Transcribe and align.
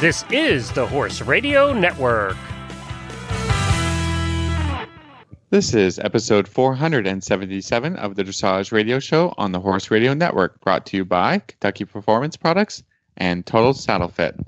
This 0.00 0.24
is 0.30 0.70
the 0.70 0.86
Horse 0.86 1.22
Radio 1.22 1.72
Network. 1.72 2.36
This 5.50 5.74
is 5.74 5.98
episode 5.98 6.46
477 6.46 7.96
of 7.96 8.14
the 8.14 8.22
Dressage 8.22 8.70
Radio 8.70 9.00
Show 9.00 9.34
on 9.36 9.50
the 9.50 9.58
Horse 9.58 9.90
Radio 9.90 10.14
Network, 10.14 10.60
brought 10.60 10.86
to 10.86 10.96
you 10.96 11.04
by 11.04 11.40
Kentucky 11.40 11.84
Performance 11.84 12.36
Products 12.36 12.84
and 13.16 13.44
Total 13.44 13.74
Saddle 13.74 14.06
Fit. 14.06 14.38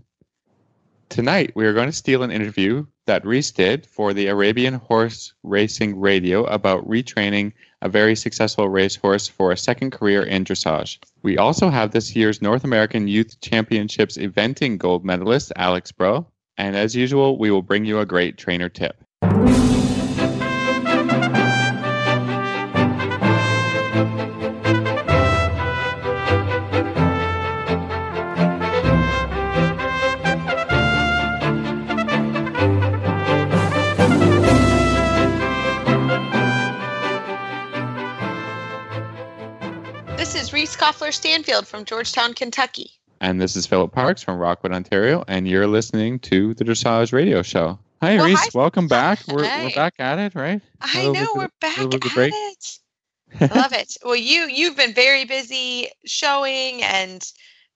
Tonight, 1.09 1.51
we 1.57 1.67
are 1.67 1.75
going 1.75 1.89
to 1.89 1.93
steal 1.93 2.23
an 2.23 2.31
interview 2.31 2.87
that 3.07 3.27
Reese 3.27 3.51
did 3.51 3.87
for 3.87 4.15
the 4.15 4.29
Arabian 4.29 4.75
Horse 4.75 5.35
Racing 5.43 5.99
Radio 5.99 6.45
about 6.45 6.89
retraining 6.89 7.55
a 7.83 7.89
very 7.89 8.15
successful 8.15 8.69
racehorse 8.69 9.29
for 9.29 9.53
a 9.53 9.57
second 9.57 9.91
career 9.91 10.23
in 10.23 10.45
dressage. 10.45 10.99
We 11.23 11.39
also 11.39 11.71
have 11.71 11.93
this 11.93 12.15
year's 12.15 12.43
North 12.43 12.65
American 12.65 13.09
Youth 13.09 13.41
Championships 13.41 14.17
eventing 14.17 14.79
gold 14.79 15.05
medalist, 15.05 15.53
Alex 15.57 15.93
Baugh. 15.93 16.25
And 16.59 16.77
as 16.77 16.95
usual, 16.95 17.39
we 17.39 17.51
will 17.51 17.63
bring 17.63 17.85
you 17.85 18.01
a 18.01 18.07
great 18.07 18.37
trainer 18.37 18.69
tip. 18.69 19.03
Stanfield 41.13 41.67
from 41.67 41.85
Georgetown, 41.85 42.35
Kentucky. 42.35 42.91
And 43.21 43.41
this 43.41 43.55
is 43.57 43.67
Philip 43.67 43.93
Parks 43.93 44.23
from 44.23 44.39
Rockwood, 44.39 44.73
Ontario, 44.73 45.25
and 45.29 45.47
you're 45.47 45.67
listening 45.67 46.19
to 46.21 46.55
the 46.55 46.65
Dressage 46.65 47.13
Radio 47.13 47.43
Show. 47.43 47.79
Hi, 48.01 48.17
Well, 48.17 48.27
Reese. 48.27 48.39
hi. 48.41 48.49
Welcome 48.55 48.89
back. 48.89 49.21
We're, 49.29 49.43
we're 49.43 49.71
back 49.75 49.95
at 49.99 50.19
it, 50.19 50.35
right? 50.35 50.63
I 50.81 51.07
know 51.09 51.27
we're 51.35 51.51
back 51.61 51.79
at 51.79 52.01
break. 52.15 52.33
it. 52.35 52.79
I 53.41 53.47
love 53.55 53.73
it. 53.75 53.97
Well, 54.05 54.17
you 54.17 54.49
you've 54.49 54.77
been 54.77 54.95
very 54.95 55.25
busy 55.27 55.89
showing 56.07 56.83
and 56.83 57.23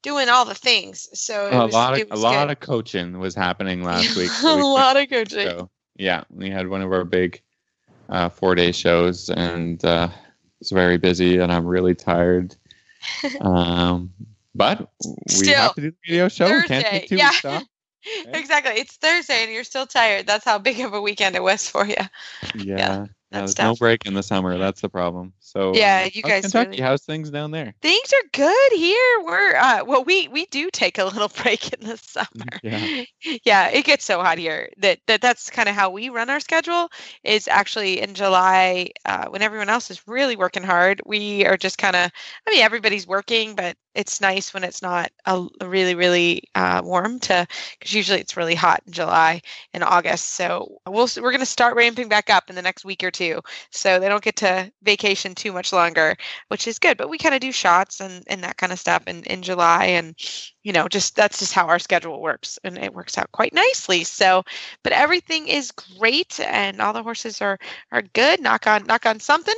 doing 0.03 0.29
all 0.31 0.45
the 0.47 0.55
things. 0.55 1.09
So 1.13 1.49
it 1.49 1.55
a 1.55 1.65
was, 1.67 1.75
lot 1.75 1.93
of 2.01 2.01
a 2.09 2.11
was 2.11 2.21
lot 2.23 2.51
of 2.51 2.61
coaching 2.61 3.19
was 3.19 3.35
happening 3.35 3.83
last 3.85 4.17
week. 4.17 4.31
a 4.43 4.55
week 4.57 4.65
lot 4.65 4.97
of 4.97 5.09
coaching. 5.11 5.47
So 5.47 5.71
yeah, 5.97 6.25
we 6.31 6.49
had 6.51 6.69
one 6.69 6.81
of 6.81 6.91
our 6.91 7.05
big 7.05 7.41
uh, 8.09 8.31
four 8.31 8.55
day 8.55 8.73
shows, 8.73 9.29
and 9.29 9.85
uh, 9.85 10.09
it's 10.61 10.71
very 10.71 10.97
busy, 10.97 11.39
and 11.39 11.53
I'm 11.53 11.67
really 11.67 11.95
tired. 11.95 12.57
um, 13.41 14.13
but 14.55 14.89
we 15.01 15.15
Still, 15.29 15.55
have 15.55 15.75
to 15.75 15.81
do 15.81 15.91
the 15.91 15.97
video 16.07 16.29
show. 16.29 16.47
We 16.47 16.63
can't 16.63 16.69
Thursday, 16.69 16.91
take 16.91 17.09
two 17.09 17.17
yeah. 17.17 17.31
weeks 17.31 17.45
off. 17.45 17.63
right? 18.27 18.37
Exactly. 18.37 18.73
It's 18.75 18.97
Thursday 18.97 19.45
and 19.45 19.53
you're 19.53 19.65
still 19.65 19.87
tired. 19.87 20.27
That's 20.27 20.45
how 20.45 20.59
big 20.59 20.81
of 20.81 20.93
a 20.93 21.01
weekend 21.01 21.37
it 21.37 21.43
was 21.43 21.69
for 21.69 21.87
you. 21.87 21.97
Yeah, 22.55 23.07
that's 23.31 23.55
there's 23.55 23.59
no 23.59 23.75
break 23.75 24.07
in 24.07 24.15
the 24.15 24.23
summer. 24.23 24.59
That's 24.59 24.81
the 24.81 24.89
problem. 24.89 25.33
So 25.57 25.73
Yeah, 25.75 26.03
uh, 26.07 26.11
you 26.13 26.23
guys 26.23 26.43
Kentucky, 26.43 26.71
really- 26.71 26.83
how's 26.83 27.03
things 27.05 27.31
down 27.31 27.53
there? 27.53 27.75
Things 27.81 28.13
are 28.13 28.29
good 28.33 28.73
here. 28.73 29.21
We're 29.25 29.55
uh 29.57 29.85
well 29.85 30.03
we 30.05 30.27
we 30.29 30.47
do 30.47 30.69
take 30.73 30.99
a 30.99 31.05
little 31.05 31.29
break 31.43 31.73
in 31.73 31.87
the 31.87 31.97
summer. 31.97 32.27
Yeah. 32.63 33.05
yeah, 33.45 33.69
it 33.69 33.85
gets 33.85 34.05
so 34.05 34.21
hot 34.21 34.39
here 34.39 34.71
that, 34.79 34.99
that 35.07 35.21
that's 35.21 35.51
kind 35.51 35.69
of 35.69 35.75
how 35.75 35.91
we 35.91 36.09
run 36.09 36.29
our 36.31 36.41
schedule. 36.41 36.89
Is 37.23 37.47
actually 37.47 38.01
in 38.01 38.15
July 38.15 38.91
uh, 39.05 39.27
when 39.29 39.43
everyone 39.43 39.69
else 39.69 39.91
is 39.91 40.07
really 40.09 40.37
working 40.37 40.63
hard. 40.65 41.01
We 41.07 41.45
are 41.47 41.57
just 41.57 41.79
kind 41.79 41.95
of, 41.95 42.11
I 42.47 42.51
mean, 42.51 42.63
everybody's 42.63 43.07
working, 43.07 43.55
but 43.55 43.77
it's 43.95 44.21
nice 44.21 44.53
when 44.53 44.65
it's 44.65 44.83
not 44.83 45.11
a, 45.27 45.47
a 45.61 45.69
really 45.69 45.95
really 45.95 46.43
uh, 46.55 46.81
warm 46.85 47.21
to 47.21 47.47
because 47.79 47.95
usually 47.95 48.21
it's 48.21 48.37
really 48.37 48.55
hot 48.55 48.83
in 48.87 48.93
July 48.93 49.41
and 49.73 49.85
August. 49.85 50.31
So 50.31 50.79
we'll, 50.87 51.09
we're 51.17 51.31
going 51.31 51.39
to 51.41 51.47
start 51.47 51.77
ramping 51.77 52.09
back 52.09 52.29
up 52.31 52.51
in 52.51 52.57
the 52.57 52.63
next 52.63 52.85
week 52.85 53.05
or 53.05 53.11
two, 53.11 53.41
so 53.71 53.99
they 54.01 54.09
don't 54.09 54.23
get 54.25 54.37
to 54.37 54.73
vacation 54.83 55.35
too 55.35 55.44
much 55.53 55.73
longer, 55.73 56.17
which 56.49 56.67
is 56.67 56.79
good. 56.79 56.97
But 56.97 57.11
we 57.11 57.19
kind 57.19 57.35
of 57.35 57.41
do 57.41 57.53
shots 57.53 58.01
and 58.01 58.25
and 58.27 58.43
that 58.45 58.57
kind 58.57 58.73
of 58.73 58.79
stuff 58.79 59.03
in 59.07 59.23
in 59.25 59.43
July 59.43 59.87
and 59.87 60.15
you 60.65 60.73
know 60.73 60.89
just 60.89 61.15
that's 61.15 61.39
just 61.39 61.53
how 61.53 61.67
our 61.69 61.79
schedule 61.79 62.21
works 62.21 62.59
and 62.65 62.77
it 62.79 62.93
works 62.93 63.17
out 63.17 63.31
quite 63.33 63.53
nicely 63.53 64.03
so 64.03 64.43
but 64.83 64.93
everything 64.93 65.47
is 65.47 65.71
great 65.71 66.41
and 66.41 66.81
all 66.81 66.93
the 66.93 67.03
horses 67.03 67.41
are 67.41 67.59
are 67.93 68.03
good 68.03 68.41
knock 68.41 68.67
on 68.67 68.85
knock 68.85 69.07
on 69.07 69.21
something 69.21 69.55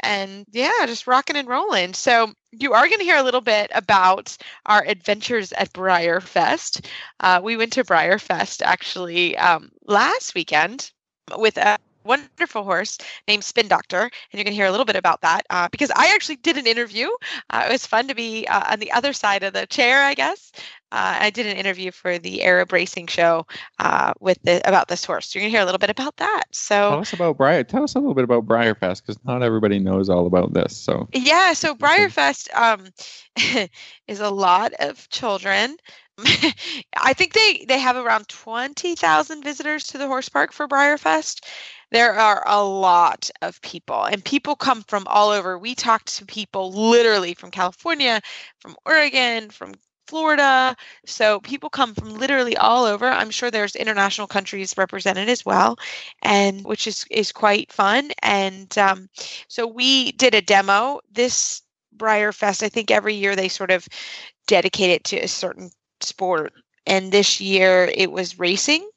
and 0.00 0.44
yeah 0.50 0.84
just 0.86 1.06
rocking 1.06 1.36
and 1.36 1.48
rolling 1.48 1.94
so 1.94 2.32
you 2.52 2.72
are 2.74 2.86
going 2.86 2.98
to 2.98 3.04
hear 3.04 3.16
a 3.16 3.22
little 3.22 3.40
bit 3.40 3.70
about 3.74 4.36
our 4.66 4.84
adventures 4.86 5.52
at 5.52 5.72
BreyerFest 5.72 6.86
uh, 7.20 7.40
we 7.42 7.56
went 7.56 7.72
to 7.72 7.84
BreyerFest 7.84 8.62
actually 8.62 9.36
um, 9.38 9.70
last 9.86 10.34
weekend 10.34 10.90
with 11.36 11.56
a 11.56 11.78
wonderful 12.08 12.64
horse 12.64 12.98
named 13.28 13.44
spin 13.44 13.68
doctor 13.68 14.00
and 14.00 14.10
you're 14.32 14.44
going 14.44 14.52
to 14.52 14.56
hear 14.56 14.66
a 14.66 14.70
little 14.70 14.86
bit 14.86 14.96
about 14.96 15.20
that 15.20 15.42
uh, 15.50 15.68
because 15.70 15.90
i 15.94 16.12
actually 16.14 16.36
did 16.36 16.56
an 16.56 16.66
interview 16.66 17.08
uh, 17.50 17.64
it 17.68 17.72
was 17.72 17.86
fun 17.86 18.08
to 18.08 18.14
be 18.14 18.46
uh, 18.48 18.72
on 18.72 18.78
the 18.80 18.90
other 18.92 19.12
side 19.12 19.42
of 19.42 19.52
the 19.52 19.66
chair 19.66 20.02
i 20.02 20.14
guess 20.14 20.52
uh, 20.90 21.18
I 21.20 21.30
did 21.30 21.46
an 21.46 21.56
interview 21.56 21.90
for 21.90 22.18
the 22.18 22.42
Arab 22.42 22.72
Racing 22.72 23.08
Show 23.08 23.46
uh, 23.78 24.14
with 24.20 24.38
the, 24.42 24.66
about 24.66 24.88
this 24.88 25.04
horse. 25.04 25.34
You're 25.34 25.42
gonna 25.42 25.50
hear 25.50 25.60
a 25.60 25.66
little 25.66 25.78
bit 25.78 25.90
about 25.90 26.16
that. 26.16 26.44
So 26.50 26.90
Tell 26.90 27.00
us 27.00 27.12
about 27.12 27.36
Breyer. 27.36 27.66
Tell 27.66 27.84
us 27.84 27.94
a 27.94 27.98
little 27.98 28.14
bit 28.14 28.24
about 28.24 28.46
BreyerFest 28.46 29.02
because 29.02 29.22
not 29.24 29.42
everybody 29.42 29.78
knows 29.78 30.08
all 30.08 30.26
about 30.26 30.54
this. 30.54 30.74
So 30.74 31.06
yeah, 31.12 31.52
so 31.52 31.74
BreyerFest 31.74 32.54
um, 32.54 32.86
is 34.08 34.20
a 34.20 34.30
lot 34.30 34.72
of 34.78 35.08
children. 35.10 35.76
I 36.96 37.12
think 37.12 37.34
they 37.34 37.66
they 37.68 37.78
have 37.78 37.96
around 37.96 38.28
twenty 38.28 38.96
thousand 38.96 39.42
visitors 39.42 39.88
to 39.88 39.98
the 39.98 40.06
horse 40.06 40.30
park 40.30 40.52
for 40.52 40.66
BreyerFest. 40.66 41.44
There 41.90 42.12
are 42.14 42.42
a 42.46 42.62
lot 42.62 43.30
of 43.42 43.60
people, 43.62 44.04
and 44.04 44.24
people 44.24 44.56
come 44.56 44.82
from 44.88 45.04
all 45.06 45.30
over. 45.30 45.58
We 45.58 45.74
talked 45.74 46.16
to 46.16 46.26
people 46.26 46.72
literally 46.72 47.34
from 47.34 47.50
California, 47.50 48.20
from 48.60 48.76
Oregon, 48.84 49.50
from 49.50 49.74
Florida. 50.06 50.74
So 51.06 51.40
people 51.40 51.68
come 51.70 51.94
from 51.94 52.14
literally 52.14 52.56
all 52.56 52.84
over. 52.84 53.06
I'm 53.06 53.30
sure 53.30 53.50
there's 53.50 53.76
international 53.76 54.26
countries 54.26 54.74
represented 54.76 55.28
as 55.28 55.44
well, 55.44 55.76
and 56.22 56.64
which 56.64 56.86
is 56.86 57.04
is 57.10 57.30
quite 57.32 57.70
fun. 57.72 58.10
And 58.22 58.76
um, 58.78 59.08
so 59.48 59.66
we 59.66 60.12
did 60.12 60.34
a 60.34 60.42
demo 60.42 61.00
this 61.12 61.62
BreyerFest. 61.96 62.62
I 62.62 62.68
think 62.68 62.90
every 62.90 63.14
year 63.14 63.36
they 63.36 63.48
sort 63.48 63.70
of 63.70 63.86
dedicate 64.46 64.90
it 64.90 65.04
to 65.04 65.18
a 65.18 65.28
certain 65.28 65.70
sport, 66.00 66.52
and 66.88 67.12
this 67.12 67.40
year 67.40 67.90
it 67.94 68.10
was 68.10 68.38
racing. 68.38 68.88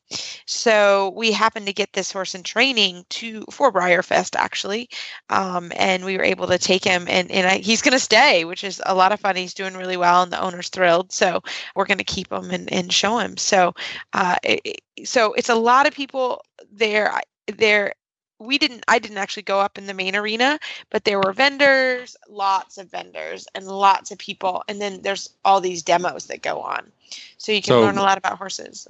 So 0.46 1.13
we 1.16 1.31
happened 1.31 1.68
to 1.68 1.74
get 1.74 1.94
this 1.94 2.12
horse 2.12 2.35
in 2.35 2.44
training 2.44 3.06
to 3.12 3.46
for 3.50 3.72
BreyerFest 3.72 4.35
actually, 4.35 4.90
um, 5.29 5.72
and 5.78 6.03
we 6.03 6.18
were 6.18 6.24
able 6.24 6.47
to 6.47 6.57
take 6.57 6.84
him, 6.84 7.06
and 7.07 7.31
and 7.31 7.47
I, 7.47 7.57
he's 7.59 7.81
going 7.81 7.94
to 7.94 8.00
stay, 8.00 8.44
which 8.44 8.63
is 8.63 8.81
a 8.85 8.96
lot 8.96 9.13
of 9.13 9.19
fun. 9.22 9.35
He's 9.35 9.53
doing 9.53 9.75
really 9.75 9.97
well, 9.97 10.24
and 10.24 10.31
the 10.31 10.41
owner's 10.41 10.69
thrilled. 10.69 11.12
So 11.12 11.41
we're 11.75 11.85
going 11.85 11.97
to 12.00 12.03
keep 12.03 12.31
him 12.31 12.52
and, 12.52 12.72
and 12.74 12.91
show 12.91 13.19
him. 13.19 13.38
So, 13.38 13.74
uh, 14.13 14.35
it, 14.44 14.81
so 15.06 15.34
it's 15.34 15.50
a 15.50 15.56
lot 15.56 15.88
of 15.88 15.94
people 15.94 16.44
there. 16.72 17.22
There, 17.47 17.94
we 18.41 18.57
didn't. 18.57 18.84
I 18.88 19.00
didn't 19.00 19.18
actually 19.18 19.44
go 19.44 19.59
up 19.59 19.78
in 19.78 19.85
the 19.88 19.94
main 19.94 20.16
arena, 20.16 20.59
but 20.90 21.06
there 21.06 21.19
were 21.19 21.31
vendors, 21.34 22.18
lots 22.29 22.78
of 22.78 22.90
vendors, 22.90 23.47
and 23.56 23.68
lots 23.68 24.12
of 24.12 24.18
people. 24.18 24.63
And 24.68 24.81
then 24.81 25.02
there's 25.02 25.29
all 25.46 25.62
these 25.62 25.84
demos 25.84 26.25
that 26.28 26.41
go 26.41 26.59
on, 26.59 26.91
so 27.38 27.52
you 27.52 27.62
can 27.62 27.72
So- 27.74 27.81
learn 27.81 27.97
a 27.97 28.02
lot 28.03 28.18
about 28.18 28.38
horses. 28.38 28.88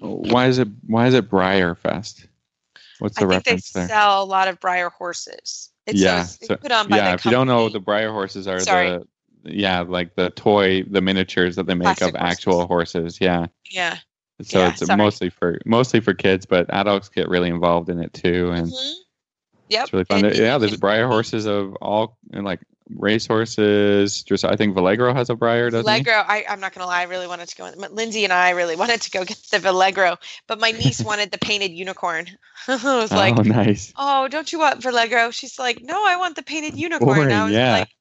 why 0.00 0.46
is 0.46 0.58
it 0.58 0.68
why 0.86 1.06
is 1.06 1.14
it 1.14 1.30
BreyerFest? 1.30 2.26
What's 2.98 3.18
the 3.18 3.26
I 3.26 3.40
think 3.40 3.44
they 3.44 3.52
there? 3.80 3.88
sell 3.88 4.22
a 4.22 4.24
lot 4.24 4.48
of 4.48 4.60
Breyer 4.60 4.90
horses. 4.90 5.70
It's 5.86 6.00
Yeah, 6.00 6.24
so- 6.24 6.56
put 6.56 6.72
on 6.72 6.88
by 6.88 6.96
yeah, 6.96 7.14
if 7.14 7.24
you 7.24 7.30
don't 7.30 7.46
know, 7.46 7.68
the 7.68 7.80
Breyer 7.80 8.10
horses 8.10 8.46
are 8.48 8.60
Sorry. 8.60 8.90
the 8.90 9.06
yeah, 9.46 9.80
like 9.80 10.14
the 10.14 10.30
toy, 10.30 10.82
the 10.84 11.02
miniatures 11.02 11.56
that 11.56 11.66
they 11.66 11.74
make 11.74 11.84
Plastic 11.84 12.08
of 12.08 12.16
actual 12.16 12.66
horses. 12.66 13.20
Yeah, 13.20 13.46
yeah. 13.70 13.98
So 14.42 14.58
Yeah, 14.58 14.70
it's 14.70 14.84
sorry. 14.84 14.96
mostly 14.96 15.30
for 15.30 15.58
mostly 15.64 16.00
for 16.00 16.12
kids, 16.14 16.44
but 16.46 16.66
adults 16.72 17.08
get 17.08 17.28
really 17.28 17.48
involved 17.50 17.88
in 17.88 18.00
it 18.00 18.12
too, 18.12 18.50
and 18.50 18.66
Mhm. 18.66 18.94
Yep. 19.68 19.82
it's 19.84 19.92
really 19.92 20.04
fun. 20.04 20.24
and 20.24 20.36
yeah, 20.36 20.58
there's 20.58 20.76
Breyer 20.76 21.06
horses 21.06 21.46
of 21.46 21.74
all 21.80 22.18
and 22.32 22.44
like 22.44 22.60
race 22.90 23.26
horses. 23.26 24.22
Just 24.22 24.44
I 24.44 24.56
think 24.56 24.76
Valegro 24.76 25.14
has 25.14 25.30
a 25.30 25.34
Breyer, 25.34 25.70
doesn't 25.70 26.04
he? 26.04 26.10
I, 26.10 26.44
I'm 26.48 26.60
not 26.60 26.74
gonna 26.74 26.86
lie, 26.86 27.00
I 27.00 27.04
really 27.04 27.26
wanted 27.26 27.48
to 27.48 27.56
go. 27.56 27.66
in- 27.66 27.78
but 27.78 27.92
Lindsay 27.92 28.24
and 28.24 28.32
I 28.32 28.50
really 28.50 28.76
wanted 28.82 29.00
to 29.02 29.10
go 29.10 29.24
get 29.24 29.38
the 29.50 29.58
Valegro, 29.58 30.18
but 30.48 30.58
my 30.60 30.72
niece 30.72 31.00
wanted 31.04 31.30
the 31.30 31.38
painted 31.38 31.70
unicorn. 31.70 32.26
I 32.68 32.74
was 33.00 33.12
like, 33.12 33.38
oh, 33.38 33.42
nice. 33.42 33.92
"Oh, 33.96 34.28
don't 34.28 34.52
you 34.52 34.58
want 34.58 34.80
Valegro?" 34.80 35.32
She's 35.32 35.58
like, 35.58 35.80
"No, 35.82 36.04
I 36.04 36.16
want 36.16 36.36
the 36.36 36.42
painted 36.42 36.76
unicorn." 36.76 37.18
Boring, 37.18 37.32
I 37.32 37.44
was 37.44 37.54
yeah. 37.54 37.72
like, 37.72 37.93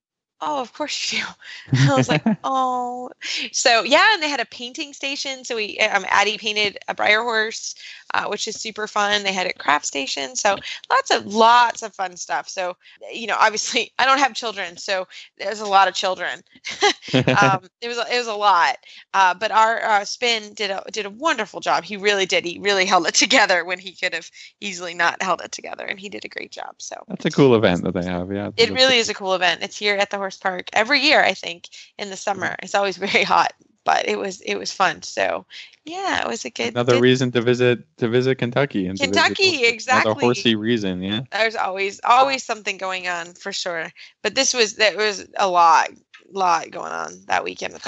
"Oh, 0.45 0.61
of 0.61 0.73
course 0.73 1.13
you 1.13 1.19
do." 1.19 1.25
I 1.91 1.95
was 1.95 2.09
like, 2.09 2.23
"Oh." 2.43 3.09
So 3.51 3.83
yeah, 3.83 4.13
and 4.13 4.21
they 4.21 4.29
had 4.29 4.39
a 4.39 4.45
painting 4.45 4.93
station. 4.93 5.43
So 5.43 5.55
we, 5.55 5.77
um, 5.79 6.05
Addie 6.07 6.37
painted 6.37 6.77
a 6.87 6.95
Breyer 6.95 7.23
horse. 7.23 7.75
Uh, 8.13 8.25
which 8.25 8.47
is 8.47 8.55
super 8.55 8.87
fun. 8.87 9.23
They 9.23 9.33
had 9.33 9.47
a 9.47 9.53
craft 9.53 9.85
station, 9.85 10.35
so 10.35 10.55
lots 10.89 11.11
of 11.11 11.33
lots 11.33 11.83
of 11.83 11.93
fun 11.93 12.17
stuff. 12.17 12.47
So 12.47 12.75
you 13.11 13.27
know, 13.27 13.37
obviously, 13.39 13.91
I 13.99 14.05
don't 14.05 14.19
have 14.19 14.33
children, 14.33 14.77
so 14.77 15.07
there's 15.37 15.59
a 15.59 15.65
lot 15.65 15.87
of 15.87 15.93
children. 15.93 16.41
um, 17.13 17.67
it 17.81 17.87
was 17.87 17.97
it 17.97 18.17
was 18.17 18.27
a 18.27 18.33
lot, 18.33 18.77
uh, 19.13 19.33
but 19.33 19.51
our 19.51 19.83
uh, 19.83 20.05
spin 20.05 20.53
did 20.53 20.71
a 20.71 20.83
did 20.91 21.05
a 21.05 21.09
wonderful 21.09 21.59
job. 21.59 21.83
He 21.83 21.97
really 21.97 22.25
did. 22.25 22.45
He 22.45 22.59
really 22.59 22.85
held 22.85 23.07
it 23.07 23.13
together 23.13 23.65
when 23.65 23.79
he 23.79 23.93
could 23.93 24.13
have 24.13 24.29
easily 24.61 24.93
not 24.93 25.21
held 25.21 25.41
it 25.41 25.51
together, 25.51 25.85
and 25.85 25.99
he 25.99 26.09
did 26.09 26.25
a 26.25 26.29
great 26.29 26.51
job. 26.51 26.75
So 26.77 26.95
that's 27.07 27.25
a 27.25 27.31
cool 27.31 27.55
event 27.55 27.83
that 27.83 27.93
they 27.93 28.05
have. 28.05 28.31
Yeah, 28.31 28.51
it 28.57 28.71
really 28.71 28.97
is 28.97 29.09
a 29.09 29.13
cool 29.13 29.35
event. 29.35 29.63
It's 29.63 29.77
here 29.77 29.95
at 29.95 30.09
the 30.09 30.17
horse 30.17 30.37
park 30.37 30.69
every 30.73 30.99
year. 30.99 31.21
I 31.21 31.33
think 31.33 31.69
in 31.97 32.09
the 32.09 32.17
summer. 32.17 32.55
It's 32.61 32.75
always 32.75 32.97
very 32.97 33.23
hot, 33.23 33.53
but 33.83 34.07
it 34.07 34.17
was 34.17 34.41
it 34.41 34.55
was 34.55 34.71
fun. 34.71 35.01
So 35.01 35.45
yeah, 35.85 36.21
it 36.21 36.27
was 36.27 36.45
a 36.45 36.49
good 36.49 36.73
another 36.73 36.93
good, 36.93 37.01
reason 37.01 37.31
to 37.31 37.41
visit 37.41 37.85
to 37.97 38.07
visit 38.07 38.37
Kentucky 38.37 38.87
and 38.87 38.99
Kentucky 38.99 39.51
visit, 39.51 39.73
exactly 39.73 40.11
another 40.11 40.25
horsey 40.25 40.55
reason. 40.55 41.01
Yeah, 41.01 41.21
there's 41.31 41.55
always 41.55 41.99
always 42.03 42.43
something 42.43 42.77
going 42.77 43.07
on 43.07 43.33
for 43.33 43.51
sure. 43.51 43.91
But 44.21 44.35
this 44.35 44.53
was 44.53 44.75
there 44.75 44.97
was 44.97 45.27
a 45.37 45.47
lot 45.47 45.89
lot 46.31 46.71
going 46.71 46.91
on 46.91 47.23
that 47.27 47.43
weekend. 47.43 47.75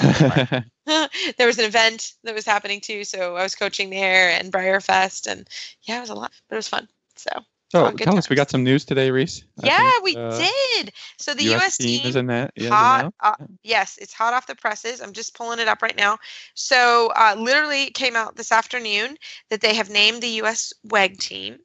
there 0.86 1.46
was 1.46 1.58
an 1.58 1.64
event 1.64 2.12
that 2.24 2.34
was 2.34 2.46
happening 2.46 2.80
too, 2.80 3.04
so 3.04 3.36
I 3.36 3.42
was 3.42 3.54
coaching 3.54 3.90
there 3.90 4.30
and 4.30 4.52
BreyerFest, 4.52 5.30
and 5.30 5.48
yeah, 5.82 5.98
it 5.98 6.02
was 6.02 6.10
a 6.10 6.14
lot, 6.14 6.32
but 6.48 6.56
it 6.56 6.58
was 6.58 6.68
fun. 6.68 6.88
So 7.16 7.30
so 7.68 7.90
tell 7.90 8.12
times. 8.12 8.18
us, 8.18 8.30
we 8.30 8.36
got 8.36 8.50
some 8.50 8.62
news 8.64 8.84
today, 8.84 9.10
Reese. 9.10 9.44
Yeah, 9.62 9.78
think, 9.78 10.04
we 10.04 10.16
uh, 10.16 10.38
did. 10.38 10.92
So 11.18 11.34
the 11.34 11.54
US, 11.54 11.62
US 11.62 11.76
team, 11.78 12.00
team 12.00 12.08
is 12.08 12.16
in 12.16 12.26
that. 12.26 12.52
Yeah, 12.56 12.70
hot, 12.70 13.14
uh, 13.20 13.34
yes, 13.62 13.98
it's 14.00 14.12
hot 14.12 14.34
off 14.34 14.46
the 14.46 14.54
presses. 14.54 15.00
I'm 15.00 15.12
just 15.12 15.36
pulling 15.36 15.58
it 15.58 15.68
up 15.68 15.82
right 15.82 15.96
now. 15.96 16.18
So 16.54 17.12
uh, 17.16 17.34
literally, 17.38 17.84
it 17.84 17.94
came 17.94 18.14
out 18.14 18.36
this 18.36 18.52
afternoon 18.52 19.16
that 19.50 19.60
they 19.60 19.74
have 19.74 19.90
named 19.90 20.22
the 20.22 20.40
US 20.42 20.72
WEG 20.84 21.18
team. 21.18 21.58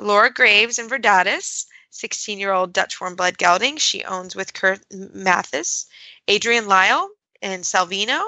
Laura 0.00 0.32
Graves 0.32 0.78
and 0.78 0.90
Verdades, 0.90 1.66
16-year-old 1.92 2.72
Dutch 2.72 3.00
warm 3.00 3.16
blood 3.16 3.38
gelding. 3.38 3.76
She 3.76 4.04
owns 4.04 4.36
with 4.36 4.54
Kurt 4.54 4.80
Mathis. 4.92 5.86
Adrienne 6.30 6.68
Lyle 6.68 7.08
and 7.42 7.64
Salvino, 7.64 8.22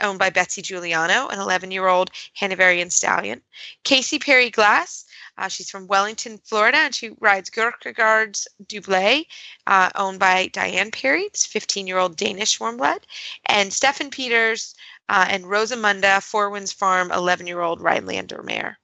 owned 0.00 0.18
by 0.18 0.30
Betsy 0.30 0.62
Juliano, 0.62 1.28
an 1.28 1.38
11-year-old 1.38 2.10
Hanoverian 2.34 2.90
stallion. 2.90 3.42
Kasey 3.84 4.20
Perry 4.20 4.50
Glass 4.50 5.04
uh, 5.40 5.48
she's 5.48 5.70
from 5.70 5.86
Wellington, 5.86 6.38
Florida, 6.38 6.78
and 6.78 6.94
she 6.94 7.10
rides 7.18 7.50
Goerklintgaards 7.50 8.46
Dublet, 8.66 9.26
uh, 9.66 9.90
owned 9.94 10.18
by 10.18 10.48
Diane 10.48 10.90
Perry, 10.90 11.30
15 11.34 11.86
year 11.86 11.98
old 11.98 12.16
Danish 12.16 12.58
warm 12.60 12.76
blood, 12.76 13.06
and 13.46 13.70
Steffen 13.70 14.10
Peters 14.10 14.74
uh, 15.08 15.26
and 15.28 15.44
Rosamunda, 15.44 16.22
Four 16.22 16.50
Winds 16.50 16.72
Farm, 16.72 17.10
11 17.12 17.46
year 17.46 17.60
old 17.60 17.80
Rhinelander 17.80 18.42
mare. 18.42 18.79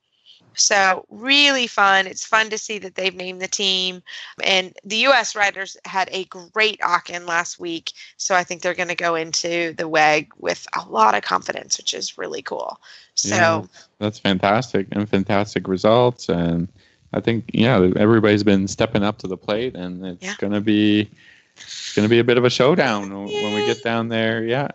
So 0.57 1.05
really 1.11 1.67
fun. 1.67 2.07
It's 2.07 2.25
fun 2.25 2.51
to 2.51 2.59
see 2.59 2.79
that 2.79 2.95
they've 2.95 3.15
named 3.15 3.41
the 3.41 3.49
team. 3.49 4.03
And 4.43 4.75
the 4.85 4.97
U.S. 4.97 5.37
riders 5.37 5.77
had 5.85 6.09
a 6.11 6.25
great 6.25 6.81
Aachen 6.83 7.27
last 7.27 7.61
week. 7.61 7.93
So 8.17 8.35
I 8.35 8.43
think 8.43 8.63
they're 8.63 8.75
going 8.75 8.89
to 8.89 8.95
go 8.95 9.15
into 9.15 9.75
the 9.75 9.87
WEG 9.87 10.33
with 10.39 10.67
a 10.75 10.89
lot 10.89 11.15
of 11.15 11.23
confidence, 11.23 11.79
which 11.79 11.95
is 11.95 12.19
really 12.19 12.43
cool. 12.43 12.81
So 13.15 13.35
yeah, 13.35 13.63
that's 13.99 14.19
fantastic 14.19 14.89
and 14.93 15.09
fantastic 15.09 15.69
results. 15.69 16.29
And 16.29 16.69
I 17.13 17.21
think, 17.21 17.51
yeah, 17.53 17.91
everybody's 17.97 18.45
been 18.45 18.67
stepping 18.67 19.03
up 19.03 19.19
to 19.19 19.27
the 19.27 19.37
plate 19.37 19.77
and 19.77 20.05
it's 20.05 20.25
yeah. 20.25 20.35
going 20.39 20.53
to 20.53 20.61
be. 20.61 21.11
It's 21.59 21.95
going 21.95 22.05
to 22.05 22.11
be 22.11 22.19
a 22.19 22.25
bit 22.25 22.37
of 22.37 22.45
a 22.45 22.51
showdown 22.51 23.11
Yay. 23.29 23.43
when 23.43 23.55
we 23.55 23.65
get 23.65 23.83
down 23.83 24.11
there, 24.11 24.45
yeah, 24.45 24.69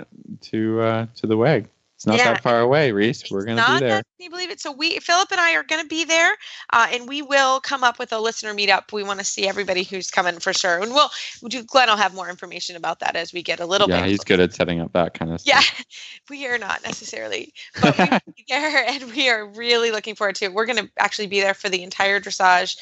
to 0.50 0.81
uh, 0.81 1.06
to 1.18 1.28
the 1.28 1.38
WEG. 1.38 1.69
It's 2.01 2.07
not 2.07 2.18
yeah. 2.18 2.33
that 2.33 2.42
far 2.42 2.62
away, 2.62 2.92
Reese. 2.92 3.30
We're 3.30 3.45
going 3.45 3.57
to 3.57 3.74
be 3.74 3.80
there. 3.80 3.98
That, 3.98 4.06
can 4.18 4.24
you 4.24 4.31
believe 4.31 4.50
it? 4.50 4.59
So 4.59 4.71
we, 4.71 4.98
Philip 4.98 5.31
and 5.31 5.39
I, 5.39 5.53
are 5.53 5.62
going 5.62 5.83
to 5.83 5.88
be 5.88 6.03
there, 6.03 6.36
uh, 6.74 6.88
and 6.92 7.07
we 7.07 7.21
will 7.21 7.59
come 7.59 7.83
up 7.83 8.00
with 8.00 8.12
a 8.12 8.18
listener 8.18 8.56
meetup. 8.56 8.92
We 8.92 9.03
want 9.03 9.19
to 9.19 9.24
see 9.24 9.48
everybody 9.48 9.83
who's 9.83 10.09
coming 10.09 10.39
for 10.39 10.51
sure, 10.51 10.80
and 10.80 10.95
we'll, 10.95 11.12
we'll 11.44 11.63
Glenn 11.68 11.89
will 11.89 11.98
have 11.98 12.15
more 12.15 12.27
information 12.27 12.75
about 12.75 13.01
that 13.01 13.15
as 13.15 13.33
we 13.33 13.44
get 13.44 13.59
a 13.59 13.68
little 13.68 13.88
yeah, 13.88 13.98
bit. 13.98 14.06
Yeah, 14.06 14.09
he's 14.09 14.24
good 14.24 14.39
at 14.39 14.51
setting 14.51 14.80
up 14.80 14.92
that 14.94 15.13
kind 15.13 15.31
of 15.31 15.42
stuff. 15.42 15.86
Yeah, 15.88 15.95
we 16.31 16.48
are 16.48 16.57
not 16.57 16.83
necessarily, 16.83 17.53
but 17.80 17.95
we 18.36 18.45
there, 18.50 18.83
and 18.88 19.04
we 19.12 19.30
are 19.30 19.45
really 19.45 19.92
looking 19.92 20.15
forward 20.15 20.33
to 20.38 20.45
it. 20.45 20.54
We're 20.56 20.65
going 20.65 20.83
to 20.83 20.89
actually 20.97 21.27
be 21.27 21.39
there 21.39 21.54
for 21.54 21.69
the 21.69 21.83
entire 21.83 22.19
dressage 22.19 22.77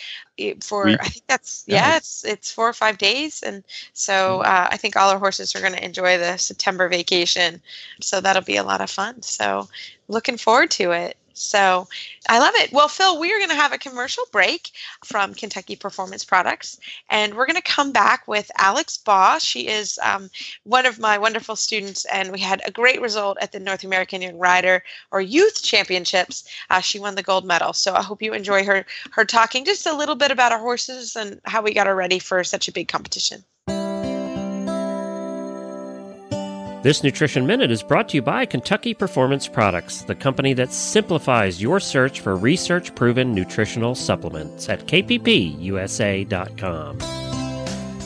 for 0.62 0.86
Week. 0.86 0.98
I 1.02 1.10
think 1.10 1.26
that's 1.28 1.66
yeah, 1.68 1.90
yeah, 1.90 1.98
it's 1.98 2.24
it's 2.24 2.52
four 2.54 2.70
or 2.70 2.74
five 2.74 2.98
days, 2.98 3.44
and 3.44 3.66
so 3.92 4.40
mm. 4.40 4.46
uh, 4.46 4.70
I 4.72 4.78
think 4.78 4.96
all 4.96 5.10
our 5.10 5.20
horses 5.20 5.56
are 5.56 5.60
going 5.60 5.74
to 5.74 5.84
enjoy 5.84 6.18
the 6.18 6.38
September 6.38 6.88
vacation, 6.88 7.62
so 8.00 8.22
that'll 8.22 8.44
be 8.44 8.56
a 8.56 8.64
lot 8.64 8.80
of 8.80 8.90
fun. 8.90 9.09
So 9.22 9.68
looking 10.08 10.38
forward 10.38 10.72
to 10.72 10.92
it. 10.92 11.18
So 11.40 11.88
I 12.28 12.38
love 12.40 12.54
it. 12.56 12.74
Well, 12.74 12.90
Phil, 12.90 13.18
we 13.18 13.32
are 13.34 13.38
going 13.38 13.50
to 13.50 13.56
have 13.56 13.72
a 13.72 13.78
commercial 13.78 14.26
break 14.32 14.72
from 15.06 15.34
Kentucky 15.34 15.78
Performance 15.78 16.26
Products, 16.26 16.78
and 17.10 17.34
we're 17.34 17.46
going 17.46 17.56
to 17.56 17.62
come 17.62 17.94
back 17.94 18.28
with 18.28 18.52
Alex 18.58 18.98
Baugh. 18.98 19.40
She 19.40 19.70
is 19.70 19.98
um, 20.04 20.30
one 20.64 20.86
of 20.86 21.00
my 21.00 21.18
wonderful 21.18 21.56
students, 21.56 22.04
and 22.06 22.34
we 22.34 22.40
had 22.40 22.62
a 22.66 22.72
great 22.72 23.00
result 23.00 23.38
at 23.40 23.54
the 23.54 23.60
North 23.60 23.86
American 23.86 24.22
Young 24.22 24.38
Rider 24.38 24.84
or 25.12 25.22
Youth 25.22 25.64
Championships. 25.64 26.44
Uh, 26.70 26.82
she 26.82 27.00
won 27.00 27.16
the 27.16 27.24
gold 27.24 27.46
medal. 27.46 27.72
So 27.72 27.94
I 27.94 28.04
hope 28.04 28.22
you 28.22 28.34
enjoy 28.34 28.66
her 28.66 28.86
her 29.12 29.24
talking 29.24 29.64
just 29.64 29.86
a 29.86 29.96
little 29.96 30.16
bit 30.16 30.32
about 30.32 30.52
our 30.52 30.60
horses 30.60 31.16
and 31.16 31.40
how 31.46 31.62
we 31.62 31.74
got 31.74 31.88
her 31.88 31.96
ready 31.96 32.20
for 32.20 32.44
such 32.44 32.68
a 32.68 32.74
big 32.74 32.90
competition. 32.90 33.46
This 36.82 37.04
Nutrition 37.04 37.46
Minute 37.46 37.72
is 37.72 37.84
brought 37.84 38.08
to 38.10 38.16
you 38.16 38.22
by 38.22 38.46
Kentucky 38.46 38.94
Performance 38.94 39.50
Products, 39.50 40.04
the 40.04 40.16
company 40.16 40.54
that 40.54 40.72
simplifies 40.72 41.62
your 41.62 41.78
search 41.82 42.22
for 42.22 42.38
research 42.38 42.96
proven 42.96 43.36
nutritional 43.36 43.96
supplements 43.96 44.70
at 44.70 44.86
kppusa.com. 44.86 46.30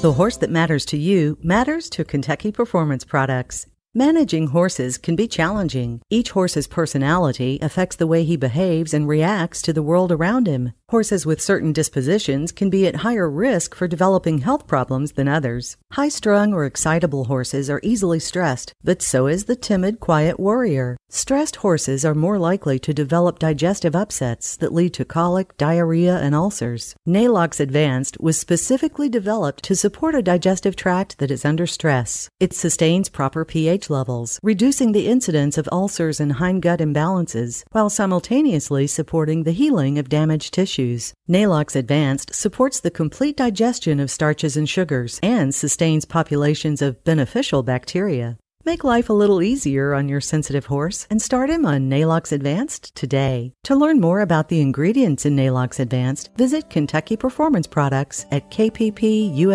The 0.02 0.14
horse 0.14 0.38
that 0.38 0.50
matters 0.50 0.86
to 0.86 0.98
you 0.98 1.38
matters 1.44 1.88
to 1.92 2.04
Kentucky 2.04 2.52
Performance 2.52 3.06
Products. 3.06 3.68
Managing 3.94 4.48
horses 4.48 4.98
can 4.98 5.16
be 5.16 5.28
challenging. 5.28 6.02
Each 6.10 6.32
horse's 6.32 6.66
personality 6.66 7.60
affects 7.62 7.98
the 7.98 8.08
way 8.08 8.24
he 8.24 8.36
behaves 8.36 8.92
and 8.92 9.08
reacts 9.08 9.62
to 9.62 9.72
the 9.72 9.84
world 9.84 10.12
around 10.12 10.48
him. 10.48 10.74
Horses 10.94 11.26
with 11.26 11.42
certain 11.42 11.74
dispositions 11.74 12.52
can 12.52 12.70
be 12.70 12.86
at 12.86 12.98
higher 12.98 13.28
risk 13.28 13.74
for 13.74 13.88
developing 13.88 14.38
health 14.38 14.68
problems 14.68 15.14
than 15.14 15.28
others. 15.28 15.76
High 15.94 16.10
strung 16.10 16.54
or 16.54 16.66
excitable 16.66 17.24
horses 17.24 17.68
are 17.68 17.80
easily 17.82 18.20
stressed, 18.20 18.76
but 18.84 19.02
so 19.02 19.26
is 19.26 19.46
the 19.46 19.56
timid, 19.56 20.00
quiet 20.00 20.40
warrior. 20.40 20.98
Stressed 21.10 21.56
horses 21.58 22.06
are 22.06 22.14
more 22.14 22.38
likely 22.38 22.78
to 22.78 22.94
develop 22.94 23.40
digestive 23.40 23.96
upsets 23.96 24.56
that 24.58 24.72
lead 24.72 24.94
to 24.94 25.04
colic, 25.04 25.58
diarrhea, 25.58 26.16
and 26.20 26.36
ulcers. 26.36 26.96
Neigh-Lox 27.08 27.60
Advanced 27.60 28.20
was 28.20 28.38
specifically 28.38 29.10
developed 29.10 29.64
to 29.64 29.76
support 29.76 30.14
a 30.14 30.22
digestive 30.22 30.76
tract 30.76 31.18
that 31.18 31.32
is 31.32 31.44
under 31.44 31.66
stress. 31.66 32.30
It 32.40 32.54
sustains 32.54 33.10
proper 33.10 33.46
pH 33.46 33.90
levels, 33.90 34.40
reducing 34.44 34.92
the 34.92 35.08
incidence 35.08 35.58
of 35.58 35.70
ulcers 35.72 36.20
and 36.20 36.36
hindgut 36.36 36.82
imbalances, 36.82 37.64
while 37.72 37.90
simultaneously 37.90 38.86
supporting 38.86 39.42
the 39.42 39.52
healing 39.54 39.98
of 39.98 40.08
damaged 40.08 40.54
tissue 40.54 40.83
Neigh-Lox 41.28 41.76
Advanced 41.76 42.34
supports 42.34 42.80
the 42.80 42.92
complete 42.92 43.38
digestion 43.38 44.00
of 44.00 44.12
starches 44.12 44.58
and 44.58 44.68
sugars 44.68 45.20
and 45.24 45.54
sustains 45.54 46.06
populations 46.06 46.82
of 46.82 47.04
beneficial 47.04 47.64
bacteria. 47.64 48.38
Make 48.66 48.84
life 48.84 49.10
a 49.10 49.14
little 49.14 49.42
easier 49.42 49.94
on 49.94 50.08
your 50.08 50.22
sensitive 50.22 50.68
horse 50.68 51.06
and 51.10 51.22
start 51.22 51.50
him 51.50 51.66
on 51.66 51.90
Neigh-Lox 51.90 52.32
Advanced 52.32 52.96
today. 52.96 53.54
To 53.64 53.76
learn 53.76 54.00
more 54.00 54.22
about 54.22 54.48
the 54.48 54.62
ingredients 54.62 55.26
in 55.26 55.36
Neigh-Lox 55.36 55.80
Advanced, 55.80 56.30
visit 56.38 56.70
Kentucky 56.70 57.18
Performance 57.18 57.68
Products 57.68 58.26
at 58.32 58.50
kppusa.com. 58.52 59.46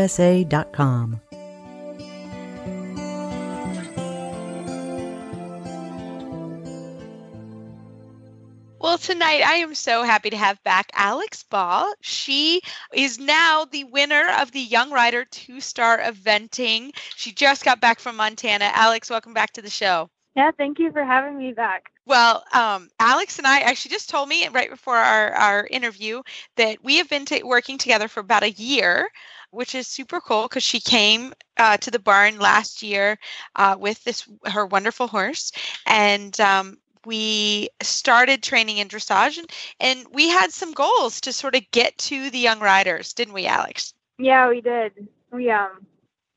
Well, 8.88 8.97
tonight 8.97 9.42
I 9.47 9.57
am 9.57 9.75
so 9.75 10.02
happy 10.02 10.30
to 10.30 10.37
have 10.38 10.64
back 10.64 10.90
Alex 10.95 11.42
Baugh. 11.42 11.92
She 12.00 12.62
is 12.95 13.18
now 13.18 13.66
the 13.66 13.85
winner 13.85 14.30
of 14.40 14.50
the 14.50 14.62
Young 14.62 14.90
Rider 14.90 15.26
two 15.26 15.61
star 15.61 15.99
eventing. 15.99 16.97
She 17.14 17.30
just 17.33 17.66
got 17.66 17.83
back 17.83 18.00
from 18.00 18.16
Montana. 18.16 18.71
Alex, 18.73 19.11
welcome 19.11 19.35
back 19.35 19.52
to 19.52 19.62
the 19.62 19.68
show. 19.68 20.09
Yeah, 20.35 20.52
thank 20.57 20.78
you 20.78 20.90
for 20.90 21.04
having 21.04 21.37
me 21.37 21.52
back. 21.52 21.90
Well, 22.07 22.42
um, 22.54 22.88
Alex 22.99 23.37
and 23.37 23.47
I 23.47 23.61
actually 23.61 23.90
just 23.90 24.09
told 24.09 24.26
me 24.26 24.49
right 24.49 24.71
before 24.71 24.97
our, 24.97 25.33
our 25.33 25.66
interview 25.66 26.23
that 26.57 26.83
we 26.83 26.97
have 26.97 27.11
been 27.11 27.26
t- 27.26 27.42
working 27.42 27.76
together 27.76 28.09
for 28.09 28.21
about 28.21 28.42
a 28.42 28.52
year, 28.52 29.11
which 29.50 29.75
is 29.75 29.87
super 29.87 30.18
cool 30.18 30.45
because 30.45 30.62
she 30.62 30.80
came 30.80 31.35
uh, 31.59 31.76
to 31.76 31.90
the 31.90 31.99
barn 31.99 32.38
last 32.38 32.83
year 32.83 33.18
uh, 33.54 33.76
with 33.78 34.02
this 34.04 34.26
her 34.47 34.64
wonderful 34.64 35.09
horse, 35.09 35.52
and 35.85 36.40
um, 36.40 36.78
we 37.09 37.71
started 37.83 38.43
training 38.43 38.77
in 38.77 38.87
dressage 38.87 39.38
and, 39.38 39.50
and 39.81 40.07
we 40.12 40.29
had 40.29 40.53
some 40.53 40.73
goals 40.73 41.23
to 41.23 41.33
sort 41.33 41.57
of 41.57 41.62
get 41.71 41.97
to 41.97 42.31
the 42.31 42.38
young 42.38 42.61
riders, 42.61 43.15
didn't 43.15 43.33
we, 43.33 43.47
Alex? 43.47 43.95
Yeah, 44.19 44.49
we 44.49 44.61
did. 44.61 45.09
We 45.33 45.50
um 45.50 45.87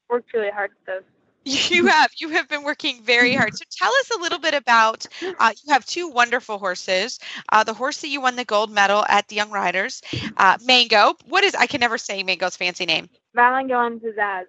worked 0.09 0.33
really 0.33 0.49
hard 0.49 0.71
at 0.71 0.85
those. 0.87 1.03
You 1.71 1.87
have 1.87 2.11
you 2.17 2.29
have 2.29 2.47
been 2.47 2.63
working 2.63 3.01
very 3.03 3.33
hard. 3.35 3.57
So 3.57 3.65
tell 3.69 3.91
us 3.91 4.11
a 4.15 4.21
little 4.21 4.37
bit 4.39 4.53
about. 4.53 5.07
Uh, 5.39 5.51
you 5.63 5.73
have 5.73 5.85
two 5.85 6.07
wonderful 6.07 6.59
horses. 6.59 7.19
Uh, 7.49 7.63
the 7.63 7.73
horse 7.73 7.99
that 8.01 8.09
you 8.09 8.21
won 8.21 8.35
the 8.35 8.45
gold 8.45 8.71
medal 8.71 9.03
at 9.09 9.27
the 9.27 9.35
Young 9.35 9.49
Riders, 9.49 10.03
uh, 10.37 10.57
Mango. 10.63 11.15
What 11.27 11.43
is? 11.43 11.55
I 11.55 11.65
can 11.65 11.79
never 11.79 11.97
say 11.97 12.21
Mango's 12.23 12.55
fancy 12.55 12.85
name. 12.85 13.09
Valango 13.35 13.85
and 13.85 13.99
Pizzazz. 13.99 14.45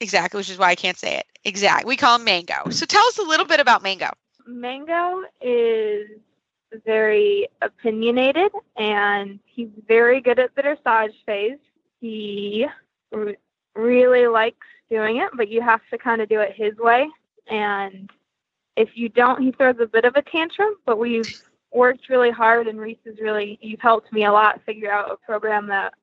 Exactly, 0.00 0.38
which 0.38 0.50
is 0.50 0.58
why 0.58 0.68
I 0.68 0.74
can't 0.74 0.98
say 0.98 1.16
it. 1.16 1.26
Exactly. 1.44 1.88
We 1.88 1.96
call 1.96 2.16
him 2.16 2.24
Mango. 2.24 2.68
So 2.68 2.84
tell 2.84 3.06
us 3.06 3.18
a 3.18 3.22
little 3.22 3.46
bit 3.46 3.60
about 3.60 3.82
Mango. 3.82 4.10
Mango 4.50 5.22
is 5.40 6.08
very 6.84 7.48
opinionated 7.62 8.50
and 8.76 9.38
he's 9.44 9.68
very 9.88 10.20
good 10.20 10.38
at 10.38 10.54
the 10.54 10.62
dressage 10.62 11.14
phase. 11.26 11.58
He 12.00 12.66
r- 13.12 13.34
really 13.74 14.26
likes 14.26 14.66
doing 14.90 15.18
it, 15.18 15.30
but 15.34 15.48
you 15.48 15.60
have 15.62 15.80
to 15.90 15.98
kind 15.98 16.20
of 16.20 16.28
do 16.28 16.40
it 16.40 16.54
his 16.54 16.76
way. 16.76 17.08
And 17.48 18.10
if 18.76 18.90
you 18.94 19.08
don't, 19.08 19.42
he 19.42 19.52
throws 19.52 19.76
a 19.80 19.86
bit 19.86 20.04
of 20.04 20.16
a 20.16 20.22
tantrum, 20.22 20.76
but 20.86 20.98
we've 20.98 21.42
worked 21.72 22.08
really 22.08 22.30
hard 22.30 22.66
and 22.66 22.80
Reese 22.80 22.98
has 23.06 23.20
really, 23.20 23.58
you've 23.60 23.80
helped 23.80 24.12
me 24.12 24.24
a 24.24 24.32
lot 24.32 24.60
figure 24.66 24.92
out 24.92 25.10
a 25.10 25.16
program 25.16 25.66
that 25.68 25.94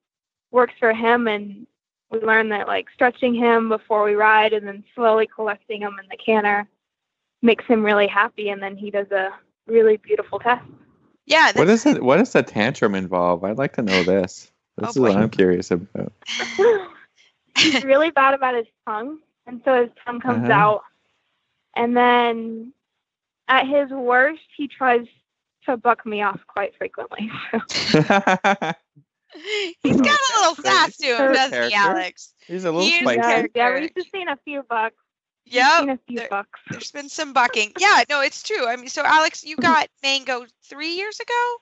works 0.51 0.73
for 0.79 0.93
him. 0.93 1.27
And 1.27 1.67
we 2.11 2.19
learned 2.19 2.51
that 2.51 2.67
like 2.67 2.87
stretching 2.93 3.33
him 3.33 3.69
before 3.69 4.03
we 4.03 4.15
ride 4.15 4.53
and 4.53 4.65
then 4.65 4.83
slowly 4.95 5.27
collecting 5.27 5.81
him 5.81 5.97
in 6.01 6.07
the 6.09 6.17
canter 6.17 6.67
makes 7.41 7.65
him 7.65 7.83
really 7.83 8.07
happy. 8.07 8.49
And 8.49 8.61
then 8.61 8.75
he 8.77 8.91
does 8.91 9.11
a 9.11 9.29
really 9.67 9.97
beautiful 9.97 10.39
test. 10.39 10.65
Yeah. 11.25 11.47
What 11.47 11.55
that's- 11.67 11.85
is 11.85 11.95
it? 11.97 12.03
What 12.03 12.17
does 12.17 12.31
the 12.33 12.43
tantrum 12.43 12.95
involve? 12.95 13.43
I'd 13.43 13.57
like 13.57 13.73
to 13.73 13.81
know 13.81 14.03
this. 14.03 14.51
This 14.79 14.89
Oh, 14.89 14.89
is 14.91 14.99
what. 14.99 15.15
I'm 15.17 15.29
curious 15.31 15.71
about. 15.71 16.13
He's 17.57 17.83
really 17.83 18.11
bad 18.11 18.35
about 18.35 18.53
his 18.53 18.67
tongue, 18.85 19.17
and 19.47 19.59
so 19.65 19.81
his 19.81 19.89
tongue 20.05 20.19
comes 20.19 20.43
Uh-huh. 20.47 20.53
out. 20.53 20.81
And 21.75 21.97
then 21.97 22.73
at 23.47 23.65
his 23.67 23.89
worst, 23.89 24.43
he 24.55 24.67
tries 24.67 25.07
to 25.65 25.77
buck 25.77 26.05
me 26.05 26.21
off 26.21 26.39
quite 26.45 26.75
frequently. 26.77 27.31
He's 29.81 29.97
got 30.01 30.19
a 30.19 30.39
little 30.39 30.55
sass 30.63 30.95
to 30.97 31.05
him, 31.07 31.17
Character. 31.17 31.33
doesn't 31.33 31.69
he, 31.69 31.73
Alex? 31.75 32.33
He's 32.47 32.63
a 32.63 32.71
little 32.71 32.87
He 32.87 32.93
is 32.95 32.99
spicy. 33.01 33.19
a 33.19 33.23
yeah, 33.23 33.45
yeah, 33.55 33.79
we've 33.79 33.95
just 33.95 34.11
seen 34.11 34.27
a 34.29 34.37
few 34.45 34.63
bucks. 34.69 34.95
Yep. 35.49 35.79
Seen 35.79 35.89
a 35.89 35.99
few 36.07 36.17
there-. 36.17 36.45
There's 36.69 36.91
been 36.91 37.09
some 37.09 37.33
bucking. 37.33 37.73
Yeah, 37.77 38.03
no, 38.09 38.21
it's 38.21 38.43
true. 38.43 38.67
I 38.67 38.75
mean, 38.75 38.89
so 38.89 39.01
Alex, 39.03 39.43
you 39.43 39.55
got 39.55 39.87
Mango 40.03 40.45
three 40.63 40.95
years 40.95 41.19
ago, 41.19 41.55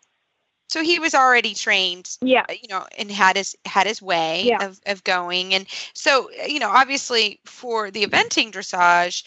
so 0.70 0.82
he 0.84 1.00
was 1.00 1.14
already 1.14 1.54
trained, 1.54 2.10
Yeah, 2.22 2.46
uh, 2.50 2.54
you 2.54 2.68
know, 2.70 2.86
and 2.98 3.12
had 3.12 3.38
his 3.38 3.56
had 3.66 3.88
his 3.88 4.02
way 4.02 4.44
Yeah. 4.46 4.66
of 4.66 4.80
of 4.86 5.04
going. 5.04 5.54
And 5.54 5.68
so, 5.94 6.30
uh, 6.42 6.46
you 6.48 6.60
know, 6.60 6.70
obviously 6.70 7.40
for 7.46 7.92
the 7.92 8.06
eventing 8.06 8.52
dressage, 8.52 9.24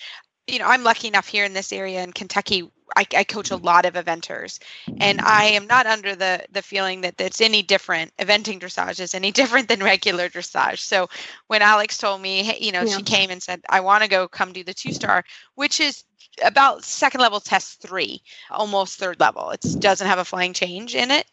you 0.47 0.59
know, 0.59 0.67
I'm 0.67 0.83
lucky 0.83 1.09
enough 1.09 1.29
here 1.29 1.45
in 1.45 1.53
this 1.53 1.73
area 1.73 2.03
in 2.03 2.13
Kentucky. 2.13 2.69
I, 2.97 3.07
I 3.17 3.25
coach 3.25 3.51
a 3.51 3.57
lot 3.57 3.85
of 3.85 3.95
eventers, 3.95 4.59
and 5.01 5.21
I 5.21 5.45
am 5.45 5.67
not 5.67 5.87
under 5.87 6.15
the 6.15 6.45
the 6.51 6.63
feeling 6.63 7.03
that 7.03 7.17
that's 7.17 7.41
any 7.41 7.63
different. 7.63 8.17
Eventing 8.19 8.61
dressage 8.61 9.01
is 9.01 9.15
any 9.15 9.31
different 9.41 9.69
than 9.69 9.83
regular 9.83 10.29
dressage. 10.29 10.79
So 10.81 11.09
when 11.49 11.63
Alex 11.63 11.99
told 11.99 12.21
me, 12.21 12.57
you 12.59 12.73
know, 12.73 12.85
Yeah. 12.85 12.97
she 12.97 13.03
came 13.03 13.31
and 13.31 13.43
said, 13.43 13.63
I 13.69 13.81
want 13.81 14.03
to 14.03 14.09
go 14.09 14.29
come 14.29 14.53
do 14.53 14.65
the 14.65 14.75
two 14.75 14.93
star, 14.93 15.25
which 15.55 15.81
is 15.81 16.05
about 16.45 16.85
second 16.85 17.21
level 17.21 17.41
test 17.41 17.81
three, 17.83 18.23
almost 18.51 18.99
third 18.99 19.21
level. 19.21 19.51
It 19.51 19.65
doesn't 19.81 20.07
have 20.07 20.19
a 20.19 20.25
flying 20.25 20.53
change 20.53 20.95
in 20.95 21.11
it, 21.11 21.27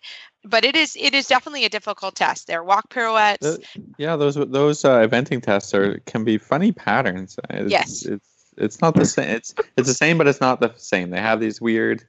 but 0.43 0.65
it 0.65 0.75
is 0.75 0.97
it 0.99 1.13
is 1.13 1.27
definitely 1.27 1.65
a 1.65 1.69
difficult 1.69 2.15
test. 2.15 2.47
There 2.47 2.59
are 2.59 2.63
walk 2.63 2.89
pirouettes. 2.89 3.45
Uh, 3.45 3.57
yeah, 3.97 4.15
those 4.15 4.35
those 4.35 4.83
uh, 4.85 4.99
eventing 5.07 5.41
tests 5.41 5.73
are 5.73 5.99
can 6.05 6.23
be 6.23 6.37
funny 6.37 6.71
patterns. 6.71 7.37
It's, 7.49 7.71
Yes. 7.71 8.05
it's 8.05 8.34
it's 8.57 8.81
not 8.81 8.95
the 8.95 9.05
same. 9.05 9.29
It's 9.29 9.53
it's 9.77 9.87
the 9.87 9.93
same, 9.93 10.17
but 10.17 10.27
it's 10.27 10.41
not 10.41 10.59
the 10.59 10.73
same. 10.77 11.09
They 11.09 11.21
have 11.21 11.39
these 11.39 11.61
weird 11.61 12.03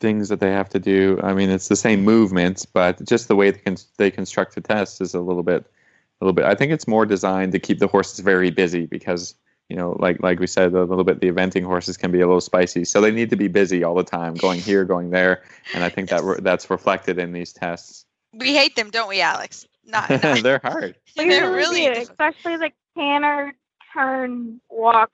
things 0.00 0.28
that 0.30 0.40
they 0.40 0.50
have 0.50 0.68
to 0.70 0.78
do. 0.78 1.20
I 1.22 1.34
mean, 1.34 1.50
it's 1.50 1.68
the 1.68 1.76
same 1.76 2.02
movements, 2.02 2.64
but 2.64 3.04
just 3.04 3.28
the 3.28 3.36
way 3.36 3.50
they, 3.50 3.58
con- 3.58 3.76
they 3.98 4.10
construct 4.10 4.54
the 4.54 4.60
test 4.60 5.00
is 5.00 5.14
a 5.14 5.20
little 5.20 5.42
bit 5.42 5.66
a 6.20 6.24
little 6.24 6.32
bit. 6.32 6.44
I 6.44 6.54
think 6.54 6.72
it's 6.72 6.88
more 6.88 7.06
designed 7.06 7.52
to 7.52 7.58
keep 7.58 7.78
the 7.78 7.86
horses 7.86 8.20
very 8.20 8.50
busy 8.50 8.86
because 8.86 9.34
you 9.68 9.76
know, 9.76 9.96
like 10.00 10.20
like 10.20 10.40
we 10.40 10.48
said 10.48 10.74
a 10.74 10.84
little 10.84 11.04
bit, 11.04 11.20
the 11.20 11.30
eventing 11.30 11.64
horses 11.64 11.96
can 11.96 12.10
be 12.10 12.20
a 12.20 12.26
little 12.26 12.40
spicy, 12.40 12.84
so 12.84 13.00
they 13.00 13.12
need 13.12 13.30
to 13.30 13.36
be 13.36 13.46
busy 13.46 13.84
all 13.84 13.94
the 13.94 14.02
time, 14.02 14.34
going 14.34 14.60
here, 14.60 14.84
going 14.84 15.10
there, 15.10 15.42
and 15.74 15.84
I 15.84 15.88
think 15.88 16.08
that 16.08 16.24
re- 16.24 16.40
that's 16.40 16.68
reflected 16.68 17.20
in 17.20 17.32
these 17.32 17.52
tests. 17.52 18.04
we 18.34 18.56
hate 18.56 18.74
them, 18.74 18.90
don't 18.90 19.08
we, 19.08 19.20
Alex? 19.20 19.66
Not, 19.84 20.10
not 20.22 20.42
They're 20.42 20.60
hard. 20.62 20.96
they're 21.16 21.52
really, 21.52 21.86
really 21.86 22.02
especially 22.02 22.56
the 22.56 22.72
canter, 22.96 23.54
turn, 23.94 24.60
walk, 24.68 25.12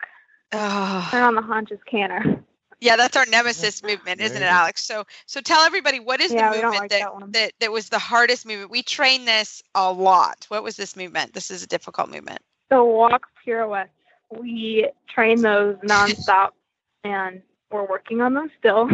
Oh. 0.58 1.08
turn 1.10 1.22
on 1.22 1.34
the 1.34 1.42
haunches 1.42 1.80
canter. 1.86 2.42
Yeah, 2.80 2.96
that's 2.96 3.16
our 3.16 3.24
nemesis 3.26 3.82
movement, 3.82 4.20
isn't 4.20 4.42
it, 4.42 4.46
Alex? 4.46 4.84
So 4.84 5.04
so 5.24 5.40
tell 5.40 5.62
everybody 5.62 5.98
what 5.98 6.20
is 6.20 6.32
Yeah, 6.32 6.50
the 6.50 6.56
movement 6.56 6.82
like 6.82 6.90
that, 6.90 7.08
that 7.18 7.32
that 7.32 7.52
that 7.60 7.72
was 7.72 7.88
the 7.88 7.98
hardest 7.98 8.46
movement. 8.46 8.70
We 8.70 8.82
train 8.82 9.24
this 9.24 9.62
a 9.74 9.90
lot. 9.90 10.44
What 10.48 10.62
was 10.62 10.76
this 10.76 10.94
movement? 10.94 11.32
This 11.32 11.50
is 11.50 11.62
a 11.62 11.66
difficult 11.66 12.10
movement. 12.10 12.40
The 12.68 12.84
walk 12.84 13.28
pirouettes, 13.44 13.88
we 14.30 14.90
train 15.08 15.40
those 15.40 15.76
nonstop, 15.76 16.50
and 17.04 17.40
we're 17.70 17.86
working 17.86 18.20
on 18.20 18.34
them 18.34 18.50
still. 18.58 18.90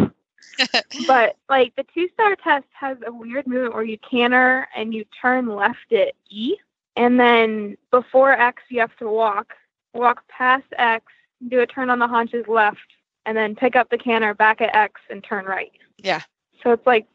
but 1.07 1.37
like 1.49 1.75
the 1.77 1.85
two 1.95 2.09
star 2.15 2.37
test 2.37 2.67
has 2.73 2.99
a 3.05 3.13
weird 3.13 3.47
movement 3.47 3.75
where 3.75 3.85
you 3.85 3.99
canter 3.99 4.69
and 4.77 4.95
you 4.95 5.05
turn 5.21 5.49
left 5.49 5.93
at 5.93 6.15
E, 6.31 6.55
and 6.97 7.19
then 7.19 7.77
before 7.91 8.33
X 8.33 8.63
you 8.69 8.79
have 8.79 8.97
to 8.99 9.09
walk, 9.09 9.55
walk 9.93 10.23
past 10.29 10.67
X, 10.79 11.05
do 11.49 11.61
a 11.61 11.67
turn 11.67 11.91
on 11.91 11.99
the 11.99 12.07
haunches 12.09 12.47
left, 12.49 12.79
and 13.27 13.37
then 13.37 13.55
pick 13.55 13.77
up 13.77 13.91
the 13.91 13.99
canter 13.99 14.35
back 14.35 14.61
at 14.61 14.75
X 14.75 15.01
and 15.11 15.23
turn 15.23 15.45
right. 15.45 15.73
Yeah. 15.99 16.21
So 16.63 16.73
it's 16.73 16.87
like 16.87 17.07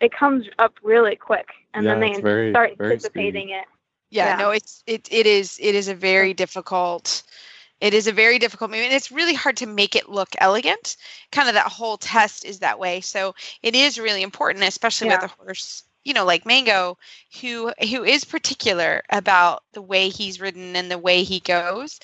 it 0.00 0.12
comes 0.12 0.46
up 0.58 0.74
really 0.82 1.16
quick, 1.16 1.48
and 1.74 1.84
Yeah, 1.84 1.94
then 1.94 2.00
they 2.00 2.20
very- 2.20 2.52
start 2.52 2.76
very 2.78 2.92
anticipating 2.92 3.50
it. 3.50 3.64
yeah, 4.10 4.30
Yeah. 4.30 4.36
no 4.36 4.50
it's 4.50 4.82
it 4.86 5.08
it 5.12 5.26
is 5.26 5.58
it 5.60 5.74
is 5.74 5.88
a 5.88 5.94
very 5.94 6.34
difficult 6.34 7.22
it 7.80 7.94
is 7.94 8.06
a 8.06 8.12
very 8.12 8.38
difficult 8.38 8.70
movement 8.70 8.88
and 8.88 8.96
it's 8.96 9.10
really 9.12 9.34
hard 9.34 9.56
to 9.58 9.66
make 9.66 9.94
it 9.96 10.08
look 10.08 10.28
elegant 10.38 10.96
kind 11.32 11.48
of 11.48 11.54
that 11.54 11.68
whole 11.68 11.96
test 11.96 12.44
is 12.44 12.58
that 12.58 12.78
way 12.78 13.00
so 13.00 13.34
it 13.62 13.74
is 13.76 13.98
really 13.98 14.22
important 14.22 14.64
especially 14.64 15.08
Yeah. 15.08 15.22
with 15.22 15.30
a 15.30 15.44
horse 15.44 15.84
you 16.04 16.12
know 16.12 16.24
like 16.24 16.44
mango 16.44 16.98
who 17.40 17.72
who 17.88 18.02
is 18.04 18.24
particular 18.24 19.02
about 19.10 19.62
the 19.74 19.82
way 19.82 20.08
he's 20.08 20.40
ridden 20.40 20.74
and 20.76 20.90
the 20.90 20.98
way 20.98 21.22
he 21.22 21.38
goes 21.40 22.00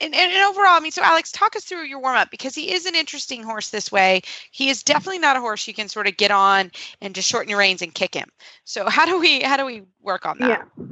and, 0.00 0.14
and, 0.14 0.32
and 0.32 0.44
overall, 0.44 0.76
I 0.76 0.80
mean, 0.80 0.92
so 0.92 1.02
Alex, 1.02 1.32
talk 1.32 1.56
us 1.56 1.64
through 1.64 1.84
your 1.84 2.00
warm 2.00 2.16
up 2.16 2.30
because 2.30 2.54
he 2.54 2.72
is 2.72 2.84
an 2.84 2.94
interesting 2.94 3.42
horse 3.42 3.70
this 3.70 3.90
way. 3.90 4.22
He 4.50 4.68
is 4.68 4.82
definitely 4.82 5.18
not 5.18 5.36
a 5.36 5.40
horse 5.40 5.66
you 5.66 5.74
can 5.74 5.88
sort 5.88 6.06
of 6.06 6.16
get 6.16 6.30
on 6.30 6.70
and 7.00 7.14
just 7.14 7.28
shorten 7.28 7.48
your 7.48 7.58
reins 7.58 7.80
and 7.80 7.94
kick 7.94 8.14
him. 8.14 8.28
So 8.64 8.88
how 8.88 9.06
do 9.06 9.18
we 9.18 9.40
how 9.40 9.56
do 9.56 9.64
we 9.64 9.84
work 10.02 10.26
on 10.26 10.38
that? 10.38 10.48
Yeah. 10.78 10.84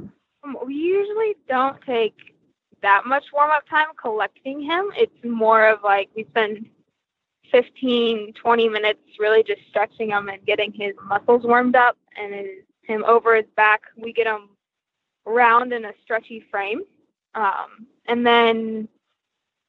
Um, 0.43 0.57
we 0.65 0.73
usually 0.73 1.35
don't 1.47 1.79
take 1.85 2.15
that 2.81 3.05
much 3.05 3.25
warm 3.31 3.51
up 3.51 3.67
time 3.69 3.87
collecting 3.99 4.61
him. 4.61 4.91
It's 4.95 5.23
more 5.23 5.67
of 5.67 5.83
like 5.83 6.09
we 6.15 6.25
spend 6.25 6.67
15, 7.51 8.33
20 8.33 8.69
minutes 8.69 8.99
really 9.19 9.43
just 9.43 9.61
stretching 9.69 10.09
him 10.09 10.29
and 10.29 10.43
getting 10.45 10.71
his 10.73 10.93
muscles 11.07 11.43
warmed 11.43 11.75
up 11.75 11.97
and 12.19 12.33
him 12.81 13.03
over 13.05 13.35
his 13.35 13.45
back. 13.55 13.83
We 13.97 14.13
get 14.13 14.25
him 14.25 14.49
round 15.25 15.73
in 15.73 15.85
a 15.85 15.93
stretchy 16.03 16.43
frame. 16.51 16.81
Um, 17.35 17.87
and 18.07 18.25
then 18.25 18.87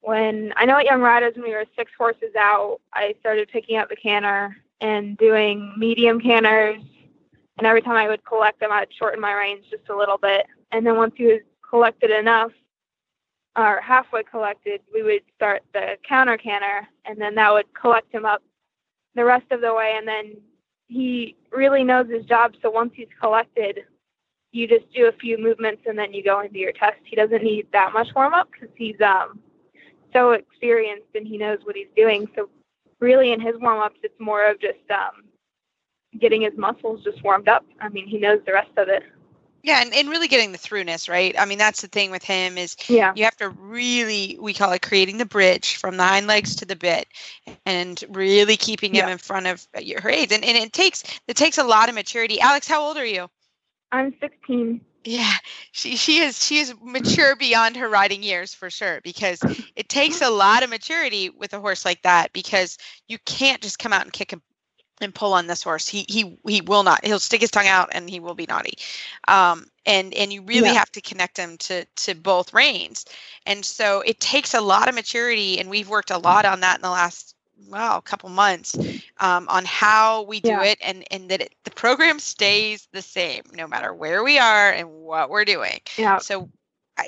when 0.06 0.52
I 0.54 0.64
know 0.66 0.78
at 0.78 0.84
Young 0.84 1.00
Riders, 1.00 1.34
when 1.34 1.42
we 1.42 1.52
were 1.52 1.64
six 1.76 1.90
horses 1.98 2.32
out, 2.38 2.78
I 2.92 3.16
started 3.18 3.48
picking 3.48 3.76
up 3.76 3.88
the 3.88 3.96
canter 3.96 4.56
and 4.80 5.18
doing 5.18 5.74
medium 5.76 6.20
canters. 6.20 6.80
and 7.58 7.66
every 7.66 7.82
time 7.82 7.96
I 7.96 8.06
would 8.06 8.24
collect 8.24 8.60
them, 8.60 8.70
I'd 8.70 8.92
shorten 8.96 9.20
my 9.20 9.32
reins 9.32 9.64
just 9.68 9.88
a 9.88 9.96
little 9.96 10.16
bit. 10.18 10.46
And 10.70 10.86
then 10.86 10.96
once 10.96 11.14
he 11.16 11.24
was 11.24 11.40
collected 11.68 12.12
enough, 12.12 12.52
or 13.56 13.80
halfway 13.80 14.22
collected, 14.22 14.80
we 14.94 15.02
would 15.02 15.22
start 15.34 15.64
the 15.74 15.96
counter 16.08 16.36
canter, 16.36 16.86
and 17.04 17.20
then 17.20 17.34
that 17.34 17.52
would 17.52 17.66
collect 17.74 18.12
him 18.14 18.24
up 18.24 18.44
the 19.16 19.24
rest 19.24 19.50
of 19.50 19.60
the 19.60 19.74
way. 19.74 19.94
And 19.96 20.06
then 20.06 20.36
he 20.86 21.34
really 21.50 21.82
knows 21.82 22.08
his 22.08 22.24
job, 22.26 22.54
so 22.62 22.70
once 22.70 22.92
he's 22.94 23.08
collected, 23.20 23.80
you 24.52 24.68
just 24.68 24.92
do 24.94 25.08
a 25.08 25.12
few 25.12 25.36
movements 25.36 25.82
and 25.84 25.98
then 25.98 26.12
you 26.12 26.22
go 26.22 26.42
into 26.42 26.58
your 26.58 26.72
test. 26.72 26.98
He 27.02 27.16
doesn't 27.16 27.42
need 27.42 27.66
that 27.72 27.92
much 27.92 28.14
warm 28.14 28.34
up 28.34 28.48
because 28.52 28.72
he's 28.76 29.00
um 29.00 29.40
so 30.12 30.30
experienced 30.32 31.08
and 31.14 31.26
he 31.26 31.38
knows 31.38 31.58
what 31.64 31.76
he's 31.76 31.88
doing. 31.96 32.28
So 32.34 32.48
really, 33.00 33.32
in 33.32 33.40
his 33.40 33.56
warm 33.58 33.80
ups, 33.80 33.98
it's 34.02 34.18
more 34.18 34.46
of 34.46 34.60
just 34.60 34.78
um 34.90 35.24
getting 36.18 36.42
his 36.42 36.56
muscles 36.56 37.04
just 37.04 37.22
warmed 37.22 37.48
up. 37.48 37.64
I 37.80 37.88
mean, 37.88 38.06
he 38.06 38.18
knows 38.18 38.40
the 38.46 38.52
rest 38.52 38.70
of 38.76 38.88
it. 38.88 39.02
Yeah, 39.62 39.82
and, 39.82 39.92
and 39.92 40.08
really 40.08 40.28
getting 40.28 40.52
the 40.52 40.58
throughness, 40.58 41.08
right? 41.08 41.34
I 41.36 41.44
mean, 41.44 41.58
that's 41.58 41.82
the 41.82 41.88
thing 41.88 42.12
with 42.12 42.22
him 42.22 42.56
is 42.56 42.76
Yeah. 42.88 43.12
you 43.16 43.24
have 43.24 43.36
to 43.38 43.48
really 43.50 44.38
we 44.40 44.54
call 44.54 44.72
it 44.72 44.82
creating 44.82 45.18
the 45.18 45.26
bridge 45.26 45.76
from 45.76 45.96
the 45.96 46.04
hind 46.04 46.28
legs 46.28 46.54
to 46.56 46.64
the 46.64 46.76
bit 46.76 47.08
and 47.64 48.02
really 48.10 48.56
keeping 48.56 48.94
him 48.94 49.08
in 49.08 49.18
front 49.18 49.48
of 49.48 49.66
your 49.80 50.08
aids. 50.08 50.32
And, 50.32 50.44
and 50.44 50.56
it 50.56 50.72
takes 50.72 51.02
it 51.26 51.36
takes 51.36 51.58
a 51.58 51.64
lot 51.64 51.88
of 51.88 51.96
maturity. 51.96 52.40
Alex, 52.40 52.68
how 52.68 52.80
old 52.80 52.96
are 52.96 53.04
you? 53.04 53.28
I'm 53.90 54.14
16. 54.20 54.80
Yeah, 55.06 55.34
she 55.72 55.96
she 55.96 56.18
is 56.20 56.44
she 56.44 56.58
is 56.58 56.74
mature 56.82 57.36
beyond 57.36 57.76
her 57.76 57.88
riding 57.88 58.22
years 58.24 58.54
for 58.54 58.70
sure 58.70 59.00
because 59.02 59.44
it 59.76 59.88
takes 59.88 60.20
a 60.22 60.30
lot 60.30 60.64
of 60.64 60.70
maturity 60.70 61.30
with 61.30 61.54
a 61.54 61.60
horse 61.60 61.84
like 61.86 62.02
that 62.02 62.32
because 62.34 62.78
you 63.08 63.18
can't 63.26 63.62
just 63.62 63.78
come 63.78 63.92
out 63.94 64.02
and 64.02 64.12
kick 64.12 64.32
him 64.32 64.42
and 65.00 65.14
pull 65.14 65.34
on 65.34 65.46
this 65.46 65.62
horse. 65.62 65.88
He 65.88 66.06
he 66.08 66.38
he 66.48 66.62
will 66.62 66.82
not. 66.84 67.04
He'll 67.06 67.20
stick 67.20 67.42
his 67.42 67.52
tongue 67.52 67.68
out 67.68 67.90
and 67.92 68.10
he 68.10 68.20
will 68.20 68.34
be 68.34 68.46
naughty. 68.46 68.78
Um, 69.28 69.66
and 69.86 70.14
and 70.14 70.32
you 70.32 70.42
really 70.42 70.72
Yeah. 70.72 70.74
have 70.74 70.92
to 70.92 71.02
connect 71.02 71.38
him 71.38 71.58
to 71.58 71.86
to 71.86 72.14
both 72.16 72.54
reins. 72.54 73.06
And 73.46 73.64
so 73.64 74.02
it 74.02 74.20
takes 74.20 74.54
a 74.54 74.62
lot 74.62 74.88
of 74.88 74.96
maturity, 74.96 75.60
and 75.60 75.70
we've 75.70 75.88
worked 75.90 76.10
a 76.10 76.18
lot 76.18 76.46
on 76.46 76.62
that 76.62 76.76
in 76.78 76.82
the 76.82 76.90
last 76.90 77.35
well 77.68 77.98
a 77.98 78.02
couple 78.02 78.28
months 78.28 78.76
um, 79.18 79.48
on 79.48 79.64
how 79.64 80.22
we 80.22 80.40
do 80.40 80.50
Yeah. 80.50 80.64
it, 80.64 80.78
and 80.82 81.04
and 81.10 81.28
that 81.30 81.40
it, 81.40 81.54
the 81.64 81.70
program 81.70 82.18
stays 82.18 82.88
the 82.92 83.02
same 83.02 83.42
no 83.52 83.66
matter 83.66 83.92
where 83.92 84.22
we 84.22 84.38
are 84.38 84.70
and 84.70 84.90
what 84.90 85.30
we're 85.30 85.44
doing. 85.44 85.80
Yeah. 85.96 86.18
So. 86.18 86.48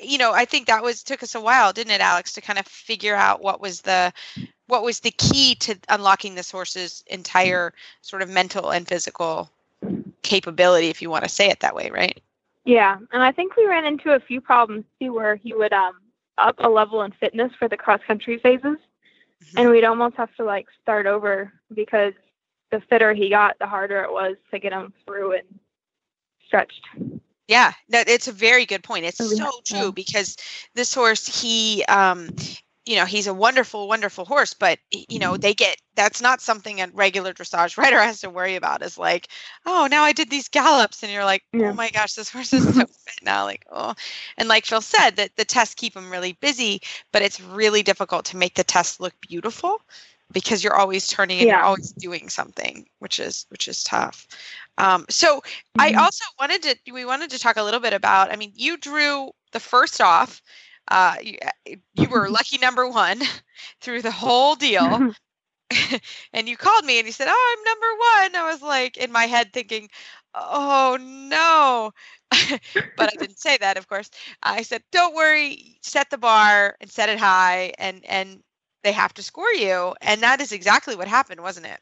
You 0.02 0.18
know, 0.18 0.34
I 0.34 0.44
think 0.44 0.66
that 0.66 0.82
was 0.82 1.02
took 1.02 1.22
us 1.22 1.34
a 1.34 1.40
while, 1.40 1.72
didn't 1.72 1.92
it, 1.94 2.02
Alex, 2.02 2.34
to 2.34 2.42
kind 2.42 2.58
of 2.58 2.66
figure 2.66 3.14
out 3.14 3.40
what 3.42 3.58
was 3.58 3.80
the 3.80 4.12
what 4.66 4.82
was 4.82 5.00
the 5.00 5.12
key 5.12 5.54
to 5.54 5.78
unlocking 5.88 6.34
this 6.34 6.50
horse's 6.50 7.02
entire 7.06 7.72
sort 8.02 8.20
of 8.20 8.28
mental 8.28 8.68
and 8.70 8.86
physical 8.86 9.50
capability, 10.20 10.88
if 10.88 11.00
you 11.00 11.08
want 11.08 11.24
to 11.24 11.30
say 11.30 11.48
it 11.48 11.60
that 11.60 11.74
way, 11.74 11.88
right? 11.88 12.20
Yeah, 12.66 12.98
and 13.12 13.22
I 13.22 13.32
think 13.32 13.56
we 13.56 13.64
ran 13.64 13.86
into 13.86 14.12
a 14.12 14.20
few 14.20 14.42
problems 14.42 14.84
too, 15.00 15.14
where 15.14 15.36
he 15.36 15.54
would 15.54 15.72
um 15.72 15.94
up 16.36 16.56
a 16.58 16.68
level 16.68 17.00
in 17.02 17.12
fitness 17.12 17.50
for 17.58 17.66
the 17.66 17.78
cross 17.78 18.02
country 18.06 18.36
phases, 18.36 18.76
and 19.56 19.70
we'd 19.70 19.84
almost 19.84 20.16
have 20.16 20.34
to 20.36 20.44
like 20.44 20.66
start 20.82 21.06
over 21.06 21.52
because 21.74 22.12
the 22.70 22.80
fitter 22.88 23.14
he 23.14 23.30
got, 23.30 23.58
the 23.58 23.66
harder 23.66 24.02
it 24.02 24.12
was 24.12 24.36
to 24.50 24.58
get 24.58 24.72
him 24.72 24.92
through 25.06 25.32
and 25.32 25.44
stretched. 26.46 26.86
Yeah, 27.46 27.72
no, 27.88 28.02
it's 28.06 28.28
a 28.28 28.32
very 28.32 28.66
good 28.66 28.82
point. 28.82 29.06
It's 29.06 29.16
so 29.16 29.50
true 29.64 29.90
because 29.90 30.36
this 30.74 30.92
horse, 30.92 31.40
he, 31.40 31.82
um, 31.86 32.28
you 32.88 32.96
know, 32.96 33.04
he's 33.06 33.26
a 33.26 33.34
wonderful, 33.34 33.88
wonderful 33.88 34.24
horse, 34.24 34.54
but 34.54 34.78
you 34.90 35.18
know, 35.20 35.36
they 35.36 35.54
get 35.54 35.76
that's 35.94 36.22
not 36.22 36.40
something 36.40 36.80
a 36.80 36.88
regular 36.94 37.34
dressage 37.34 37.76
rider 37.76 38.00
has 38.02 38.20
to 38.22 38.30
worry 38.30 38.56
about. 38.56 38.82
Is 38.82 38.98
like, 38.98 39.28
oh, 39.66 39.88
now 39.90 40.04
I 40.04 40.12
did 40.12 40.30
these 40.30 40.48
gallops, 40.48 41.02
and 41.02 41.12
you're 41.12 41.24
like, 41.24 41.44
Yeah. 41.52 41.72
oh 41.72 41.74
my 41.74 41.90
gosh, 41.90 42.14
this 42.14 42.30
horse 42.30 42.52
is 42.54 42.64
so 42.64 42.86
fit 43.06 43.22
now. 43.22 43.44
Like, 43.44 43.64
oh, 43.70 43.94
and 44.38 44.48
like 44.48 44.66
Phil 44.66 44.80
said, 44.80 45.16
that 45.16 45.36
the 45.36 45.44
tests 45.44 45.74
keep 45.74 45.96
him 45.96 46.10
really 46.10 46.32
busy, 46.40 46.80
but 47.12 47.22
it's 47.22 47.40
really 47.40 47.82
difficult 47.82 48.24
to 48.26 48.36
make 48.38 48.54
the 48.54 48.64
tests 48.64 49.00
look 49.00 49.14
beautiful 49.20 49.78
because 50.32 50.62
you're 50.64 50.76
always 50.76 51.06
turning 51.06 51.40
and 51.40 51.48
you're 51.50 51.62
always 51.62 51.92
doing 52.00 52.28
something, 52.28 52.86
which 53.00 53.20
is 53.20 53.46
which 53.50 53.68
is 53.68 53.82
tough. 53.84 54.26
Um, 54.78 55.06
so 55.10 55.42
I 55.78 55.92
Mhm. 55.92 55.98
also 55.98 56.24
wanted 56.40 56.62
to 56.62 56.76
we 56.92 57.04
wanted 57.04 57.30
to 57.30 57.38
talk 57.38 57.56
a 57.56 57.62
little 57.62 57.80
bit 57.80 57.92
about. 57.92 58.32
I 58.32 58.36
mean, 58.36 58.52
you 58.54 58.76
drew 58.78 59.30
the 59.52 59.60
first 59.60 60.00
off. 60.00 60.42
Uh, 60.88 61.16
you, 61.22 61.38
you 61.94 62.08
were 62.08 62.28
lucky 62.30 62.58
number 62.58 62.88
one 62.88 63.20
through 63.80 64.02
the 64.02 64.10
whole 64.10 64.54
deal, 64.56 65.04
and 66.32 66.48
you 66.48 66.56
called 66.56 66.84
me 66.84 66.98
and 66.98 67.06
you 67.06 67.12
said, 67.12 67.28
"Oh, 67.30 67.56
I'm 67.56 67.64
number 67.64 67.86
one." 68.34 68.42
I 68.44 68.52
was 68.52 68.62
like 68.62 68.96
in 68.96 69.12
my 69.12 69.24
head 69.26 69.52
thinking, 69.52 69.88
"Oh 70.34 70.96
no," 71.00 71.92
but 72.96 73.10
I 73.12 73.16
didn't 73.16 73.38
say 73.38 73.56
that. 73.58 73.76
Of 73.78 73.88
course, 73.88 74.10
I 74.42 74.62
said, 74.62 74.82
"Don't 74.92 75.14
worry, 75.14 75.78
set 75.82 76.10
the 76.10 76.18
bar 76.18 76.76
and 76.80 76.90
set 76.90 77.08
it 77.08 77.18
high, 77.18 77.72
and 77.78 78.04
and 78.06 78.42
they 78.82 78.92
have 78.92 79.14
to 79.14 79.22
score 79.22 79.52
you." 79.52 79.94
And 80.02 80.22
that 80.22 80.40
is 80.40 80.52
exactly 80.52 80.96
what 80.96 81.08
happened, 81.08 81.40
wasn't 81.42 81.66
it? 81.66 81.80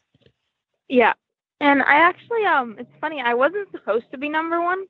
Yeah. 0.89 1.15
And 1.61 1.83
I 1.83 1.97
actually 1.97 2.45
um 2.47 2.77
it's 2.79 2.91
funny, 3.01 3.21
I 3.21 3.35
wasn't 3.35 3.71
supposed 3.71 4.11
to 4.13 4.19
be 4.19 4.29
number 4.29 4.61
one. 4.63 4.87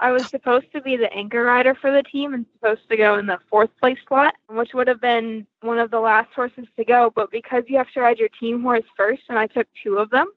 I 0.00 0.12
was 0.12 0.28
supposed 0.30 0.70
to 0.72 0.80
be 0.80 0.96
the 0.96 1.12
anchor 1.12 1.42
rider 1.42 1.74
for 1.74 1.90
the 1.90 2.02
team 2.02 2.34
and 2.34 2.46
supposed 2.54 2.88
to 2.88 2.96
go 2.96 3.18
in 3.18 3.26
the 3.26 3.38
fourth 3.50 3.70
place 3.80 3.98
slot, 4.06 4.34
which 4.48 4.72
would 4.74 4.86
have 4.86 5.00
been 5.00 5.46
one 5.62 5.78
of 5.78 5.90
the 5.90 6.00
last 6.00 6.32
horses 6.34 6.66
to 6.76 6.84
go, 6.84 7.12
but 7.14 7.30
because 7.30 7.64
you 7.66 7.76
have 7.78 7.90
to 7.92 8.00
ride 8.00 8.18
your 8.18 8.28
team 8.40 8.62
horse 8.62 8.84
first 8.96 9.22
and 9.28 9.38
I 9.38 9.46
took 9.48 9.66
two 9.82 9.98
of 9.98 10.10
them, 10.10 10.30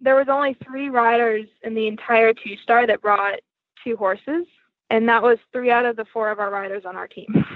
there 0.00 0.16
was 0.16 0.28
only 0.28 0.54
three 0.64 0.90
riders 0.90 1.46
in 1.62 1.74
the 1.74 1.86
entire 1.86 2.34
two 2.34 2.56
star 2.62 2.86
that 2.86 3.00
brought 3.00 3.40
two 3.82 3.96
horses. 3.96 4.46
And 4.90 5.08
that 5.08 5.22
was 5.22 5.38
three 5.52 5.70
out 5.70 5.84
of 5.86 5.96
the 5.96 6.04
four 6.12 6.30
of 6.30 6.38
our 6.38 6.50
riders 6.50 6.84
on 6.84 6.96
our 6.96 7.08
team. 7.08 7.44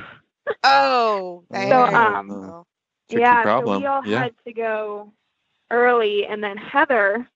Oh, 0.64 1.44
So, 1.52 1.84
um, 1.84 2.28
go. 2.28 2.66
Yeah, 3.08 3.42
problem. 3.42 3.76
so 3.76 3.80
we 3.80 3.86
all 3.86 4.04
yeah. 4.04 4.22
had 4.24 4.34
to 4.46 4.52
go 4.52 5.12
early, 5.70 6.26
and 6.26 6.42
then 6.42 6.56
Heather, 6.56 7.28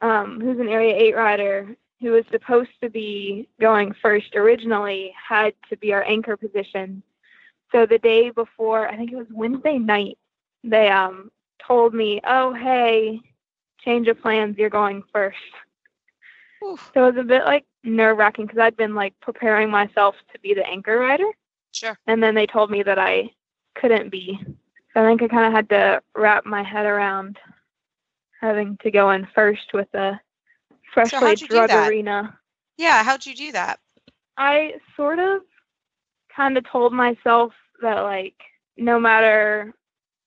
um, 0.00 0.40
who's 0.40 0.60
an 0.60 0.68
Area 0.68 0.94
8 0.94 1.16
rider, 1.16 1.76
who 2.04 2.12
was 2.12 2.24
supposed 2.30 2.70
to 2.82 2.90
be 2.90 3.48
going 3.58 3.94
first 4.02 4.36
originally, 4.36 5.14
had 5.16 5.54
to 5.70 5.76
be 5.78 5.94
our 5.94 6.04
anchor 6.04 6.36
position. 6.36 7.02
So 7.72 7.86
the 7.86 7.98
day 7.98 8.28
before, 8.28 8.86
I 8.86 8.96
think 8.96 9.10
it 9.10 9.16
was 9.16 9.26
Wednesday 9.30 9.78
night, 9.78 10.18
they 10.62 10.90
um, 10.90 11.30
told 11.66 11.94
me, 11.94 12.20
oh, 12.26 12.52
hey, 12.52 13.20
change 13.82 14.06
of 14.08 14.20
plans, 14.20 14.58
you're 14.58 14.68
going 14.68 15.02
first. 15.12 15.38
Oof, 16.62 16.90
So 16.92 17.08
it 17.08 17.14
was 17.14 17.20
a 17.20 17.26
bit 17.26 17.44
like 17.46 17.64
nerve 17.82 18.18
wracking 18.18 18.46
because 18.46 18.58
I'd 18.58 18.76
been 18.76 18.94
like 18.94 19.14
preparing 19.20 19.70
myself 19.70 20.14
to 20.34 20.38
be 20.40 20.52
the 20.52 20.66
anchor 20.66 20.98
rider 20.98 21.30
sure. 21.72 21.98
and 22.06 22.22
then 22.22 22.34
they 22.34 22.46
told 22.46 22.70
me 22.70 22.82
that 22.82 22.98
I 22.98 23.30
couldn't 23.74 24.10
be. 24.10 24.38
So 24.92 25.02
I 25.02 25.08
think 25.08 25.22
I 25.22 25.28
kind 25.28 25.46
of 25.46 25.52
had 25.52 25.68
to 25.70 26.02
wrap 26.14 26.44
my 26.44 26.62
head 26.62 26.86
around 26.86 27.38
having 28.40 28.76
to 28.82 28.90
go 28.90 29.10
in 29.10 29.26
first 29.34 29.72
with 29.72 29.92
a 29.94 30.20
freshly 30.94 31.34
do 31.36 31.46
drug 31.46 31.68
that? 31.68 31.88
arena. 31.88 32.38
Yeah, 32.76 33.02
how'd 33.04 33.26
you 33.26 33.34
do 33.34 33.52
that? 33.52 33.80
I 34.36 34.74
sort 34.96 35.18
of 35.18 35.42
kind 36.34 36.56
of 36.58 36.64
told 36.68 36.92
myself 36.92 37.52
that 37.82 38.00
like 38.00 38.34
no 38.76 38.98
matter 38.98 39.72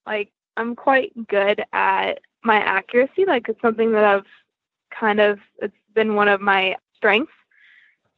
like 0.06 0.30
I'm 0.56 0.74
quite 0.74 1.12
good 1.28 1.62
at 1.72 2.20
my 2.44 2.56
accuracy, 2.56 3.24
like 3.26 3.48
it's 3.48 3.60
something 3.60 3.92
that 3.92 4.04
I've 4.04 4.26
kind 4.90 5.20
of 5.20 5.38
it's 5.60 5.74
been 5.94 6.14
one 6.14 6.28
of 6.28 6.40
my 6.40 6.76
strengths. 6.96 7.32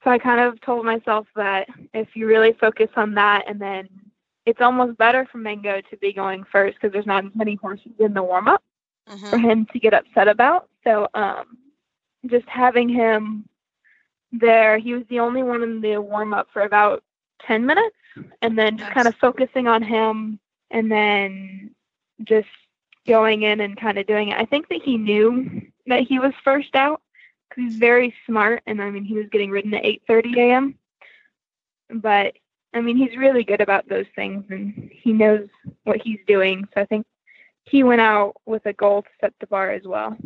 So 0.05 0.11
I 0.11 0.19
kind 0.19 0.41
of 0.41 0.61
told 0.61 0.87
myself 0.87 1.27
that 1.37 1.69
if 1.93 2.09
you 2.15 2.27
really 2.27 2.53
focus 2.55 2.89
on 2.97 3.15
that 3.15 3.45
and 3.49 3.61
then 3.61 3.89
it's 4.47 4.61
almost 4.61 4.97
better 4.97 5.27
for 5.31 5.39
Mango 5.39 5.81
to 5.91 5.97
be 5.99 6.13
going 6.13 6.45
first 6.51 6.77
because 6.81 6.93
there's 6.93 7.07
not 7.07 7.27
as 7.27 7.33
many 7.35 7.57
horses 7.57 7.93
in 7.99 8.15
the 8.15 8.23
warm 8.23 8.49
up 8.49 8.63
Mhm. 9.11 9.31
for 9.31 9.39
him 9.39 9.67
to 9.73 9.79
get 9.79 9.93
upset 9.93 10.29
about. 10.29 10.69
So 10.85 11.09
um, 11.15 11.59
just 12.27 12.49
having 12.49 12.89
him 12.89 13.49
there, 14.33 14.79
he 14.79 14.95
was 14.95 15.05
the 15.09 15.21
only 15.21 15.43
one 15.43 15.63
in 15.63 15.81
the 15.81 15.99
warm 15.99 16.35
up 16.35 16.49
for 16.53 16.63
about 16.63 17.03
10 17.47 17.67
minutes, 17.67 17.97
and 18.43 18.59
then 18.59 18.77
just 18.77 18.93
kind 18.93 19.09
of 19.09 19.15
focusing 19.17 19.67
on 19.67 19.83
him 19.83 20.39
and 20.71 20.91
then 20.91 21.71
just 22.25 22.49
going 23.07 23.43
in 23.43 23.61
and 23.61 23.81
kind 23.81 23.99
of 23.99 24.07
doing 24.07 24.29
it. 24.29 24.39
I 24.39 24.45
think 24.45 24.69
that 24.69 24.83
he 24.83 24.97
knew 24.97 25.63
that 25.87 26.03
he 26.03 26.19
was 26.19 26.33
first 26.45 26.75
out 26.75 27.01
because 27.49 27.65
he's 27.65 27.79
very 27.79 28.15
smart, 28.27 28.63
and 28.67 28.81
I 28.81 28.91
mean, 28.91 29.05
he 29.05 29.15
was 29.15 29.27
getting 29.33 29.51
ridden 29.51 29.75
at 29.75 29.85
8:30 29.85 30.37
a.m. 30.39 30.75
But 31.93 32.37
I 32.73 32.81
mean, 32.81 32.97
he's 32.97 33.17
really 33.17 33.43
good 33.43 33.61
about 33.61 33.89
those 33.89 34.07
things, 34.15 34.45
and 34.51 34.91
he 34.93 35.13
knows 35.13 35.49
what 35.85 36.01
he's 36.01 36.21
doing. 36.27 36.69
So 36.75 36.83
I 36.83 36.85
think 36.85 37.07
he 37.65 37.83
went 37.83 38.01
out 38.01 38.35
with 38.47 38.65
a 38.67 38.73
goal 38.73 39.03
to 39.03 39.09
set 39.21 39.33
the 39.41 39.47
bar 39.47 39.71
as 39.71 39.83
well. 39.85 40.17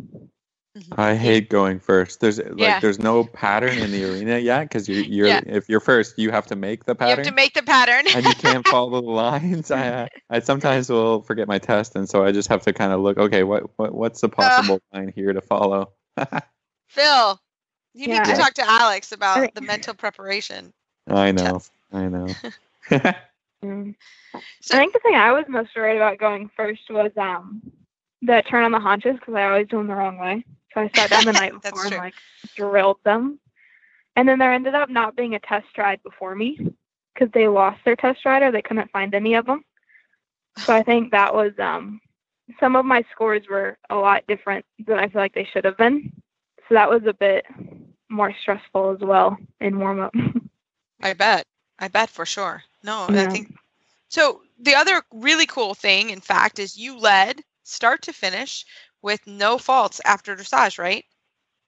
Mhm. 0.77 0.99
I 0.99 1.15
hate 1.15 1.49
going 1.49 1.79
first. 1.79 2.19
There's 2.19 2.37
like 2.37 2.57
Yeah. 2.57 2.79
there's 2.81 2.99
no 2.99 3.23
pattern 3.23 3.77
in 3.77 3.91
the 3.91 4.03
arena 4.03 4.37
yet 4.37 4.63
because 4.63 4.89
you're 4.89 4.99
you're 5.03 5.27
Yeah. 5.27 5.41
if 5.45 5.69
you're 5.69 5.79
first 5.79 6.19
you 6.19 6.31
have 6.31 6.47
to 6.47 6.55
make 6.55 6.83
the 6.83 6.95
pattern. 6.95 7.11
You 7.19 7.23
have 7.23 7.27
to 7.27 7.35
make 7.35 7.53
the 7.53 7.63
pattern. 7.63 8.05
and 8.13 8.25
you 8.25 8.33
can't 8.35 8.67
follow 8.67 9.01
the 9.01 9.07
lines. 9.07 9.71
I 9.71 9.87
uh, 9.87 10.07
I 10.29 10.39
sometimes 10.39 10.89
will 10.89 11.21
forget 11.21 11.47
my 11.47 11.59
test 11.59 11.95
and 11.95 12.09
so 12.09 12.25
I 12.25 12.31
just 12.33 12.49
have 12.49 12.63
to 12.63 12.73
kind 12.73 12.91
of 12.91 12.99
look. 12.99 13.17
Okay, 13.17 13.43
what 13.43 13.63
what 13.77 13.93
what's 13.93 14.19
the 14.21 14.29
possible 14.29 14.81
line 14.93 15.13
here 15.15 15.31
to 15.31 15.41
follow? 15.41 15.91
Phil, 16.89 17.39
you 17.93 18.07
need 18.07 18.23
to 18.25 18.35
talk 18.35 18.53
to 18.55 18.63
Alex 18.67 19.11
about 19.13 19.53
the 19.53 19.61
mental 19.61 19.93
preparation. 19.93 20.73
I 21.07 21.31
know, 21.31 21.61
I 21.93 22.07
know. 22.07 22.27
Mm. 23.63 23.95
So, 24.61 24.75
I 24.75 24.79
think 24.79 24.93
the 24.93 24.99
thing 24.99 25.15
I 25.15 25.31
was 25.31 25.45
most 25.47 25.69
worried 25.75 25.95
about 25.95 26.19
going 26.19 26.49
first 26.55 26.81
was 26.89 27.11
um 27.17 27.61
the 28.21 28.43
turn 28.47 28.63
on 28.63 28.71
the 28.71 28.79
haunches 28.79 29.15
because 29.19 29.33
I 29.33 29.43
always 29.45 29.67
do 29.67 29.77
them 29.77 29.87
the 29.87 29.95
wrong 29.95 30.17
way. 30.19 30.43
So 30.75 30.81
I 30.81 30.91
sat 30.95 31.09
down 31.11 31.25
the 31.25 31.33
night 31.33 31.53
before 31.53 31.87
and 31.87 31.91
true. 31.91 31.97
like 31.97 32.15
drilled 32.55 32.99
them, 33.05 33.39
and 34.15 34.29
then 34.29 34.39
there 34.39 34.53
ended 34.53 34.75
up 34.75 34.89
not 34.89 35.15
being 35.15 35.35
a 35.35 35.39
test 35.39 35.67
ride 35.77 36.03
before 36.03 36.35
me 36.35 36.59
because 37.13 37.31
they 37.33 37.47
lost 37.47 37.79
their 37.85 37.95
test 37.95 38.25
rider. 38.25 38.51
They 38.51 38.61
couldn't 38.61 38.91
find 38.91 39.15
any 39.15 39.35
of 39.35 39.47
them. 39.47 39.63
So 40.65 40.73
I 40.73 40.83
think 40.83 41.11
that 41.11 41.33
was 41.33 41.53
um 41.59 42.01
some 42.59 42.75
of 42.75 42.85
my 42.85 43.03
scores 43.11 43.43
were 43.49 43.77
a 43.89 43.95
lot 43.95 44.23
different 44.27 44.65
than 44.85 44.99
I 44.99 45.09
feel 45.09 45.21
like 45.21 45.33
they 45.33 45.47
should 45.51 45.65
have 45.65 45.77
been. 45.77 46.11
So 46.67 46.75
that 46.75 46.89
was 46.89 47.03
a 47.07 47.13
bit 47.13 47.45
more 48.09 48.33
stressful 48.41 48.91
as 48.91 48.99
well 48.99 49.37
in 49.59 49.79
warm 49.79 50.01
up. 50.01 50.13
I 51.01 51.13
bet. 51.13 51.45
I 51.79 51.87
bet 51.87 52.09
for 52.09 52.25
sure. 52.25 52.63
No, 52.83 53.07
I 53.09 53.27
think 53.27 53.53
so. 54.09 54.41
The 54.59 54.75
other 54.75 55.01
really 55.11 55.45
cool 55.45 55.73
thing, 55.73 56.09
in 56.09 56.21
fact, 56.21 56.59
is 56.59 56.77
you 56.77 56.97
led 56.97 57.41
start 57.65 58.01
to 58.03 58.13
finish 58.13 58.65
with 59.01 59.25
no 59.27 59.57
faults 59.57 59.99
after 60.05 60.35
dressage, 60.35 60.79
right? 60.79 61.03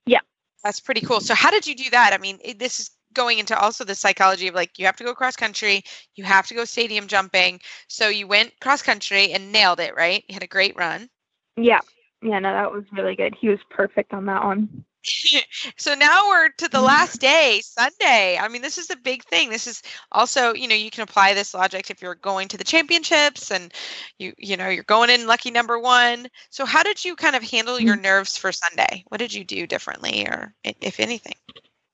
Yeah. 0.05 0.21
That's 0.63 0.79
pretty 0.79 1.01
cool. 1.01 1.19
So, 1.19 1.35
how 1.35 1.51
did 1.51 1.67
you 1.67 1.75
do 1.75 1.89
that? 1.91 2.13
I 2.13 2.17
mean, 2.17 2.39
it, 2.43 2.59
this 2.59 2.79
is 2.79 2.91
going 3.13 3.39
into 3.39 3.57
also 3.57 3.83
the 3.83 3.95
psychology 3.95 4.47
of 4.47 4.55
like 4.55 4.77
you 4.77 4.85
have 4.85 4.95
to 4.97 5.03
go 5.03 5.13
cross 5.13 5.35
country, 5.35 5.83
you 6.15 6.23
have 6.23 6.47
to 6.47 6.53
go 6.53 6.65
stadium 6.65 7.07
jumping. 7.07 7.59
So 7.87 8.09
you 8.09 8.27
went 8.27 8.59
cross 8.59 8.81
country 8.81 9.31
and 9.33 9.51
nailed 9.51 9.79
it, 9.79 9.95
right? 9.95 10.23
You 10.27 10.33
had 10.33 10.43
a 10.43 10.47
great 10.47 10.75
run. 10.77 11.09
Yeah. 11.55 11.79
Yeah, 12.21 12.39
no, 12.39 12.51
that 12.51 12.71
was 12.71 12.83
really 12.91 13.15
good. 13.15 13.35
He 13.39 13.49
was 13.49 13.59
perfect 13.69 14.13
on 14.13 14.25
that 14.25 14.43
one. 14.43 14.85
so 15.77 15.95
now 15.95 16.27
we're 16.27 16.49
to 16.49 16.67
the 16.67 16.81
last 16.81 17.19
day, 17.21 17.61
Sunday. 17.63 18.37
I 18.39 18.47
mean, 18.47 18.61
this 18.61 18.77
is 18.77 18.89
a 18.89 18.95
big 18.95 19.23
thing. 19.25 19.49
This 19.49 19.67
is 19.67 19.81
also, 20.11 20.53
you 20.53 20.67
know, 20.67 20.75
you 20.75 20.91
can 20.91 21.03
apply 21.03 21.33
this 21.33 21.53
logic 21.53 21.89
if 21.89 22.01
you're 22.01 22.15
going 22.15 22.47
to 22.49 22.57
the 22.57 22.63
championships 22.63 23.51
and 23.51 23.73
you, 24.19 24.33
you 24.37 24.57
know, 24.57 24.69
you're 24.69 24.83
going 24.83 25.09
in 25.09 25.27
lucky 25.27 25.51
number 25.51 25.79
one. 25.79 26.27
So 26.49 26.65
how 26.65 26.83
did 26.83 27.03
you 27.03 27.15
kind 27.15 27.35
of 27.35 27.43
handle 27.43 27.79
your 27.79 27.97
mm. 27.97 28.03
nerves 28.03 28.37
for 28.37 28.51
Sunday? 28.51 29.03
What 29.07 29.19
did 29.19 29.33
you 29.33 29.43
do 29.43 29.67
differently 29.67 30.25
or 30.27 30.53
if 30.63 30.99
anything? 30.99 31.35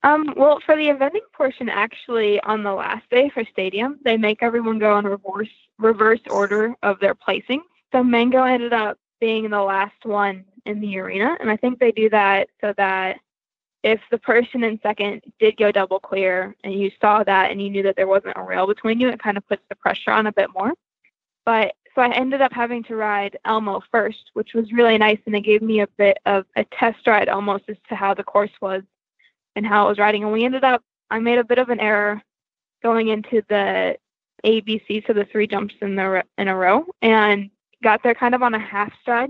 Um, 0.04 0.34
well, 0.36 0.60
for 0.66 0.76
the 0.76 0.88
eventing 0.88 1.22
portion, 1.34 1.70
actually, 1.70 2.40
on 2.42 2.64
the 2.64 2.74
last 2.74 3.10
day 3.10 3.30
for 3.34 3.46
stadium, 3.46 4.00
they 4.04 4.18
make 4.18 4.44
everyone 4.44 4.78
go 4.78 4.98
in 4.98 5.06
reverse 5.06 5.48
reverse 5.80 6.20
order 6.30 6.76
of 6.84 7.00
their 7.00 7.16
placing. 7.16 7.62
So 7.94 8.04
Mango 8.04 8.44
ended 8.44 8.74
up 8.74 8.98
being 9.22 9.50
the 9.50 9.62
last 9.62 10.04
one 10.04 10.44
in 10.66 10.80
the 10.80 10.98
arena. 10.98 11.38
And 11.40 11.50
I 11.50 11.58
think 11.58 11.80
they 11.80 11.92
do 11.92 12.10
that 12.10 12.50
so 12.62 12.74
that 12.78 13.20
if 13.84 14.00
the 14.12 14.18
person 14.18 14.64
in 14.64 14.80
second 14.82 15.22
did 15.40 15.58
go 15.58 15.72
double 15.72 16.00
clear 16.00 16.56
and 16.64 16.74
you 16.74 16.90
saw 17.02 17.24
that 17.24 17.52
and 17.52 17.62
you 17.62 17.70
knew 17.70 17.84
that 17.84 17.96
there 17.96 18.08
wasn't 18.08 18.38
a 18.38 18.42
rail 18.42 18.66
between 18.66 19.00
you, 19.00 19.10
it 19.10 19.22
kind 19.22 19.38
of 19.38 19.48
puts 19.48 19.62
the 19.70 19.76
pressure 19.76 20.12
on 20.12 20.28
a 20.28 20.32
bit 20.32 20.50
more. 20.54 20.74
But 21.46 21.74
so 21.94 22.02
I 22.02 22.12
ended 22.12 22.42
up 22.42 22.54
having 22.54 22.84
to 22.86 22.96
ride 22.96 23.38
Elmo 23.46 23.82
first, 23.92 24.32
which 24.34 24.54
was 24.54 24.72
really 24.72 24.98
nice. 24.98 25.20
And 25.26 25.36
it 25.36 25.42
gave 25.42 25.62
me 25.62 25.82
a 25.82 25.88
bit 25.98 26.18
of 26.26 26.46
a 26.56 26.64
test 26.66 27.06
ride 27.06 27.30
almost 27.30 27.66
as 27.68 27.76
to 27.90 27.96
how 27.96 28.14
the 28.14 28.24
course 28.24 28.52
was 28.62 28.84
and 29.56 29.66
how 29.66 29.86
it 29.86 29.90
was 29.90 30.00
riding. 30.00 30.24
And 30.24 30.32
we 30.32 30.46
ended 30.46 30.64
up, 30.64 30.82
I 31.12 31.20
made 31.20 31.38
a 31.38 31.44
bit 31.44 31.60
of 31.60 31.70
an 31.70 31.80
error 31.80 32.22
going 32.82 33.10
into 33.10 33.44
the 33.50 33.98
ABC, 34.46 35.06
so 35.06 35.14
the 35.14 35.26
three 35.26 35.48
jumps 35.48 35.76
in 35.82 35.96
the 35.96 36.24
in 36.38 36.48
a 36.48 36.56
row, 36.56 36.86
and 37.02 37.50
got 37.82 38.04
there 38.04 38.14
kind 38.14 38.36
of 38.36 38.44
on 38.44 38.54
a 38.54 38.60
half 38.60 38.92
stride 39.02 39.30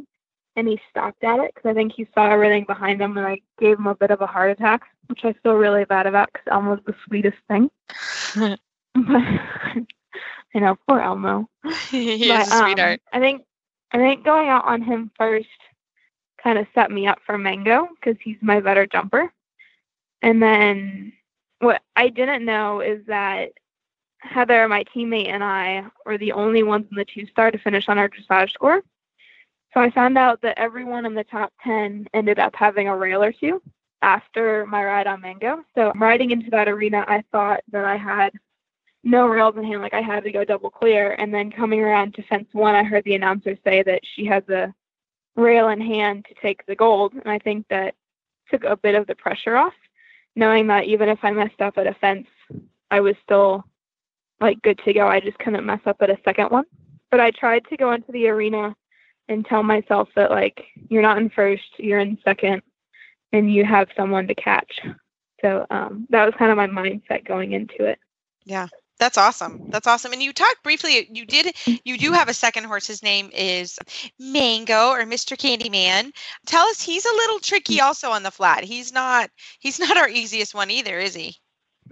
and 0.55 0.67
he 0.67 0.79
stopped 0.89 1.23
at 1.23 1.39
it 1.39 1.53
because 1.53 1.69
I 1.69 1.73
think 1.73 1.93
he 1.93 2.07
saw 2.13 2.29
everything 2.29 2.65
behind 2.65 3.01
him 3.01 3.17
and 3.17 3.25
I 3.25 3.39
gave 3.59 3.77
him 3.77 3.87
a 3.87 3.95
bit 3.95 4.11
of 4.11 4.21
a 4.21 4.27
heart 4.27 4.51
attack, 4.51 4.83
which 5.07 5.25
I 5.25 5.33
feel 5.43 5.53
really 5.53 5.85
bad 5.85 6.05
about 6.05 6.31
because 6.31 6.47
Elmo's 6.51 6.79
the 6.85 6.95
sweetest 7.05 7.37
thing. 7.47 7.69
but 8.35 8.59
you 10.53 10.61
know, 10.61 10.77
poor 10.87 10.99
Elmo. 10.99 11.49
he 11.89 12.27
but, 12.27 12.41
is 12.41 12.51
a 12.51 12.57
sweetheart. 12.57 13.01
Um, 13.11 13.17
I 13.17 13.19
think 13.19 13.43
I 13.91 13.97
think 13.97 14.23
going 14.23 14.49
out 14.49 14.65
on 14.65 14.81
him 14.81 15.11
first 15.17 15.47
kind 16.41 16.57
of 16.57 16.67
set 16.75 16.91
me 16.91 17.07
up 17.07 17.19
for 17.25 17.37
Mango 17.37 17.87
because 17.95 18.19
he's 18.21 18.37
my 18.41 18.59
better 18.59 18.85
jumper. 18.85 19.31
And 20.21 20.41
then 20.41 21.13
what 21.59 21.81
I 21.95 22.09
didn't 22.09 22.45
know 22.45 22.81
is 22.81 23.05
that 23.07 23.51
Heather, 24.19 24.67
my 24.67 24.83
teammate, 24.85 25.27
and 25.27 25.43
I 25.43 25.85
were 26.05 26.17
the 26.17 26.31
only 26.31 26.63
ones 26.63 26.85
in 26.89 26.97
the 26.97 27.05
two 27.05 27.25
star 27.27 27.51
to 27.51 27.57
finish 27.57 27.89
on 27.89 27.97
our 27.97 28.09
dressage 28.09 28.51
score. 28.51 28.81
So 29.73 29.81
I 29.81 29.89
found 29.89 30.17
out 30.17 30.41
that 30.41 30.59
everyone 30.59 31.05
in 31.05 31.15
the 31.15 31.23
top 31.23 31.51
10 31.63 32.07
ended 32.13 32.37
up 32.37 32.53
having 32.55 32.87
a 32.87 32.95
rail 32.95 33.23
or 33.23 33.31
two 33.31 33.61
after 34.03 34.65
my 34.67 34.83
ride 34.83 35.07
on 35.07 35.21
Mango. 35.21 35.63
So 35.73 35.91
riding 35.95 36.31
into 36.31 36.51
that 36.51 36.67
arena, 36.67 37.03
I 37.07 37.23
thought 37.31 37.61
that 37.71 37.85
I 37.85 37.97
had 37.97 38.33
no 39.03 39.25
rails 39.27 39.55
in 39.57 39.63
hand, 39.63 39.81
like 39.81 39.93
I 39.93 40.01
had 40.01 40.23
to 40.25 40.31
go 40.31 40.45
double 40.45 40.69
clear. 40.69 41.13
And 41.13 41.33
then 41.33 41.51
coming 41.51 41.81
around 41.81 42.13
to 42.15 42.23
fence 42.23 42.47
one, 42.51 42.75
I 42.75 42.83
heard 42.83 43.03
the 43.03 43.15
announcer 43.15 43.57
say 43.63 43.81
that 43.83 44.01
she 44.15 44.25
has 44.25 44.47
a 44.49 44.73
rail 45.35 45.69
in 45.69 45.81
hand 45.81 46.25
to 46.29 46.35
take 46.41 46.65
the 46.65 46.75
gold. 46.75 47.13
And 47.13 47.27
I 47.27 47.39
think 47.39 47.65
that 47.69 47.95
took 48.51 48.63
a 48.65 48.77
bit 48.77 48.93
of 48.93 49.07
the 49.07 49.15
pressure 49.15 49.55
off, 49.55 49.73
knowing 50.35 50.67
that 50.67 50.85
even 50.85 51.09
if 51.09 51.19
I 51.23 51.31
messed 51.31 51.61
up 51.61 51.77
at 51.77 51.87
a 51.87 51.95
fence, 51.95 52.27
I 52.91 52.99
was 52.99 53.15
still 53.23 53.63
like 54.39 54.61
good 54.61 54.79
to 54.85 54.93
go. 54.93 55.07
I 55.07 55.19
just 55.19 55.39
couldn't 55.39 55.65
mess 55.65 55.81
up 55.87 55.97
at 56.01 56.11
a 56.11 56.19
second 56.23 56.51
one. 56.51 56.65
But 57.09 57.19
I 57.19 57.31
tried 57.31 57.65
to 57.69 57.77
go 57.77 57.91
into 57.93 58.11
the 58.11 58.27
arena 58.27 58.75
and 59.29 59.45
tell 59.45 59.63
myself 59.63 60.09
that 60.15 60.31
like 60.31 60.65
you're 60.89 61.01
not 61.01 61.17
in 61.17 61.29
first, 61.29 61.63
you're 61.77 61.99
in 61.99 62.17
second, 62.23 62.61
and 63.31 63.53
you 63.53 63.65
have 63.65 63.87
someone 63.95 64.27
to 64.27 64.35
catch. 64.35 64.79
So 65.41 65.65
um, 65.69 66.07
that 66.09 66.25
was 66.25 66.33
kind 66.37 66.51
of 66.51 66.57
my 66.57 66.67
mindset 66.67 67.25
going 67.25 67.51
into 67.51 67.85
it. 67.85 67.99
Yeah, 68.45 68.67
that's 68.99 69.17
awesome. 69.17 69.69
That's 69.69 69.87
awesome. 69.87 70.13
And 70.13 70.21
you 70.23 70.31
talked 70.31 70.63
briefly. 70.63 71.07
You 71.11 71.25
did. 71.25 71.55
You 71.83 71.97
do 71.97 72.11
have 72.11 72.29
a 72.29 72.33
second 72.33 72.65
horse. 72.65 72.87
His 72.87 73.03
name 73.03 73.29
is 73.33 73.77
Mango 74.19 74.89
or 74.89 75.01
Mr. 75.01 75.35
Candyman. 75.35 76.11
Tell 76.45 76.65
us, 76.67 76.81
he's 76.81 77.05
a 77.05 77.15
little 77.15 77.39
tricky 77.39 77.81
also 77.81 78.11
on 78.11 78.23
the 78.23 78.31
flat. 78.31 78.63
He's 78.63 78.93
not. 78.93 79.29
He's 79.59 79.79
not 79.79 79.97
our 79.97 80.09
easiest 80.09 80.55
one 80.55 80.71
either, 80.71 80.99
is 80.99 81.15
he? 81.15 81.35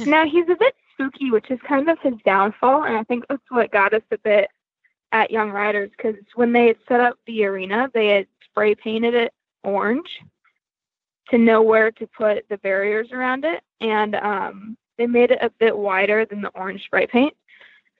no, 0.00 0.24
he's 0.24 0.48
a 0.48 0.56
bit 0.56 0.74
spooky, 0.92 1.30
which 1.30 1.50
is 1.50 1.58
kind 1.66 1.88
of 1.88 1.98
his 2.00 2.14
downfall, 2.24 2.84
and 2.84 2.96
I 2.96 3.02
think 3.04 3.24
that's 3.28 3.42
what 3.48 3.72
got 3.72 3.94
us 3.94 4.02
a 4.12 4.18
bit 4.18 4.48
at 5.14 5.30
Young 5.30 5.50
Riders 5.50 5.90
because 5.96 6.16
when 6.34 6.52
they 6.52 6.66
had 6.66 6.76
set 6.88 7.00
up 7.00 7.16
the 7.26 7.44
arena, 7.44 7.88
they 7.94 8.08
had 8.08 8.26
spray 8.44 8.74
painted 8.74 9.14
it 9.14 9.32
orange 9.62 10.08
to 11.30 11.38
know 11.38 11.62
where 11.62 11.90
to 11.92 12.06
put 12.08 12.46
the 12.50 12.58
barriers 12.58 13.12
around 13.12 13.44
it, 13.44 13.62
and 13.80 14.16
um, 14.16 14.76
they 14.98 15.06
made 15.06 15.30
it 15.30 15.38
a 15.40 15.48
bit 15.48 15.74
wider 15.74 16.26
than 16.26 16.42
the 16.42 16.50
orange 16.50 16.82
spray 16.84 17.06
paint. 17.06 17.32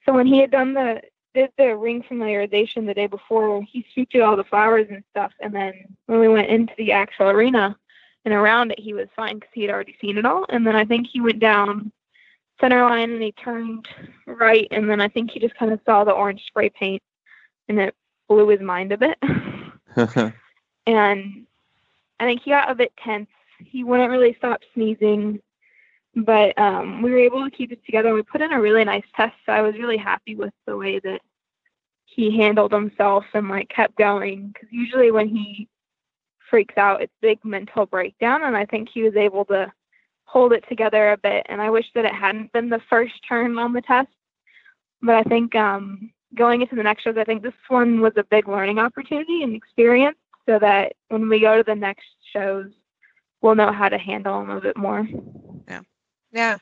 So 0.05 0.13
when 0.13 0.27
he 0.27 0.39
had 0.39 0.51
done 0.51 0.73
the 0.73 1.01
did 1.33 1.51
the 1.57 1.75
ring 1.75 2.03
familiarization 2.03 2.85
the 2.85 2.93
day 2.93 3.07
before, 3.07 3.61
he 3.63 3.85
scooped 3.91 4.15
all 4.17 4.37
the 4.37 4.43
flowers 4.43 4.87
and 4.89 5.03
stuff, 5.11 5.31
and 5.39 5.55
then 5.55 5.73
when 6.07 6.19
we 6.19 6.27
went 6.27 6.49
into 6.49 6.73
the 6.77 6.91
actual 6.91 7.29
arena 7.29 7.77
and 8.25 8.33
around 8.33 8.71
it, 8.71 8.79
he 8.79 8.93
was 8.93 9.07
fine 9.15 9.35
because 9.35 9.49
he 9.53 9.61
had 9.61 9.71
already 9.71 9.95
seen 10.01 10.17
it 10.17 10.25
all. 10.25 10.45
And 10.49 10.67
then 10.67 10.75
I 10.75 10.83
think 10.83 11.07
he 11.07 11.21
went 11.21 11.39
down 11.39 11.91
center 12.59 12.83
line 12.83 13.11
and 13.11 13.21
he 13.21 13.31
turned 13.33 13.87
right 14.25 14.67
and 14.71 14.89
then 14.89 15.01
I 15.01 15.07
think 15.07 15.31
he 15.31 15.39
just 15.39 15.55
kind 15.55 15.71
of 15.71 15.79
saw 15.85 16.03
the 16.03 16.11
orange 16.11 16.43
spray 16.47 16.69
paint 16.69 17.01
and 17.67 17.79
it 17.79 17.95
blew 18.27 18.47
his 18.47 18.61
mind 18.61 18.91
a 18.91 18.97
bit. 18.97 19.17
and 20.87 21.45
I 22.19 22.23
think 22.25 22.41
he 22.43 22.51
got 22.51 22.71
a 22.71 22.75
bit 22.75 22.93
tense. 23.03 23.29
He 23.59 23.83
wouldn't 23.83 24.11
really 24.11 24.35
stop 24.37 24.61
sneezing, 24.73 25.39
but 26.15 26.57
um, 26.57 27.01
we 27.01 27.11
were 27.11 27.19
able 27.19 27.43
to 27.43 27.55
keep 27.55 27.71
it 27.71 27.85
together. 27.85 28.13
We 28.13 28.23
put 28.23 28.41
in 28.41 28.51
a 28.51 28.61
really 28.61 28.83
nice 28.83 29.05
test, 29.15 29.35
so 29.45 29.51
I 29.51 29.61
was 29.61 29.75
really 29.75 29.97
happy 29.97 30.35
with 30.35 30.53
the 30.65 30.77
way 30.77 30.99
that 30.99 31.21
he 32.05 32.37
handled 32.37 32.71
himself 32.71 33.25
and 33.33 33.49
like 33.49 33.69
kept 33.69 33.97
going. 33.97 34.49
Because 34.49 34.69
usually 34.71 35.11
when 35.11 35.27
he 35.27 35.67
freaks 36.49 36.77
out, 36.77 37.01
it's 37.01 37.13
big 37.21 37.43
mental 37.43 37.85
breakdown, 37.85 38.43
and 38.43 38.55
I 38.55 38.65
think 38.65 38.89
he 38.89 39.03
was 39.03 39.15
able 39.15 39.45
to 39.45 39.71
hold 40.35 40.51
it 40.51 40.65
together 40.67 41.13
a 41.13 41.17
bit. 41.17 41.45
And 41.47 41.61
I 41.61 41.69
wish 41.69 41.85
that 41.95 42.03
it 42.03 42.13
hadn't 42.13 42.51
been 42.51 42.67
the 42.67 42.81
first 42.89 43.13
turn 43.25 43.57
on 43.57 43.71
the 43.71 43.81
test. 43.81 44.09
But 45.01 45.15
I 45.15 45.23
think 45.23 45.55
um, 45.55 46.11
going 46.35 46.61
into 46.61 46.75
the 46.75 46.83
next 46.83 47.03
shows, 47.03 47.15
I 47.17 47.23
think 47.23 47.41
this 47.41 47.53
one 47.69 48.01
was 48.01 48.11
a 48.17 48.23
big 48.25 48.49
learning 48.49 48.77
opportunity 48.77 49.43
and 49.43 49.55
experience 49.55 50.17
so 50.45 50.59
that 50.59 50.91
when 51.07 51.29
we 51.29 51.39
go 51.39 51.55
to 51.55 51.63
the 51.63 51.73
next 51.73 52.07
shows, 52.33 52.69
we'll 53.41 53.55
know 53.55 53.71
how 53.71 53.87
to 53.87 53.97
handle 53.97 54.41
them 54.41 54.49
a 54.49 54.59
bit 54.59 54.75
more. 54.75 55.07
Yeah. 55.69 55.81
Yeah. 56.33 56.57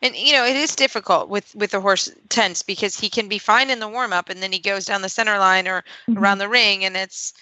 And 0.00 0.16
you 0.16 0.32
know, 0.32 0.46
it 0.46 0.56
is 0.56 0.74
difficult 0.74 1.28
with 1.28 1.54
with 1.54 1.72
the 1.72 1.82
horse 1.82 2.10
tense 2.30 2.62
because 2.62 2.98
he 2.98 3.10
can 3.10 3.28
be 3.28 3.38
fine 3.38 3.68
in 3.68 3.78
the 3.78 3.88
warm 3.88 4.14
up 4.14 4.30
and 4.30 4.42
then 4.42 4.52
he 4.52 4.58
goes 4.58 4.86
down 4.86 5.02
the 5.02 5.10
center 5.10 5.38
line 5.38 5.68
or 5.68 5.82
mm-hmm. 6.08 6.16
around 6.16 6.38
the 6.38 6.48
ring 6.48 6.86
and 6.86 6.96
it's 6.96 7.34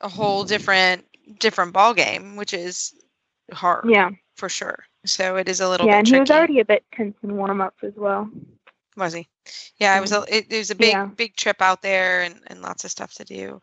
a 0.00 0.08
whole 0.08 0.44
different 0.44 1.04
different 1.40 1.72
ball 1.72 1.92
game, 1.92 2.36
which 2.36 2.54
is 2.54 2.94
hard. 3.52 3.90
Yeah. 3.90 4.10
For 4.36 4.48
sure. 4.48 4.84
So 5.04 5.36
it 5.36 5.48
is 5.48 5.60
a 5.60 5.68
little 5.68 5.86
yeah, 5.86 5.92
bit 5.92 5.98
and 5.98 6.06
tricky. 6.06 6.16
he 6.16 6.20
was 6.20 6.30
already 6.30 6.60
a 6.60 6.64
bit 6.64 6.84
tense 6.92 7.16
in 7.22 7.36
warm 7.36 7.60
up 7.60 7.74
as 7.82 7.94
well. 7.96 8.28
Was 8.96 9.12
he? 9.12 9.28
Yeah, 9.78 9.96
it 9.96 10.00
was 10.00 10.12
a 10.12 10.24
it, 10.28 10.46
it 10.50 10.58
was 10.58 10.70
a 10.70 10.74
big 10.74 10.92
yeah. 10.92 11.06
big 11.06 11.36
trip 11.36 11.62
out 11.62 11.82
there 11.82 12.22
and, 12.22 12.40
and 12.48 12.62
lots 12.62 12.84
of 12.84 12.90
stuff 12.90 13.14
to 13.14 13.24
do. 13.24 13.62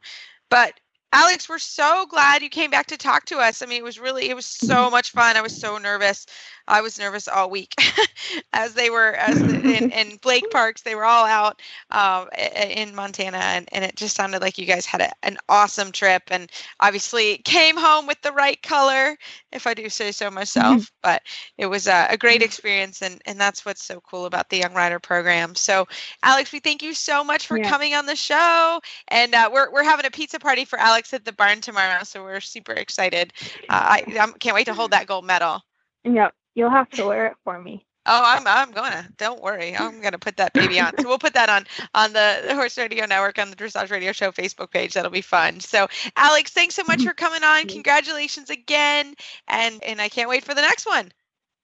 But 0.50 0.80
Alex, 1.16 1.48
we're 1.48 1.60
so 1.60 2.06
glad 2.08 2.42
you 2.42 2.50
came 2.50 2.70
back 2.70 2.88
to 2.88 2.98
talk 2.98 3.24
to 3.24 3.38
us. 3.38 3.62
I 3.62 3.68
mean, 3.68 3.78
it 3.78 3.86
was 3.86 3.98
really, 3.98 4.30
it 4.30 4.36
was 4.36 4.46
so 4.46 4.90
much 4.92 5.12
fun. 5.12 5.38
I 5.38 5.42
was 5.42 5.56
so 5.58 5.78
nervous. 5.78 6.26
I 6.68 6.82
was 6.82 7.00
nervous 7.00 7.28
all 7.28 7.50
week 7.50 7.74
as 8.54 8.74
they 8.74 8.90
were 8.90 9.14
as 9.14 9.40
in, 9.40 9.92
in 9.92 10.18
Blake 10.18 10.50
Parks. 10.52 10.82
They 10.82 10.96
were 10.96 11.06
all 11.06 11.26
out 11.26 11.62
uh, 11.92 12.26
in 12.36 12.96
Montana, 12.96 13.38
and, 13.38 13.70
and 13.72 13.86
it 13.86 13.96
just 13.96 14.16
sounded 14.16 14.42
like 14.42 14.58
you 14.58 14.66
guys 14.66 14.86
had 14.86 15.02
a, 15.02 15.12
an 15.24 15.38
awesome 15.48 15.92
trip. 15.92 16.24
And 16.28 16.52
obviously, 16.80 17.38
came 17.40 17.78
home 17.78 18.08
with 18.08 18.20
the 18.22 18.32
right 18.32 18.62
color, 18.64 19.16
if 19.52 19.68
I 19.68 19.74
do 19.74 19.88
say 19.90 20.12
so 20.12 20.32
myself. 20.32 20.92
But 21.04 21.22
it 21.58 21.68
was 21.68 21.88
a, 21.88 22.08
a 22.10 22.18
great 22.18 22.42
experience, 22.42 23.02
and 23.02 23.22
and 23.26 23.40
that's 23.40 23.66
what's 23.66 23.86
so 23.86 24.02
cool 24.02 24.26
about 24.26 24.50
the 24.50 24.58
Young 24.58 24.74
Rider 24.74 25.00
program. 25.00 25.54
So, 25.56 25.88
Alex, 26.24 26.52
we 26.52 26.60
thank 26.60 26.82
you 26.82 26.94
so 26.94 27.24
much 27.24 27.46
for 27.46 27.58
yeah. 27.58 27.70
coming 27.70 27.94
on 27.94 28.08
the 28.08 28.16
show, 28.16 28.82
and 29.10 29.36
uh, 29.36 29.52
we're 29.54 29.72
we're 29.72 29.84
having 29.84 30.08
a 30.08 30.12
pizza 30.12 30.40
party 30.40 30.66
for 30.66 30.80
Alex 30.80 31.05
at 31.14 31.26
the 31.26 31.34
barn 31.34 31.62
tomorrow, 31.62 32.04
so 32.04 32.24
we're 32.24 32.40
super 32.40 32.74
excited. 32.74 33.34
Uh, 33.70 33.98
I, 33.98 34.04
I 34.20 34.32
can't 34.40 34.56
wait 34.56 34.66
to 34.66 34.74
hold 34.74 34.92
that 34.92 35.08
gold 35.08 35.26
medal. 35.26 35.62
Yep. 36.04 36.34
You'll 36.56 36.70
have 36.70 36.90
to 36.92 37.06
wear 37.06 37.28
it 37.28 37.34
for 37.44 37.62
me. 37.62 37.86
Oh, 38.08 38.22
I'm 38.24 38.46
I'm 38.46 38.72
gonna. 38.72 39.10
Don't 39.18 39.42
worry. 39.42 39.76
I'm 39.76 40.00
gonna 40.00 40.20
put 40.20 40.38
that 40.38 40.54
baby 40.54 40.80
on. 40.80 40.94
So 41.00 41.08
we'll 41.08 41.18
put 41.18 41.34
that 41.34 41.50
on 41.50 41.66
on 41.96 42.14
the, 42.14 42.44
the 42.48 42.54
Horse 42.54 42.78
Radio 42.78 43.06
Network 43.08 43.40
on 43.40 43.50
the 43.50 43.56
Dressage 43.56 43.90
Radio 43.90 44.12
Show 44.12 44.32
Facebook 44.32 44.70
page. 44.70 44.94
That'll 44.94 45.10
be 45.10 45.22
fun. 45.22 45.60
So, 45.60 45.88
Alex, 46.16 46.52
thanks 46.52 46.76
so 46.76 46.84
much 46.88 47.04
for 47.04 47.14
coming 47.14 47.44
on. 47.44 47.68
Congratulations 47.68 48.52
again, 48.52 49.16
and 49.48 49.84
and 49.84 50.00
I 50.00 50.10
can't 50.10 50.30
wait 50.30 50.44
for 50.44 50.54
the 50.54 50.62
next 50.62 50.86
one. 50.86 51.12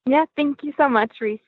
Yeah, 0.08 0.26
thank 0.36 0.64
you 0.64 0.74
so 0.78 0.90
much, 0.90 1.22
Reese. 1.22 1.40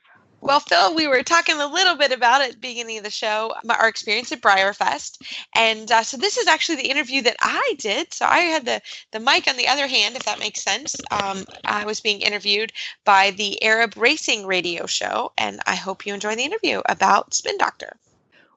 Well, 0.44 0.60
Phil, 0.60 0.94
we 0.94 1.08
were 1.08 1.24
talking 1.24 1.62
a 1.62 1.68
little 1.68 1.96
bit 1.96 2.12
about 2.12 2.42
at 2.42 2.52
the 2.52 2.58
beginning 2.58 2.98
of 2.98 3.06
the 3.06 3.10
show, 3.10 3.54
our 3.70 3.88
experience 3.88 4.30
at 4.34 4.42
BreyerFest. 4.42 5.22
And 5.56 5.90
uh, 5.90 6.04
so 6.04 6.18
this 6.18 6.38
is 6.38 6.48
actually 6.48 6.76
the 6.76 6.90
interview 6.90 7.22
that 7.22 7.38
I 7.40 7.76
did. 7.78 8.14
So 8.14 8.26
I 8.26 8.40
had 8.40 8.66
the, 8.66 8.82
the 9.14 9.22
mic 9.22 9.48
on 9.48 9.56
the 9.56 9.70
other 9.70 9.88
hand, 9.88 10.18
if 10.18 10.24
that 10.24 10.40
makes 10.40 10.62
sense. 10.62 10.98
Um, 11.12 11.46
I 11.64 11.86
was 11.86 12.02
being 12.02 12.20
interviewed 12.20 12.74
by 13.06 13.32
the 13.32 13.64
Arab 13.64 13.96
Racing 13.96 14.46
Radio 14.46 14.86
Show. 14.86 15.32
And 15.38 15.62
I 15.66 15.76
hope 15.76 16.06
you 16.06 16.14
enjoy 16.14 16.36
the 16.36 16.44
interview 16.44 16.82
about 16.90 17.34
Spin 17.34 17.58
Doctor. 17.58 17.96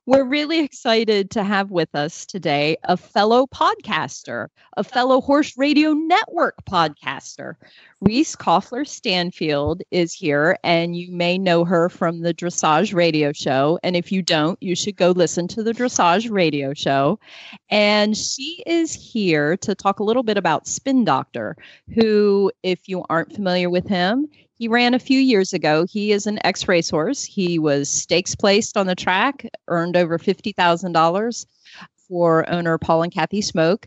We're 0.07 0.25
really 0.25 0.61
excited 0.61 1.33
to 1.33 1.43
have 1.43 1.73
with 1.73 1.93
us 1.95 2.27
today 2.27 2.77
a 2.85 2.97
fellow 2.97 3.47
podcaster, 3.47 4.49
a 4.77 4.85
fellow 4.85 5.21
Horse 5.21 5.57
Radio 5.57 5.95
Network 5.95 6.65
podcaster. 6.65 7.55
Reese 8.03 8.37
Koffler 8.37 8.87
Stanfield 8.87 9.83
is 9.91 10.13
here, 10.13 10.59
and 10.63 10.95
you 10.95 11.11
may 11.13 11.39
know 11.39 11.65
her 11.65 11.89
from 11.89 12.21
the 12.21 12.35
Dressage 12.35 12.93
Radio 12.93 13.33
Show. 13.33 13.79
And 13.83 13.97
if 13.97 14.13
you 14.13 14.21
don't, 14.21 14.63
you 14.63 14.77
should 14.77 14.97
go 14.97 15.13
listen 15.13 15.49
to 15.49 15.63
the 15.63 15.73
Dressage 15.73 16.31
Radio 16.31 16.75
Show. 16.75 17.19
And 17.71 18.15
she 18.15 18.63
is 18.67 18.93
here 18.93 19.57
to 19.59 19.75
talk 19.75 19.99
a 19.99 20.05
little 20.05 20.23
bit 20.23 20.37
about 20.37 20.67
Spin 20.67 21.07
Doctor, 21.07 21.57
who, 21.95 22.53
if 22.63 22.87
you 22.87 23.03
aren't 23.09 23.35
familiar 23.35 23.71
with 23.71 23.89
him, 23.89 24.29
he 24.59 24.69
ran 24.69 24.93
a 24.93 24.99
few 24.99 25.19
years 25.19 25.55
ago. 25.55 25.87
He 25.89 26.13
is 26.13 26.27
an 26.27 26.39
ex 26.45 26.69
racehorse. 26.69 27.25
He 27.25 27.59
was 27.59 27.89
stakes 27.89 28.35
placed 28.35 28.77
on 28.77 28.87
the 28.87 28.95
track, 28.95 29.49
earned 29.69 29.97
over 29.97 30.19
$50,000 30.19 31.47
for 32.09 32.49
owner 32.51 32.79
Paul 32.79 33.03
and 33.03 33.13
Kathy 33.13 33.41
Smoke. 33.41 33.87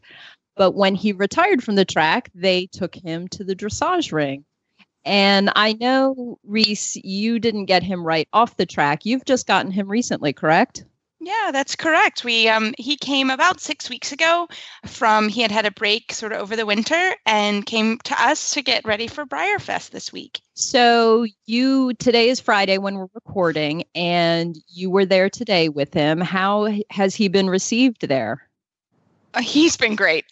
But 0.60 0.76
when 0.76 0.94
he 0.94 1.14
retired 1.14 1.64
from 1.64 1.76
the 1.76 1.86
track, 1.86 2.30
they 2.36 2.66
took 2.66 2.94
him 2.94 3.30
to 3.30 3.46
the 3.46 3.56
dressage 3.56 4.12
ring. 4.12 4.44
And 5.06 5.50
I 5.56 5.72
know, 5.72 6.38
Reese, 6.44 6.98
you 6.98 7.40
didn't 7.40 7.68
get 7.68 7.82
him 7.82 8.06
right 8.06 8.28
off 8.34 8.58
the 8.58 8.66
track. 8.66 9.06
You've 9.06 9.24
just 9.24 9.48
gotten 9.48 9.72
him 9.72 9.88
recently, 9.88 10.34
correct? 10.34 10.84
Yeah, 11.22 11.52
that's 11.54 11.78
correct. 11.78 12.26
We 12.26 12.50
um 12.50 12.74
he 12.78 12.98
came 12.98 13.30
about 13.30 13.62
6 13.62 13.90
weeks 13.90 14.12
ago 14.12 14.50
from 14.86 15.30
he 15.30 15.42
had 15.42 15.52
had 15.52 15.66
a 15.66 15.72
break 15.72 16.12
sort 16.12 16.34
of 16.34 16.42
over 16.42 16.58
the 16.58 16.66
winter 16.66 17.16
and 17.26 17.66
came 17.66 17.98
to 18.00 18.22
us 18.22 18.52
to 18.52 18.62
get 18.62 18.86
ready 18.86 19.08
for 19.08 19.26
BreyerFest 19.26 19.92
this 19.92 20.12
week. 20.12 20.42
So 20.56 21.26
you 21.46 21.94
today 21.94 22.28
is 22.28 22.42
Friday 22.42 22.80
when 22.80 22.96
we're 22.96 23.08
recording 23.14 23.86
and 23.96 24.58
you 24.68 24.90
were 24.90 25.06
there 25.06 25.30
today 25.30 25.70
with 25.70 25.94
him. 25.94 26.20
How 26.20 26.68
has 26.90 27.16
he 27.16 27.30
been 27.30 27.50
received 27.50 28.10
there? 28.10 28.49
Uh, 29.34 29.42
he's 29.42 29.78
been 29.78 29.96
great. 29.96 30.26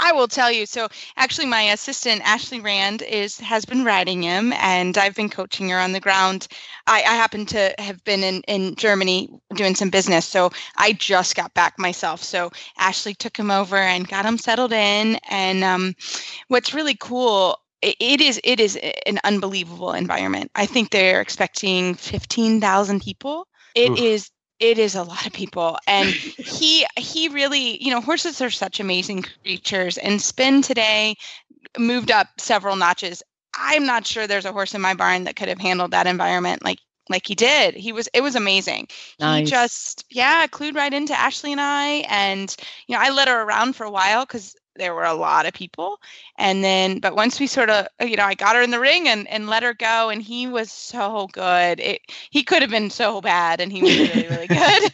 I 0.00 0.12
will 0.12 0.28
tell 0.28 0.50
you. 0.50 0.66
So 0.66 0.88
actually, 1.16 1.46
my 1.46 1.62
assistant 1.62 2.20
Ashley 2.24 2.60
Rand 2.60 3.00
is 3.02 3.38
has 3.40 3.64
been 3.64 3.84
riding 3.84 4.22
him, 4.22 4.52
and 4.54 4.98
I've 4.98 5.14
been 5.14 5.30
coaching 5.30 5.70
her 5.70 5.78
on 5.78 5.92
the 5.92 6.00
ground. 6.00 6.46
I, 6.86 6.98
I 6.98 7.14
happen 7.14 7.46
to 7.46 7.74
have 7.78 8.04
been 8.04 8.22
in 8.22 8.42
in 8.42 8.74
Germany 8.74 9.30
doing 9.54 9.74
some 9.74 9.90
business, 9.90 10.26
so 10.26 10.50
I 10.76 10.92
just 10.92 11.36
got 11.36 11.54
back 11.54 11.78
myself. 11.78 12.22
So 12.22 12.50
Ashley 12.76 13.14
took 13.14 13.36
him 13.36 13.50
over 13.50 13.76
and 13.76 14.06
got 14.06 14.26
him 14.26 14.36
settled 14.36 14.72
in. 14.72 15.16
And 15.30 15.64
um, 15.64 15.94
what's 16.48 16.74
really 16.74 16.96
cool 16.96 17.58
it 17.82 18.20
is 18.20 18.40
it 18.44 18.60
is 18.60 18.78
an 19.06 19.20
unbelievable 19.24 19.92
environment. 19.92 20.50
I 20.54 20.66
think 20.66 20.90
they're 20.90 21.20
expecting 21.20 21.94
15,000 21.94 23.02
people. 23.02 23.46
It 23.74 23.92
Oof. 23.92 23.98
is 23.98 24.30
it 24.60 24.78
is 24.78 24.94
a 24.94 25.02
lot 25.02 25.26
of 25.26 25.32
people 25.32 25.76
and 25.86 26.08
he 26.10 26.86
he 26.96 27.28
really 27.28 27.82
you 27.82 27.90
know 27.90 28.00
horses 28.00 28.40
are 28.40 28.50
such 28.50 28.80
amazing 28.80 29.24
creatures 29.42 29.98
and 29.98 30.20
spin 30.20 30.62
today 30.62 31.14
moved 31.78 32.10
up 32.10 32.28
several 32.38 32.76
notches. 32.76 33.22
I'm 33.56 33.86
not 33.86 34.06
sure 34.06 34.26
there's 34.26 34.44
a 34.44 34.52
horse 34.52 34.74
in 34.74 34.80
my 34.80 34.94
barn 34.94 35.24
that 35.24 35.36
could 35.36 35.48
have 35.48 35.60
handled 35.60 35.92
that 35.92 36.06
environment 36.06 36.64
like 36.64 36.78
like 37.10 37.26
he 37.26 37.34
did. 37.34 37.74
He 37.74 37.92
was 37.92 38.08
it 38.14 38.22
was 38.22 38.34
amazing. 38.34 38.88
Nice. 39.20 39.40
he 39.40 39.50
just 39.50 40.04
yeah 40.10 40.46
clued 40.46 40.74
right 40.74 40.92
into 40.92 41.18
ashley 41.18 41.52
and 41.52 41.60
i 41.60 42.04
and 42.08 42.54
you 42.86 42.94
know 42.94 43.02
i 43.02 43.10
led 43.10 43.28
her 43.28 43.42
around 43.42 43.76
for 43.76 43.84
a 43.84 43.90
while 43.90 44.24
because 44.24 44.54
there 44.76 44.94
were 44.94 45.04
a 45.04 45.14
lot 45.14 45.46
of 45.46 45.52
people. 45.52 46.00
And 46.38 46.64
then 46.64 46.98
but 47.00 47.16
once 47.16 47.38
we 47.40 47.46
sort 47.46 47.70
of 47.70 47.86
you 48.00 48.16
know 48.16 48.24
i 48.24 48.34
got 48.34 48.56
her 48.56 48.62
in 48.62 48.70
the 48.70 48.80
ring 48.80 49.08
and 49.08 49.28
and 49.28 49.48
let 49.48 49.62
her 49.62 49.74
go 49.74 50.08
and 50.08 50.22
he 50.22 50.46
was 50.46 50.70
so 50.70 51.28
good. 51.32 51.80
It 51.80 52.02
he 52.30 52.42
could 52.42 52.62
have 52.62 52.70
been 52.70 52.90
so 52.90 53.20
bad 53.20 53.60
and 53.60 53.72
he 53.72 53.82
was 53.82 53.96
really 53.96 54.28
really 54.28 54.46
good. 54.46 54.92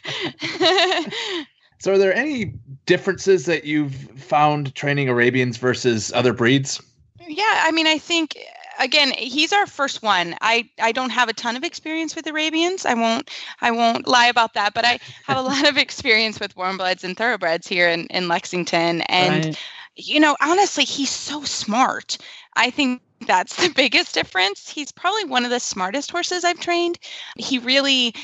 So 1.82 1.94
are 1.94 1.98
there 1.98 2.14
any 2.14 2.52
differences 2.84 3.46
that 3.46 3.64
you've 3.64 3.94
found 3.94 4.74
training 4.74 5.08
arabians 5.08 5.56
versus 5.56 6.12
other 6.12 6.34
breeds? 6.34 6.78
Yeah 7.26 7.62
i 7.64 7.70
mean 7.70 7.86
i 7.86 7.96
think 7.96 8.36
again 8.80 9.12
he's 9.16 9.52
our 9.52 9.66
first 9.66 10.02
one. 10.02 10.34
I 10.40 10.68
i 10.80 10.90
don't 10.90 11.10
have 11.10 11.28
a 11.28 11.32
ton 11.32 11.56
of 11.56 11.62
experience 11.62 12.16
with 12.16 12.26
arabians. 12.26 12.84
I 12.84 12.94
won't 12.94 13.30
i 13.60 13.70
won't 13.70 14.08
lie 14.08 14.26
about 14.26 14.54
that 14.54 14.74
but 14.74 14.84
i 14.84 14.98
have 15.26 15.36
a 15.36 15.42
lot 15.42 15.68
of 15.68 15.76
experience 15.86 16.40
with 16.40 16.56
warm 16.56 16.76
bloods 16.76 17.04
and 17.04 17.16
thoroughbreds 17.16 17.68
here 17.68 17.88
in 17.88 18.06
in 18.06 18.26
lexington. 18.26 19.02
And 19.02 19.44
right. 19.44 19.58
you 19.96 20.18
know 20.18 20.36
honestly 20.40 20.84
he's 20.84 21.10
so 21.10 21.44
smart. 21.44 22.18
I 22.56 22.70
think 22.70 23.02
that's 23.26 23.56
the 23.56 23.72
biggest 23.76 24.14
difference. 24.14 24.68
He's 24.68 24.90
probably 24.90 25.24
one 25.24 25.44
of 25.44 25.50
the 25.50 25.60
smartest 25.60 26.10
horses 26.10 26.44
i've 26.44 26.60
trained. 26.60 26.98
He 27.36 27.58
really 27.58 28.14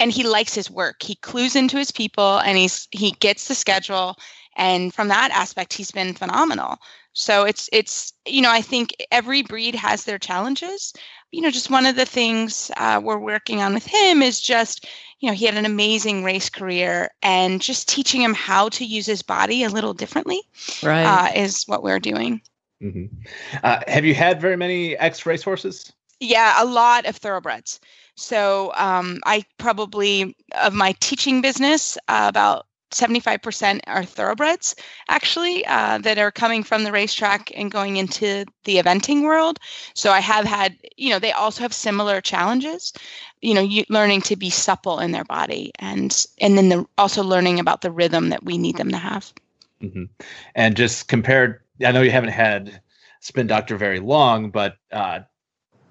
and 0.00 0.10
he 0.10 0.24
likes 0.24 0.54
his 0.54 0.70
work. 0.70 1.02
He 1.02 1.14
clues 1.16 1.54
into 1.54 1.76
his 1.76 1.90
people 1.90 2.38
and 2.38 2.56
he's 2.58 2.88
he 2.90 3.12
gets 3.12 3.48
the 3.48 3.54
schedule 3.54 4.16
and 4.56 4.94
from 4.94 5.08
that 5.08 5.30
aspect 5.32 5.72
he's 5.72 5.90
been 5.90 6.14
phenomenal 6.14 6.78
so 7.14 7.44
it's 7.44 7.70
it's 7.72 8.12
you 8.26 8.42
know 8.42 8.50
I 8.50 8.60
think 8.60 8.94
every 9.10 9.42
breed 9.42 9.74
has 9.76 10.04
their 10.04 10.18
challenges. 10.18 10.92
You 11.30 11.42
know, 11.42 11.50
just 11.50 11.70
one 11.70 11.86
of 11.86 11.96
the 11.96 12.04
things 12.04 12.70
uh, 12.76 13.00
we're 13.02 13.18
working 13.18 13.62
on 13.62 13.72
with 13.72 13.86
him 13.86 14.20
is 14.20 14.40
just 14.40 14.86
you 15.20 15.28
know 15.28 15.34
he 15.34 15.46
had 15.46 15.56
an 15.56 15.64
amazing 15.64 16.24
race 16.24 16.50
career 16.50 17.10
and 17.22 17.62
just 17.62 17.88
teaching 17.88 18.20
him 18.20 18.34
how 18.34 18.68
to 18.70 18.84
use 18.84 19.06
his 19.06 19.22
body 19.22 19.62
a 19.62 19.70
little 19.70 19.94
differently. 19.94 20.42
Right, 20.82 21.04
uh, 21.04 21.32
is 21.34 21.64
what 21.66 21.84
we're 21.84 22.00
doing. 22.00 22.42
Mm-hmm. 22.82 23.06
Uh, 23.62 23.80
have 23.86 24.04
you 24.04 24.14
had 24.14 24.40
very 24.40 24.56
many 24.56 24.96
ex 24.98 25.24
racehorses? 25.24 25.92
Yeah, 26.18 26.60
a 26.62 26.66
lot 26.66 27.06
of 27.06 27.16
thoroughbreds. 27.16 27.78
So 28.16 28.72
um, 28.74 29.20
I 29.24 29.44
probably 29.58 30.36
of 30.60 30.74
my 30.74 30.94
teaching 31.00 31.40
business 31.40 31.96
uh, 32.08 32.26
about 32.28 32.66
75% 32.94 33.80
are 33.86 34.04
thoroughbreds 34.04 34.74
actually 35.08 35.66
uh, 35.66 35.98
that 35.98 36.18
are 36.18 36.30
coming 36.30 36.62
from 36.62 36.84
the 36.84 36.92
racetrack 36.92 37.52
and 37.54 37.70
going 37.70 37.96
into 37.96 38.44
the 38.64 38.76
eventing 38.76 39.22
world 39.22 39.58
so 39.94 40.10
i 40.10 40.20
have 40.20 40.44
had 40.44 40.76
you 40.96 41.10
know 41.10 41.18
they 41.18 41.32
also 41.32 41.62
have 41.62 41.72
similar 41.72 42.20
challenges 42.20 42.92
you 43.42 43.52
know 43.52 43.60
you, 43.60 43.84
learning 43.88 44.20
to 44.22 44.36
be 44.36 44.50
supple 44.50 45.00
in 45.00 45.12
their 45.12 45.24
body 45.24 45.72
and 45.78 46.26
and 46.40 46.56
then 46.56 46.68
the, 46.68 46.86
also 46.96 47.22
learning 47.22 47.58
about 47.58 47.82
the 47.82 47.90
rhythm 47.90 48.28
that 48.28 48.44
we 48.44 48.56
need 48.56 48.76
them 48.76 48.90
to 48.90 48.96
have 48.96 49.32
mm-hmm. 49.82 50.04
and 50.54 50.76
just 50.76 51.08
compared 51.08 51.60
i 51.84 51.92
know 51.92 52.02
you 52.02 52.10
haven't 52.10 52.30
had 52.30 52.80
spin 53.20 53.46
doctor 53.46 53.76
very 53.76 54.00
long 54.00 54.50
but 54.50 54.76
uh, 54.92 55.20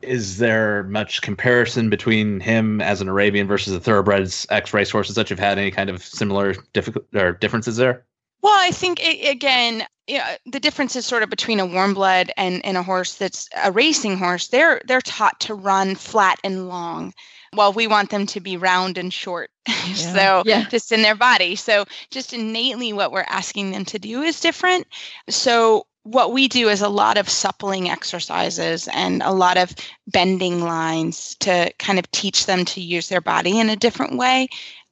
is 0.04 0.38
there 0.38 0.84
much 0.84 1.22
comparison 1.22 1.89
between 1.89 2.39
him 2.39 2.82
as 2.82 3.02
an 3.02 3.08
Arabian 3.08 3.48
versus 3.48 3.74
the 3.74 3.80
thoroughbreds 3.80 4.46
ex 4.50 4.74
racehorses 4.74 5.16
that 5.16 5.30
you've 5.30 5.39
had? 5.39 5.58
Any 5.58 5.72
kind 5.72 5.89
of 5.89 6.04
similar 6.04 6.56
difficult 6.74 7.06
or 7.16 7.34
differences 7.34 7.78
there? 7.78 8.06
Well, 8.42 8.56
I 8.58 8.72
think 8.72 9.00
it, 9.02 9.30
again, 9.30 9.86
you 10.08 10.18
know, 10.18 10.36
the 10.46 10.60
difference 10.60 10.96
is 10.96 11.06
sort 11.06 11.24
of 11.24 11.30
between 11.30 11.60
a 11.60 11.66
warm 11.66 11.94
blood 11.94 12.32
and, 12.36 12.63
and 12.66 12.76
a 12.76 12.84
horse 12.84 13.16
that's 13.16 13.48
a 13.63 13.72
racing 13.72 14.18
horse. 14.18 14.48
They're 14.48 14.82
they're 14.86 15.02
taught 15.02 15.39
to 15.42 15.54
run 15.54 15.96
flat 15.96 16.39
and 16.44 16.68
long, 16.68 17.13
while 17.54 17.72
we 17.72 17.88
want 17.88 18.10
them 18.10 18.26
to 18.28 18.39
be 18.39 18.58
round 18.58 18.98
and 18.98 19.13
short. 19.13 19.50
Yeah. 19.86 20.13
so 20.13 20.44
yeah. 20.46 20.70
just 20.70 20.94
in 20.94 21.02
their 21.02 21.16
body. 21.16 21.58
So 21.58 21.84
just 22.10 22.32
innately, 22.32 22.94
what 22.94 23.12
we're 23.12 23.26
asking 23.28 23.72
them 23.72 23.84
to 23.86 24.00
do 24.00 24.22
is 24.22 24.39
different. 24.39 24.88
So 25.30 25.86
what 26.04 26.34
we 26.34 26.48
do 26.48 26.68
is 26.68 26.82
a 26.82 26.89
lot 26.89 27.18
of 27.18 27.30
suppling 27.30 27.89
exercises 27.89 28.89
and 28.94 29.24
a 29.24 29.32
lot 29.32 29.58
of 29.58 29.74
bending 30.08 30.62
lines 30.62 31.36
to 31.39 31.72
kind 31.80 31.98
of 31.98 32.10
teach 32.12 32.46
them 32.46 32.66
to 32.66 32.82
use 32.82 33.08
their 33.08 33.22
body 33.22 33.60
in 33.60 33.70
a 33.70 33.76
different 33.76 34.18
way. 34.18 34.50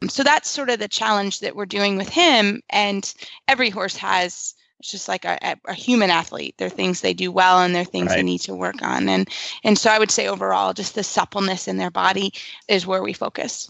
So 0.07 0.23
that's 0.23 0.49
sort 0.49 0.69
of 0.69 0.79
the 0.79 0.87
challenge 0.87 1.41
that 1.41 1.55
we're 1.55 1.65
doing 1.65 1.97
with 1.97 2.09
him. 2.09 2.61
And 2.69 3.13
every 3.47 3.69
horse 3.69 3.97
has 3.97 4.55
it's 4.79 4.89
just 4.89 5.07
like 5.07 5.25
a, 5.25 5.37
a, 5.65 5.75
human 5.75 6.09
athlete. 6.09 6.55
There 6.57 6.65
are 6.65 6.71
things 6.71 7.01
they 7.01 7.13
do 7.13 7.31
well 7.31 7.59
and 7.59 7.75
there 7.75 7.83
are 7.83 7.85
things 7.85 8.07
right. 8.07 8.15
they 8.15 8.23
need 8.23 8.39
to 8.39 8.55
work 8.55 8.81
on. 8.81 9.09
And 9.09 9.29
and 9.63 9.77
so 9.77 9.91
I 9.91 9.99
would 9.99 10.09
say 10.09 10.27
overall, 10.27 10.73
just 10.73 10.95
the 10.95 11.03
suppleness 11.03 11.67
in 11.67 11.77
their 11.77 11.91
body 11.91 12.33
is 12.67 12.87
where 12.87 13.03
we 13.03 13.13
focus. 13.13 13.69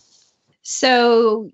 So 0.62 1.52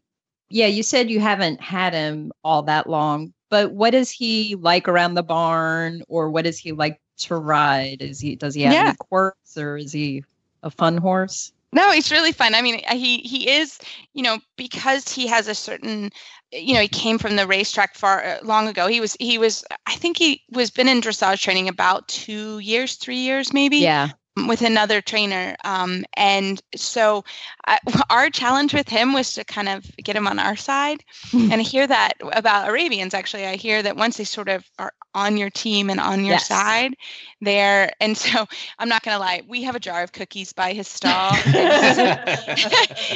yeah, 0.49 0.67
you 0.67 0.83
said 0.83 1.09
you 1.09 1.19
haven't 1.19 1.59
had 1.59 1.93
him 1.93 2.31
all 2.43 2.61
that 2.63 2.87
long, 2.87 3.33
but 3.49 3.71
what 3.71 3.93
is 3.93 4.09
he 4.09 4.55
like 4.55 4.87
around 4.87 5.13
the 5.13 5.23
barn 5.23 6.03
or 6.07 6.29
what 6.29 6.45
is 6.45 6.57
he 6.57 6.71
like 6.71 6.99
to 7.17 7.35
ride? 7.35 8.01
Is 8.01 8.19
he 8.19 8.35
does 8.35 8.53
he 8.53 8.61
have 8.63 8.73
yeah. 8.73 8.87
any 8.89 8.97
quirks 8.97 9.57
or 9.57 9.77
is 9.77 9.91
he 9.91 10.23
a 10.63 10.69
fun 10.69 10.97
horse? 10.97 11.51
No, 11.73 11.91
he's 11.91 12.11
really 12.11 12.31
fun. 12.31 12.55
I 12.55 12.61
mean, 12.61 12.81
he 12.91 13.17
he 13.19 13.49
is, 13.49 13.79
you 14.13 14.23
know, 14.23 14.39
because 14.55 15.11
he 15.11 15.27
has 15.27 15.47
a 15.47 15.55
certain, 15.55 16.11
you 16.51 16.73
know, 16.73 16.81
he 16.81 16.87
came 16.87 17.17
from 17.17 17.35
the 17.35 17.45
racetrack 17.45 17.95
far 17.95 18.23
uh, 18.23 18.37
long 18.41 18.67
ago. 18.67 18.87
He 18.87 19.01
was 19.01 19.17
he 19.19 19.37
was 19.37 19.65
I 19.85 19.95
think 19.95 20.17
he 20.17 20.43
was 20.51 20.69
been 20.69 20.87
in 20.87 21.01
dressage 21.01 21.41
training 21.41 21.67
about 21.67 22.07
2 22.07 22.59
years, 22.59 22.95
3 22.95 23.17
years 23.17 23.53
maybe. 23.53 23.77
Yeah 23.77 24.11
with 24.45 24.61
another 24.61 25.01
trainer. 25.01 25.55
Um, 25.63 26.03
and 26.15 26.61
so 26.75 27.23
I, 27.65 27.77
our 28.09 28.29
challenge 28.29 28.73
with 28.73 28.87
him 28.87 29.13
was 29.13 29.33
to 29.33 29.43
kind 29.43 29.67
of 29.67 29.83
get 30.03 30.15
him 30.15 30.27
on 30.27 30.39
our 30.39 30.55
side. 30.55 31.03
and 31.49 31.59
I 31.59 31.63
hear 31.63 31.85
that 31.87 32.13
about 32.33 32.67
Arabians, 32.69 33.13
actually. 33.13 33.45
I 33.45 33.55
hear 33.55 33.81
that 33.81 33.95
once 33.95 34.17
they 34.17 34.23
sort 34.23 34.49
of 34.49 34.69
are 34.77 34.91
on 35.13 35.37
your 35.37 35.49
team 35.49 35.89
and 35.89 35.99
on 35.99 36.23
your 36.23 36.37
Yes. 36.37 36.37
side, 36.37 36.93
there. 37.41 37.91
And 37.99 38.15
so 38.17 38.45
I'm 38.79 38.87
not 38.89 39.03
going 39.03 39.15
to 39.15 39.19
lie, 39.19 39.41
we 39.47 39.63
have 39.63 39.75
a 39.75 39.79
jar 39.79 40.03
of 40.03 40.11
cookies 40.11 40.53
by 40.53 40.73
his 40.73 40.87
stall. 40.87 41.43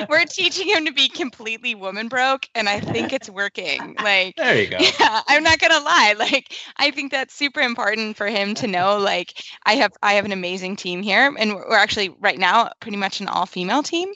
We're 0.08 0.26
teaching 0.26 0.68
him 0.68 0.86
to 0.86 0.92
be 0.94 1.10
completely 1.10 1.76
woman 1.76 2.08
broke, 2.08 2.46
and 2.56 2.68
I 2.68 2.80
think 2.80 3.12
it's 3.12 3.30
working. 3.30 3.96
Like, 4.00 4.36
there 4.36 4.56
you 4.58 4.68
go. 4.70 4.92
yeah, 5.00 5.22
I'm 5.28 5.44
not 5.44 5.60
gonna 5.60 5.80
lie. 5.84 6.16
Like, 6.18 6.54
I 6.78 6.92
think 6.92 7.12
that's 7.12 7.34
super 7.34 7.60
important 7.62 8.16
for 8.16 8.28
him 8.28 8.54
to 8.56 8.68
know. 8.68 8.98
Like, 8.98 9.34
I 9.66 9.74
have 9.76 9.92
I 10.02 10.14
have 10.14 10.26
an 10.26 10.32
amazing 10.32 10.76
team 10.76 11.02
here, 11.02 11.11
and 11.12 11.56
we're 11.56 11.76
actually 11.76 12.10
right 12.20 12.38
now 12.38 12.72
pretty 12.80 12.98
much 12.98 13.22
an 13.22 13.28
all 13.28 13.46
female 13.46 13.84
team, 13.84 14.10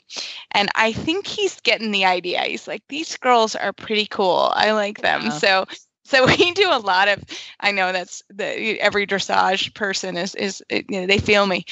and 0.52 0.68
I 0.74 0.92
think 0.92 1.26
he's 1.26 1.60
getting 1.60 1.90
the 1.90 2.04
idea. 2.04 2.42
He's 2.42 2.66
like, 2.66 2.82
these 2.88 3.16
girls 3.16 3.54
are 3.54 3.72
pretty 3.72 4.06
cool. 4.06 4.50
I 4.54 4.72
like 4.72 5.00
them. 5.00 5.22
Yeah. 5.24 5.30
So. 5.30 5.66
So 6.08 6.24
we 6.38 6.52
do 6.52 6.68
a 6.70 6.78
lot 6.78 7.08
of. 7.08 7.24
I 7.58 7.72
know 7.72 7.90
that's 7.90 8.22
the 8.28 8.80
every 8.80 9.08
dressage 9.08 9.74
person 9.74 10.16
is 10.16 10.36
is 10.36 10.62
you 10.70 10.84
know, 10.88 11.06
they 11.08 11.18
feel 11.18 11.46
me. 11.46 11.64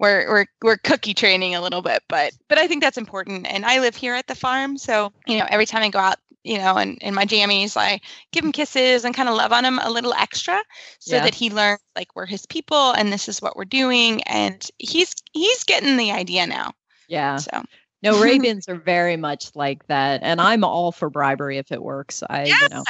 We're 0.00 0.28
we're 0.28 0.46
we're 0.60 0.76
cookie 0.76 1.14
training 1.14 1.54
a 1.54 1.62
little 1.62 1.82
bit, 1.82 2.02
but 2.08 2.32
but 2.48 2.58
I 2.58 2.66
think 2.66 2.82
that's 2.82 2.98
important. 2.98 3.46
And 3.46 3.64
I 3.64 3.78
live 3.78 3.94
here 3.94 4.14
at 4.14 4.26
the 4.26 4.34
farm, 4.34 4.76
so 4.76 5.12
you 5.28 5.38
know 5.38 5.46
every 5.48 5.66
time 5.66 5.84
I 5.84 5.90
go 5.90 6.00
out, 6.00 6.16
you 6.46 6.58
know, 6.58 6.76
and 6.76 6.96
in 7.02 7.12
my 7.14 7.24
jammies, 7.26 7.76
I 7.76 8.00
give 8.32 8.44
him 8.44 8.52
kisses 8.52 9.04
and 9.04 9.14
kind 9.14 9.28
of 9.28 9.34
love 9.34 9.52
on 9.52 9.64
him 9.64 9.78
a 9.80 9.90
little 9.90 10.14
extra 10.14 10.62
so 11.00 11.16
Yeah. 11.16 11.24
that 11.24 11.34
he 11.34 11.50
learns 11.50 11.80
like 11.96 12.08
we're 12.14 12.26
his 12.26 12.46
people 12.46 12.92
and 12.92 13.12
this 13.12 13.28
is 13.28 13.42
what 13.42 13.56
we're 13.56 13.64
doing 13.64 14.22
and 14.24 14.66
he's 14.78 15.12
he's 15.32 15.64
getting 15.64 15.96
the 15.96 16.12
idea 16.12 16.46
now 16.46 16.72
Yeah. 17.08 17.36
so 17.36 17.62
No, 18.02 18.16
Arabians 18.22 18.68
are 18.68 18.76
very 18.78 19.16
much 19.16 19.50
like 19.56 19.86
that. 19.88 20.20
And 20.22 20.40
I'm 20.40 20.62
all 20.62 20.92
for 20.92 21.10
bribery 21.10 21.58
if 21.58 21.72
it 21.72 21.82
works. 21.82 22.22
I, 22.28 22.44
you 22.44 22.68
know. 22.70 22.84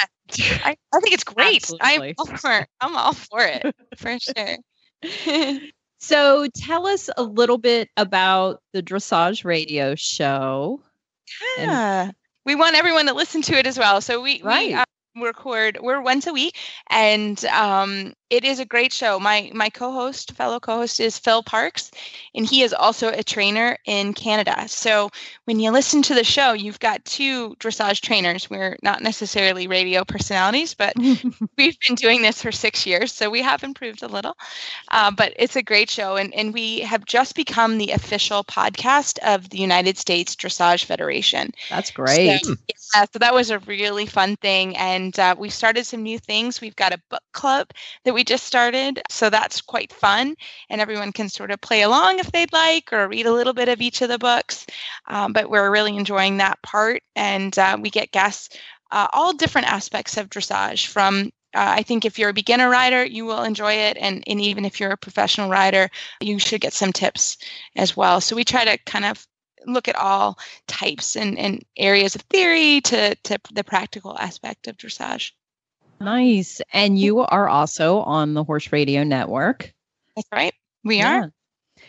I, 0.65 0.77
I 0.93 1.01
think 1.01 1.15
it's 1.15 1.25
great 1.35 1.65
i'm 1.81 2.13
all 2.19 2.27
for 2.27 2.67
i'm 2.81 2.97
all 2.97 3.13
for 3.13 3.41
it 3.41 3.75
for 3.97 4.19
sure 4.27 5.59
So 5.99 6.47
tell 6.55 6.87
us 6.87 7.09
a 7.17 7.23
little 7.23 7.59
bit 7.59 7.89
about 7.97 8.61
the 8.73 8.83
dressage 8.83 9.45
radio 9.45 9.95
show. 9.95 10.83
And- 11.59 11.71
yeah 11.71 12.11
we 12.47 12.55
want 12.55 12.77
everyone 12.77 13.07
to 13.07 13.15
listen 13.15 13.43
to 13.43 13.59
it 13.59 13.67
as 13.67 13.79
well 13.79 14.01
so 14.01 14.23
we, 14.23 14.41
Right. 14.43 14.69
we 14.69 14.75
uh, 14.75 14.86
record 15.17 15.79
we're 15.81 16.01
once 16.01 16.27
a 16.27 16.33
week 16.33 16.57
and 16.89 17.45
um, 17.47 18.13
it 18.31 18.45
is 18.45 18.59
a 18.59 18.65
great 18.65 18.93
show 18.93 19.19
my 19.19 19.51
my 19.55 19.69
co-host 19.69 20.33
fellow 20.33 20.61
co-host 20.61 21.01
is 21.01 21.19
phil 21.19 21.43
parks 21.43 21.91
and 22.35 22.47
he 22.47 22.63
is 22.63 22.73
also 22.73 23.09
a 23.09 23.23
trainer 23.23 23.77
in 23.87 24.13
canada 24.13 24.69
so 24.69 25.11
when 25.45 25.61
you 25.61 25.71
listen 25.71 26.03
to 26.03 26.15
the 26.15 26.25
show 26.25 26.53
you've 26.53 26.81
got 26.81 27.05
two 27.05 27.55
dressage 27.57 28.01
trainers 28.01 28.51
we're 28.51 28.77
not 28.83 29.03
necessarily 29.03 29.67
radio 29.67 30.05
personalities 30.05 30.75
but 30.75 30.95
we've 31.57 31.79
been 31.81 31.95
doing 31.97 32.23
this 32.23 32.43
for 32.43 32.53
six 32.53 32.87
years 32.87 33.13
so 33.13 33.31
we 33.31 33.43
have 33.43 33.63
improved 33.63 34.03
a 34.03 34.09
little 34.09 34.37
uh, 34.91 35.11
but 35.11 35.33
it's 35.37 35.57
a 35.57 35.63
great 35.63 35.91
show 35.91 36.17
and, 36.17 36.35
and 36.35 36.53
we 36.53 36.81
have 36.81 37.05
just 37.05 37.35
become 37.35 37.79
the 37.79 37.91
official 37.91 38.45
podcast 38.45 39.19
of 39.21 39.49
the 39.51 39.59
united 39.59 39.97
states 39.97 40.35
dressage 40.37 40.85
federation 40.85 41.53
That's 41.71 41.91
great. 41.91 42.45
so, 42.45 42.55
yeah, 42.95 43.05
so 43.13 43.19
that 43.19 43.35
was 43.35 43.51
a 43.51 43.59
really 43.61 44.07
fun 44.07 44.37
thing. 44.37 44.77
And 44.77 45.06
uh, 45.19 45.35
we've 45.39 45.53
started 45.53 45.85
some 45.85 46.03
new 46.03 46.19
things. 46.19 46.61
We've 46.61 46.77
got 46.77 46.95
a 46.95 47.03
book 47.11 47.23
club 47.33 47.71
that 48.05 48.15
we 48.15 48.25
just 48.25 48.45
started. 48.45 49.01
So 49.11 49.31
that's 49.31 49.61
quite 49.61 49.93
fun. 49.93 50.37
And 50.71 50.81
everyone 50.81 51.13
can 51.13 51.29
sort 51.29 51.51
of 51.51 51.61
play 51.61 51.83
along 51.83 52.19
if 52.19 52.33
they'd 52.33 52.53
like 52.53 52.93
or 52.93 53.09
read 53.09 53.27
a 53.27 53.33
little 53.33 53.53
bit 53.53 53.69
of 53.69 53.81
each 53.81 54.03
of 54.03 54.09
the 54.09 54.19
books. 54.19 54.67
Um, 55.07 55.33
but 55.33 55.51
we're 55.51 55.71
really 55.71 55.97
enjoying 55.97 56.37
that 56.39 56.61
part. 56.63 57.03
And 57.15 57.57
uh, 57.59 57.79
we 57.81 57.91
get 57.91 58.13
guests, 58.13 58.57
uh, 58.91 59.09
all 59.13 59.33
different 59.33 59.69
aspects 59.69 60.17
of 60.17 60.31
dressage 60.31 60.87
from 60.87 61.33
uh, 61.55 61.73
I 61.79 61.83
think 61.83 62.05
if 62.05 62.19
you're 62.19 62.29
a 62.29 62.35
beginner 62.35 62.69
rider, 62.69 63.03
you 63.03 63.25
will 63.25 63.43
enjoy 63.43 63.73
it. 63.73 63.97
And, 63.99 64.23
and 64.27 64.41
even 64.43 64.67
if 64.67 64.79
you're 64.79 64.91
a 64.91 64.97
professional 64.97 65.49
rider, 65.49 65.89
you 66.21 66.39
should 66.39 66.61
get 66.61 66.75
some 66.75 66.93
tips 66.93 67.39
as 67.77 67.97
well. 67.97 68.21
So 68.21 68.37
we 68.37 68.45
try 68.45 68.67
to 68.67 68.77
kind 68.85 69.07
of 69.07 69.27
look 69.65 69.89
at 69.89 69.97
all 69.97 70.39
types 70.67 71.17
and, 71.17 71.39
and 71.39 71.65
areas 71.77 72.15
of 72.15 72.23
theory 72.23 72.81
to, 72.83 73.15
to 73.15 73.39
the 73.53 73.65
practical 73.65 74.17
aspect 74.19 74.67
of 74.67 74.77
dressage. 74.77 75.33
Nice. 76.01 76.61
And 76.73 76.99
you 76.99 77.21
are 77.21 77.49
also 77.49 78.01
on 78.01 78.35
the 78.35 78.45
Horse 78.45 78.71
Radio 78.73 79.03
Network. 79.03 79.73
That's 80.15 80.29
right. 80.33 80.55
We 80.85 81.01
are. 81.03 81.21
Yeah. 81.21 81.27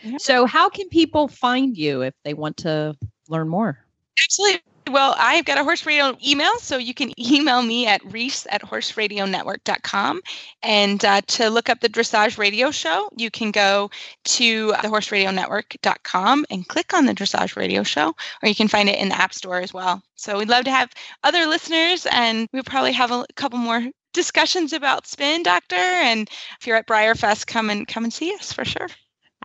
Yeah. 0.02 0.18
So, 0.18 0.46
how 0.46 0.68
can 0.68 0.88
people 0.88 1.28
find 1.28 1.76
you 1.76 2.02
if 2.02 2.14
they 2.24 2.34
want 2.34 2.58
to 2.58 2.96
learn 3.28 3.48
more? 3.48 3.84
Absolutely. 4.20 4.60
Well, 4.88 5.14
I've 5.18 5.44
got 5.44 5.58
a 5.58 5.64
horse 5.64 5.84
radio 5.84 6.16
email, 6.26 6.58
so 6.58 6.78
you 6.78 6.94
can 6.94 7.12
email 7.32 7.62
me 7.62 7.86
at 7.86 8.04
reese 8.12 8.46
at 8.50 8.62
horseradionetwork.com. 8.62 10.20
And 10.62 11.04
uh, 11.04 11.20
to 11.26 11.50
look 11.50 11.68
up 11.68 11.80
the 11.80 11.88
dressage 11.88 12.38
radio 12.38 12.70
show, 12.70 13.10
you 13.16 13.30
can 13.30 13.50
go 13.50 13.90
to 14.24 14.72
thehorseradionetwork.com 14.72 16.46
and 16.50 16.68
click 16.68 16.94
on 16.94 17.06
the 17.06 17.14
dressage 17.14 17.56
radio 17.56 17.82
show, 17.82 18.14
or 18.42 18.48
you 18.48 18.54
can 18.54 18.68
find 18.68 18.88
it 18.88 18.98
in 18.98 19.10
the 19.10 19.20
App 19.20 19.34
Store 19.34 19.60
as 19.60 19.74
well. 19.74 20.02
So 20.16 20.38
we'd 20.38 20.48
love 20.48 20.64
to 20.64 20.70
have 20.70 20.90
other 21.22 21.46
listeners, 21.46 22.06
and 22.10 22.48
we'll 22.52 22.62
probably 22.62 22.92
have 22.92 23.10
a 23.10 23.26
couple 23.36 23.58
more 23.58 23.86
discussions 24.14 24.72
about 24.72 25.06
spin 25.06 25.42
doctor 25.42 25.76
and 25.76 26.30
if 26.58 26.66
you're 26.66 26.78
at 26.78 26.88
BreyerFest 26.88 27.46
come 27.46 27.68
and 27.68 27.86
come 27.86 28.04
and 28.04 28.12
see 28.12 28.34
us 28.34 28.52
for 28.52 28.64
sure 28.64 28.88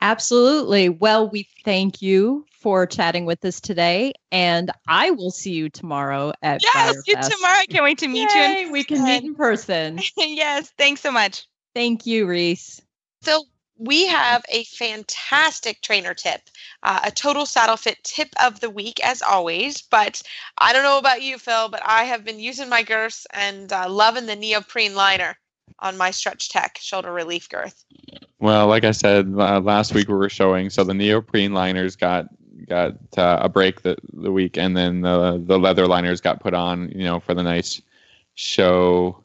Absolutely. 0.01 0.89
Well, 0.89 1.29
we 1.29 1.47
thank 1.63 2.01
you 2.01 2.45
for 2.63 2.87
chatting 2.87 3.25
with 3.25 3.45
us 3.45 3.61
today, 3.61 4.13
and 4.31 4.71
I 4.87 5.11
will 5.11 5.31
see 5.31 5.51
you 5.51 5.69
tomorrow 5.69 6.33
at 6.41 6.63
yes 6.63 6.95
you 7.05 7.15
tomorrow 7.15 7.57
i 7.59 7.65
can't 7.69 7.83
wait 7.83 7.97
to 7.99 8.07
meet 8.07 8.33
Yay, 8.33 8.61
you 8.61 8.67
in 8.67 8.71
we 8.71 8.83
can 8.83 9.03
meet 9.03 9.23
in 9.23 9.35
person. 9.35 9.99
yes 10.17 10.71
thanks 10.77 11.01
so 11.01 11.11
much 11.11 11.45
Thank 11.73 12.05
you, 12.05 12.27
Reese. 12.27 12.81
So 13.23 13.45
we 13.77 14.05
have 14.07 14.43
a 14.49 14.63
fantastic 14.65 15.81
trainer 15.81 16.13
tip, 16.13 16.41
uh, 16.83 17.01
a 17.05 17.11
total 17.11 17.45
saddle 17.45 17.77
fit 17.77 17.97
tip 18.03 18.29
of 18.43 18.59
the 18.59 18.69
week, 18.69 19.03
as 19.03 19.21
always. 19.21 19.81
But 19.81 20.21
I 20.57 20.71
don't 20.71 20.83
know 20.83 20.99
about 20.99 21.23
you, 21.23 21.37
Phil, 21.39 21.69
but 21.69 21.81
I 21.83 22.03
have 22.03 22.23
been 22.23 22.39
using 22.39 22.69
my 22.69 22.83
girths 22.83 23.25
and 23.31 23.71
uh, 23.73 23.89
loving 23.89 24.27
the 24.27 24.35
neoprene 24.35 24.95
liner 24.95 25.35
on 25.79 25.97
my 25.97 26.11
StretchTec 26.11 26.77
shoulder 26.77 27.11
relief 27.11 27.49
girth. 27.49 27.83
Well, 28.39 28.67
like 28.67 28.83
I 28.83 28.91
said 28.91 29.33
uh, 29.35 29.59
last 29.61 29.93
week, 29.93 30.07
we 30.07 30.13
were 30.13 30.29
showing 30.29 30.69
so 30.69 30.83
the 30.83 30.93
neoprene 30.93 31.53
liners 31.53 31.95
got 31.95 32.27
got 32.67 32.95
uh, 33.17 33.39
a 33.41 33.49
break 33.49 33.81
the 33.81 33.97
the 34.13 34.31
week, 34.31 34.57
and 34.57 34.75
then 34.75 35.01
the 35.01 35.41
the 35.43 35.57
leather 35.59 35.87
liners 35.87 36.21
got 36.21 36.39
put 36.41 36.53
on, 36.53 36.89
you 36.89 37.03
know, 37.03 37.19
for 37.19 37.33
the 37.33 37.43
nice 37.43 37.81
show 38.35 39.23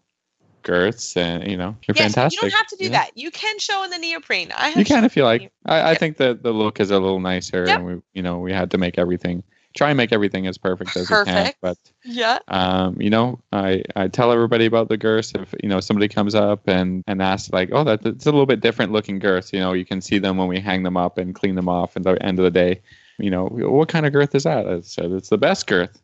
girths, 0.63 1.17
and 1.17 1.51
you 1.51 1.57
know, 1.57 1.77
you're 1.87 1.95
yes, 1.95 2.15
fantastic. 2.15 2.43
you 2.43 2.51
don't 2.51 2.59
have 2.59 2.67
to 2.69 2.77
do 2.77 2.85
Yeah. 2.85 2.91
that. 2.91 3.11
You 3.17 3.31
can 3.31 3.59
show 3.59 3.83
in 3.85 3.91
the 3.91 3.99
neoprene. 3.99 4.53
I 4.55 4.71
You 4.71 4.85
can 4.85 5.05
if 5.05 5.17
you 5.17 5.25
like. 5.25 5.53
I, 5.65 5.93
I 5.93 5.95
think 5.95 6.19
that 6.19 6.43
the 6.43 6.53
look 6.53 6.81
is 6.81 6.91
a 6.91 6.99
little 6.99 7.21
nicer, 7.21 7.65
Yep. 7.67 7.77
and 7.79 7.87
we, 7.87 8.03
you 8.15 8.23
know, 8.23 8.39
we 8.39 8.53
had 8.53 8.71
to 8.73 8.79
make 8.79 8.99
everything 8.99 9.43
try 9.75 9.91
and 9.91 9.97
make 9.97 10.13
everything 10.13 10.47
as 10.47 10.59
perfect 10.59 10.97
as 10.97 11.09
we 11.09 11.17
can. 11.17 11.25
Perfect. 11.25 11.59
But 11.61 11.79
Yeah. 12.05 12.39
um, 12.49 13.01
you 13.01 13.11
know, 13.11 13.41
I, 13.53 13.83
I 13.95 14.09
tell 14.09 14.33
everybody 14.33 14.67
about 14.67 14.89
the 14.89 14.97
girths. 14.97 15.33
If 15.35 15.55
you 15.63 15.69
know 15.69 15.81
somebody 15.81 16.09
comes 16.09 16.35
up 16.35 16.67
and 16.69 17.05
and 17.07 17.23
asks 17.23 17.53
like, 17.53 17.71
oh, 17.73 17.85
that 17.85 18.05
it's 18.05 18.27
a 18.27 18.31
little 18.31 18.47
bit 18.47 18.61
different 18.61 18.93
looking 18.93 19.19
girths. 19.19 19.53
You 19.53 19.61
know, 19.61 19.73
you 19.73 19.85
can 19.85 20.01
see 20.01 20.19
them 20.19 20.37
when 20.37 20.49
we 20.49 20.59
hang 20.61 20.83
them 20.83 20.97
up 20.97 21.17
and 21.19 21.35
clean 21.35 21.55
them 21.55 21.69
off. 21.69 21.97
At 21.97 22.03
the 22.03 22.21
end 22.23 22.39
of 22.39 22.45
the 22.45 22.51
day, 22.51 22.81
you 23.19 23.31
know, 23.31 23.47
what 23.47 23.89
kind 23.89 24.07
of 24.07 24.13
girth 24.13 24.35
is 24.35 24.45
that? 24.45 24.67
I 24.67 24.81
said 24.81 25.11
it's 25.13 25.29
the 25.29 25.39
best 25.39 25.67
girth. 25.67 26.01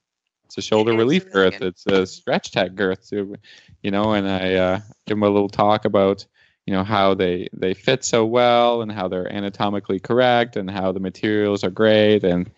It's 0.47 0.59
a 0.59 0.63
shoulder 0.63 0.93
relief 0.93 1.25
really 1.27 1.51
girth. 1.51 1.61
good. 1.61 1.69
It's 1.69 1.87
a 1.87 2.03
StretchTec 2.03 2.75
girth. 2.75 3.09
too, 3.09 3.37
You 3.83 3.91
know, 3.91 4.13
and 4.13 4.29
I 4.29 4.55
uh, 4.55 4.77
give 5.07 5.17
them 5.17 5.23
a 5.23 5.31
little 5.31 5.49
talk 5.49 5.85
about 5.85 6.27
you 6.67 6.73
know 6.73 6.85
how 6.85 7.15
they 7.15 7.49
they 7.53 7.75
fit 7.75 8.05
so 8.05 8.25
well 8.25 8.83
and 8.83 8.91
how 8.91 9.09
they're 9.09 9.31
anatomically 9.31 10.01
correct 10.01 10.57
and 10.57 10.71
how 10.71 10.93
the 10.93 11.01
materials 11.01 11.63
are 11.63 11.71
great 11.71 12.25
and 12.25 12.51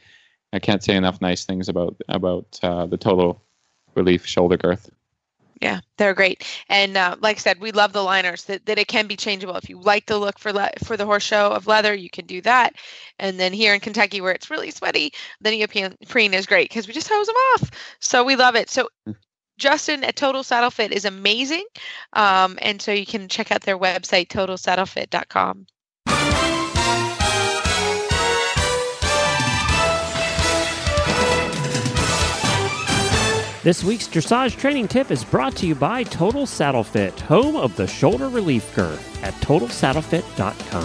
I 0.53 0.59
can't 0.59 0.83
say 0.83 0.95
enough 0.95 1.21
nice 1.21 1.45
things 1.45 1.69
about 1.69 1.97
about 2.09 2.59
uh, 2.63 2.87
the 2.87 2.97
total 2.97 3.43
relief 3.95 4.25
shoulder 4.25 4.57
girth. 4.57 4.91
Yeah, 5.61 5.81
they're 5.97 6.15
great. 6.15 6.45
And 6.69 6.97
uh, 6.97 7.17
like 7.21 7.37
I 7.37 7.41
said, 7.41 7.61
we 7.61 7.73
love 7.73 7.93
the 7.93 8.03
liners 8.03 8.45
that, 8.45 8.67
that 8.67 8.79
it 8.79 8.89
can 8.89 9.07
be 9.07 9.17
changeable. 9.17 9.57
If 9.57 9.71
you 9.71 9.81
like 9.81 10.07
the 10.07 10.19
look 10.19 10.39
for 10.39 10.53
le- 10.53 10.71
for 10.85 10.97
the 10.99 11.07
horse 11.07 11.23
show 11.23 11.51
of 11.51 11.67
leather, 11.67 11.95
you 11.95 12.11
can 12.11 12.27
do 12.27 12.43
that. 12.43 12.75
And 13.19 13.41
then 13.41 13.53
here 13.55 13.73
in 13.73 13.81
Kentucky, 13.81 14.21
where 14.21 14.33
it's 14.33 14.51
really 14.51 14.71
sweaty, 14.71 15.13
the 15.41 15.51
neoprene 15.51 16.35
is 16.35 16.47
great 16.47 16.69
because 16.69 16.87
we 16.87 16.93
just 16.93 17.09
hose 17.11 17.27
them 17.27 17.37
off. 17.37 17.71
So 18.01 18.23
we 18.23 18.37
love 18.37 18.55
it. 18.55 18.69
So 18.69 18.89
Justin 19.59 20.05
at 20.05 20.17
Total 20.17 20.43
Saddle 20.43 20.71
Fit 20.71 20.93
is 20.93 21.07
amazing. 21.07 21.65
Um, 22.13 22.59
and 22.61 22.81
so 22.81 22.93
you 22.93 23.07
can 23.07 23.29
check 23.29 23.51
out 23.51 23.63
their 23.63 23.79
website, 23.79 24.29
totalsaddlefit.com. 24.29 25.67
This 33.67 33.83
week's 33.83 34.07
dressage 34.07 34.57
training 34.57 34.87
tip 34.87 35.11
is 35.11 35.25
brought 35.25 35.57
to 35.57 35.67
you 35.67 35.75
by 35.75 36.05
Total 36.05 36.47
Saddle 36.47 36.85
Fit, 36.85 37.19
home 37.19 37.57
of 37.57 37.75
the 37.75 37.89
shoulder 37.89 38.29
relief 38.29 38.73
girth 38.77 39.25
at 39.25 39.35
totalsaddlefit.com. 39.43 40.85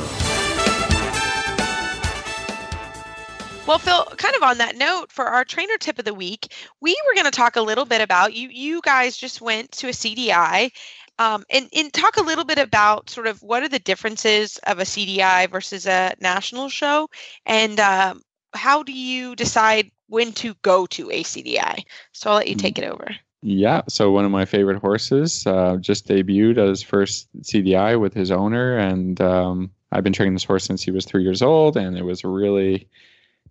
Well, 3.68 3.78
Phil, 3.78 4.06
kind 4.18 4.36
of 4.36 4.42
on 4.42 4.58
that 4.58 4.78
note, 4.78 5.12
for 5.12 5.26
our 5.26 5.46
trainer 5.46 5.78
tip 5.78 6.00
of 6.00 6.06
the 6.06 6.16
week, 6.16 6.56
we 6.82 7.00
were 7.06 7.14
going 7.14 7.26
to 7.26 7.30
talk 7.30 7.56
a 7.56 7.62
little 7.62 7.86
bit 7.86 8.02
about 8.02 8.34
you. 8.34 8.50
You 8.50 8.82
guys 8.84 9.16
just 9.16 9.42
went 9.42 9.72
to 9.74 9.90
a 9.90 9.92
CDI, 9.92 10.72
um, 11.20 11.44
and, 11.52 11.70
and 11.76 11.94
talk 11.94 12.18
a 12.18 12.24
little 12.24 12.46
bit 12.46 12.58
about 12.58 13.12
sort 13.12 13.28
of 13.28 13.44
what 13.44 13.62
are 13.62 13.70
the 13.70 13.78
differences 13.78 14.58
of 14.66 14.80
a 14.80 14.86
CDI 14.86 15.52
versus 15.52 15.86
a 15.86 16.16
national 16.20 16.68
show, 16.68 17.12
and 17.46 17.80
um, 17.80 18.24
how 18.54 18.84
do 18.84 18.92
you 18.92 19.36
decide 19.36 19.92
when 20.08 20.32
to 20.34 20.54
go 20.62 20.86
to 20.88 21.10
a 21.12 21.24
CDI? 21.24 21.84
So 22.12 22.30
I'll 22.30 22.38
let 22.38 22.48
you 22.48 22.56
take 22.56 22.78
it 22.78 22.86
over. 22.86 23.16
Yeah, 23.44 23.82
so 23.88 24.12
one 24.12 24.26
of 24.26 24.32
my 24.32 24.46
favorite 24.46 24.80
horses 24.80 25.48
uh, 25.48 25.78
just 25.78 26.08
debuted 26.08 26.60
at 26.60 26.68
his 26.68 26.84
first 26.84 27.28
CDI 27.42 28.00
with 28.00 28.14
his 28.14 28.30
owner, 28.30 28.78
and 28.78 29.20
um, 29.20 29.72
I've 29.92 30.04
been 30.04 30.14
training 30.14 30.34
this 30.34 30.44
horse 30.44 30.64
since 30.64 30.84
he 30.84 30.92
was 30.92 31.06
three 31.06 31.24
years 31.24 31.42
old, 31.42 31.76
and 31.76 31.98
it 31.98 32.04
was 32.04 32.24
really, 32.24 32.88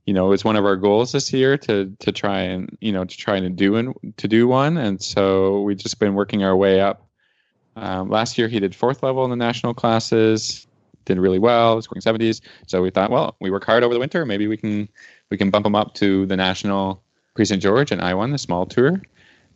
you 0.06 0.14
know, 0.14 0.26
it 0.26 0.30
was 0.30 0.44
one 0.44 0.54
of 0.54 0.64
our 0.64 0.76
goals 0.76 1.10
this 1.10 1.32
year 1.32 1.58
to 1.58 1.92
to 1.98 2.12
try 2.12 2.40
and 2.40 2.76
you 2.80 2.92
know 2.92 3.04
to 3.04 3.16
try 3.16 3.36
and 3.36 3.56
do 3.56 3.74
and 3.74 3.94
to 4.18 4.28
do 4.28 4.46
one, 4.46 4.76
and 4.76 5.02
so 5.02 5.62
we've 5.62 5.76
just 5.76 5.98
been 5.98 6.14
working 6.14 6.44
our 6.44 6.56
way 6.56 6.80
up. 6.80 7.08
Um, 7.74 8.10
last 8.10 8.38
year 8.38 8.46
he 8.46 8.60
did 8.60 8.76
fourth 8.76 9.02
level 9.02 9.24
in 9.24 9.30
the 9.30 9.36
national 9.36 9.74
classes, 9.74 10.68
did 11.04 11.18
really 11.18 11.38
well, 11.38 11.80
scoring 11.82 12.00
seventies. 12.00 12.40
So 12.66 12.82
we 12.82 12.90
thought, 12.90 13.10
well, 13.10 13.36
we 13.40 13.50
work 13.50 13.64
hard 13.64 13.82
over 13.82 13.94
the 13.94 14.00
winter, 14.00 14.24
maybe 14.26 14.46
we 14.46 14.56
can 14.56 14.88
we 15.30 15.36
can 15.36 15.50
bump 15.50 15.66
him 15.66 15.74
up 15.74 15.94
to 15.94 16.26
the 16.26 16.36
national 16.36 17.02
Prix 17.34 17.46
St 17.46 17.62
George 17.62 17.92
and 17.92 18.02
I 18.02 18.14
one 18.14 18.32
the 18.32 18.38
small 18.38 18.66
tour. 18.66 19.00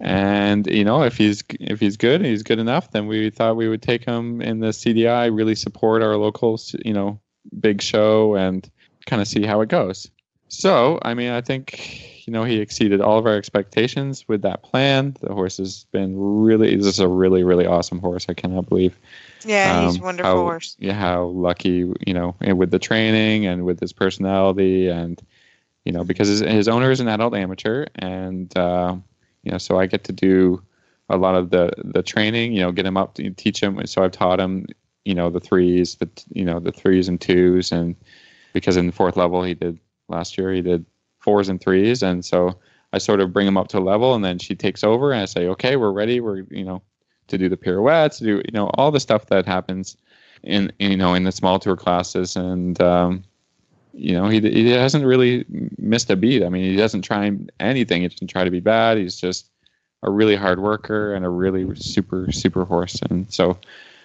And 0.00 0.66
you 0.66 0.84
know, 0.84 1.02
if 1.02 1.16
he's 1.16 1.44
if 1.60 1.80
he's 1.80 1.96
good, 1.96 2.24
he's 2.24 2.42
good 2.42 2.58
enough, 2.58 2.90
then 2.90 3.06
we 3.06 3.30
thought 3.30 3.56
we 3.56 3.68
would 3.68 3.82
take 3.82 4.04
him 4.04 4.40
in 4.40 4.60
the 4.60 4.68
CDI, 4.68 5.34
really 5.34 5.54
support 5.54 6.02
our 6.02 6.16
local, 6.16 6.60
you 6.84 6.92
know, 6.92 7.20
big 7.60 7.80
show, 7.80 8.34
and 8.34 8.68
kind 9.06 9.22
of 9.22 9.28
see 9.28 9.44
how 9.44 9.60
it 9.60 9.68
goes. 9.68 10.10
So, 10.48 10.98
I 11.02 11.14
mean, 11.14 11.30
I 11.30 11.40
think 11.40 12.26
you 12.26 12.32
know 12.32 12.44
he 12.44 12.58
exceeded 12.58 13.00
all 13.00 13.18
of 13.18 13.26
our 13.26 13.36
expectations 13.36 14.26
with 14.28 14.42
that 14.42 14.62
plan. 14.62 15.16
The 15.20 15.32
horse 15.32 15.58
has 15.58 15.84
been 15.92 16.18
really, 16.18 16.76
this 16.76 16.86
is 16.86 16.98
a 16.98 17.08
really, 17.08 17.44
really 17.44 17.66
awesome 17.66 18.00
horse. 18.00 18.26
I 18.28 18.34
cannot 18.34 18.68
believe. 18.68 18.96
Yeah, 19.44 19.86
he's 19.86 19.96
um, 19.96 20.04
wonderful 20.04 20.30
how, 20.30 20.42
horse. 20.42 20.76
Yeah, 20.78 20.94
how 20.94 21.24
lucky 21.26 21.92
you 22.06 22.14
know, 22.14 22.36
with 22.40 22.70
the 22.70 22.78
training 22.78 23.46
and 23.46 23.64
with 23.64 23.80
his 23.80 23.92
personality, 23.92 24.88
and 24.88 25.20
you 25.84 25.92
know, 25.92 26.04
because 26.04 26.28
his, 26.28 26.40
his 26.40 26.68
owner 26.68 26.90
is 26.90 27.00
an 27.00 27.08
adult 27.08 27.34
amateur, 27.34 27.86
and 27.96 28.56
uh, 28.56 28.96
you 29.42 29.52
know, 29.52 29.58
so 29.58 29.78
I 29.78 29.86
get 29.86 30.04
to 30.04 30.12
do 30.12 30.62
a 31.08 31.16
lot 31.16 31.34
of 31.34 31.50
the 31.50 31.70
the 31.76 32.02
training. 32.02 32.52
You 32.52 32.62
know, 32.62 32.72
get 32.72 32.86
him 32.86 32.96
up 32.96 33.14
to 33.14 33.30
teach 33.30 33.62
him. 33.62 33.84
So 33.86 34.02
I've 34.02 34.12
taught 34.12 34.40
him, 34.40 34.66
you 35.04 35.14
know, 35.14 35.30
the 35.30 35.40
threes, 35.40 35.96
the 35.96 36.08
you 36.30 36.44
know, 36.44 36.58
the 36.58 36.72
threes 36.72 37.08
and 37.08 37.20
twos, 37.20 37.72
and 37.72 37.96
because 38.52 38.76
in 38.76 38.86
the 38.86 38.92
fourth 38.92 39.16
level 39.16 39.42
he 39.42 39.54
did 39.54 39.78
last 40.08 40.38
year, 40.38 40.52
he 40.52 40.62
did 40.62 40.86
fours 41.20 41.48
and 41.48 41.60
threes, 41.60 42.02
and 42.02 42.24
so 42.24 42.58
I 42.92 42.98
sort 42.98 43.20
of 43.20 43.32
bring 43.32 43.46
him 43.46 43.56
up 43.56 43.68
to 43.68 43.78
a 43.78 43.80
level, 43.80 44.14
and 44.14 44.24
then 44.24 44.38
she 44.38 44.54
takes 44.54 44.84
over, 44.84 45.12
and 45.12 45.20
I 45.20 45.24
say, 45.24 45.48
okay, 45.48 45.76
we're 45.76 45.92
ready. 45.92 46.20
We're 46.20 46.42
you 46.50 46.64
know 46.64 46.82
to 47.28 47.38
do 47.38 47.48
the 47.48 47.56
pirouettes, 47.56 48.18
to 48.18 48.24
do 48.24 48.36
you 48.44 48.52
know 48.52 48.68
all 48.74 48.90
the 48.90 49.00
stuff 49.00 49.26
that 49.26 49.46
happens 49.46 49.96
in 50.42 50.72
you 50.78 50.96
know 50.96 51.14
in 51.14 51.24
the 51.24 51.32
small 51.32 51.58
tour 51.58 51.76
classes, 51.76 52.36
and 52.36 52.80
um, 52.80 53.24
you 53.92 54.12
know 54.12 54.28
he 54.28 54.40
he 54.40 54.70
hasn't 54.70 55.04
really 55.04 55.44
missed 55.78 56.10
a 56.10 56.16
beat. 56.16 56.42
I 56.42 56.48
mean, 56.48 56.64
he 56.64 56.76
doesn't 56.76 57.02
try 57.02 57.30
anything. 57.60 58.02
He 58.02 58.08
doesn't 58.08 58.28
try 58.28 58.44
to 58.44 58.50
be 58.50 58.60
bad. 58.60 58.98
He's 58.98 59.16
just 59.16 59.50
a 60.02 60.10
really 60.10 60.36
hard 60.36 60.60
worker 60.60 61.14
and 61.14 61.24
a 61.24 61.30
really 61.30 61.74
super 61.76 62.30
super 62.30 62.64
horse. 62.64 63.00
And 63.10 63.32
so 63.32 63.58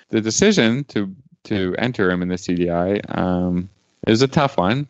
the 0.09 0.21
decision 0.21 0.85
to 0.85 1.13
to 1.45 1.75
enter 1.77 2.09
him 2.11 2.21
in 2.21 2.29
the 2.29 2.35
CDI 2.35 3.17
um, 3.17 3.69
is 4.07 4.21
a 4.21 4.27
tough 4.27 4.57
one. 4.57 4.87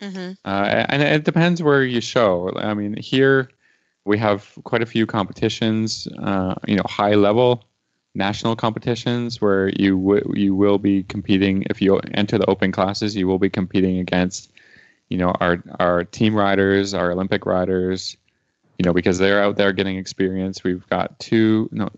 hmm 0.00 0.32
Uh, 0.44 0.84
and 0.88 1.02
it 1.02 1.24
depends 1.24 1.62
where 1.62 1.82
you 1.84 2.00
show. 2.00 2.52
I 2.56 2.74
mean, 2.74 2.96
here 2.96 3.50
we 4.08 4.18
have 4.18 4.50
quite 4.64 4.82
a 4.82 4.86
few 4.86 5.06
competitions, 5.06 6.08
uh, 6.18 6.54
you 6.66 6.76
know, 6.76 6.82
high 6.86 7.14
level 7.14 7.62
national 8.14 8.56
competitions 8.56 9.40
where 9.40 9.68
you 9.68 9.96
w- 9.96 10.32
you 10.34 10.54
will 10.54 10.78
be 10.78 11.02
competing. 11.04 11.64
If 11.68 11.82
you 11.82 11.98
enter 12.14 12.38
the 12.38 12.46
open 12.46 12.72
classes, 12.72 13.14
you 13.14 13.28
will 13.28 13.38
be 13.38 13.50
competing 13.50 13.98
against, 13.98 14.50
you 15.10 15.18
know, 15.18 15.32
our 15.40 15.62
our 15.78 16.04
team 16.04 16.34
riders, 16.34 16.94
our 16.94 17.12
Olympic 17.12 17.44
riders, 17.44 18.16
you 18.78 18.84
know, 18.84 18.94
because 18.94 19.18
they're 19.18 19.42
out 19.42 19.56
there 19.56 19.72
getting 19.72 19.98
experience. 19.98 20.64
We've 20.64 20.88
got 20.88 21.18
two, 21.18 21.68
no, 21.70 21.90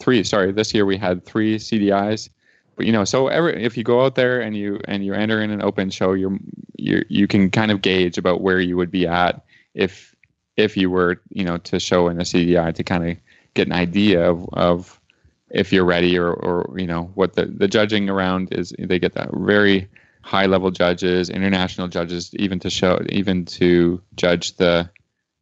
three. 0.00 0.24
Sorry, 0.24 0.52
this 0.52 0.72
year 0.72 0.86
we 0.86 0.96
had 0.96 1.24
three 1.24 1.58
CDIs. 1.58 2.30
But 2.76 2.86
you 2.86 2.92
know, 2.92 3.04
so 3.04 3.28
every 3.28 3.62
if 3.62 3.76
you 3.76 3.84
go 3.84 4.04
out 4.04 4.14
there 4.14 4.40
and 4.40 4.56
you 4.56 4.80
and 4.86 5.04
you 5.04 5.12
enter 5.12 5.42
in 5.42 5.50
an 5.50 5.62
open 5.62 5.90
show, 5.90 6.14
you're 6.14 6.38
you 6.76 7.04
you 7.10 7.28
can 7.28 7.50
kind 7.50 7.70
of 7.70 7.82
gauge 7.82 8.16
about 8.16 8.40
where 8.40 8.58
you 8.58 8.78
would 8.78 8.90
be 8.90 9.06
at 9.06 9.44
if 9.74 10.11
if 10.56 10.76
you 10.76 10.90
were 10.90 11.20
you 11.30 11.44
know 11.44 11.58
to 11.58 11.80
show 11.80 12.08
in 12.08 12.18
a 12.18 12.24
CDI 12.24 12.74
to 12.74 12.84
kind 12.84 13.10
of 13.10 13.16
get 13.54 13.66
an 13.66 13.72
idea 13.72 14.30
of, 14.30 14.48
of 14.52 15.00
if 15.50 15.72
you're 15.72 15.84
ready 15.84 16.18
or 16.18 16.32
or 16.32 16.78
you 16.78 16.86
know 16.86 17.10
what 17.14 17.34
the 17.34 17.46
the 17.46 17.68
judging 17.68 18.08
around 18.08 18.52
is. 18.52 18.74
They 18.78 18.98
get 18.98 19.14
that 19.14 19.30
very 19.32 19.88
high 20.22 20.46
level 20.46 20.70
judges, 20.70 21.28
international 21.30 21.88
judges, 21.88 22.34
even 22.34 22.60
to 22.60 22.70
show 22.70 23.00
even 23.08 23.44
to 23.46 24.00
judge 24.16 24.56
the 24.56 24.90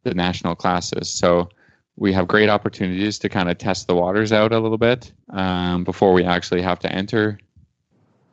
the 0.03 0.13
national 0.13 0.55
classes. 0.55 1.11
So 1.11 1.49
we 1.95 2.13
have 2.13 2.27
great 2.27 2.49
opportunities 2.49 3.19
to 3.19 3.29
kind 3.29 3.49
of 3.49 3.57
test 3.57 3.87
the 3.87 3.95
waters 3.95 4.31
out 4.31 4.51
a 4.51 4.59
little 4.59 4.77
bit 4.77 5.11
um, 5.29 5.83
before 5.83 6.13
we 6.13 6.23
actually 6.23 6.61
have 6.61 6.79
to 6.79 6.91
enter 6.91 7.37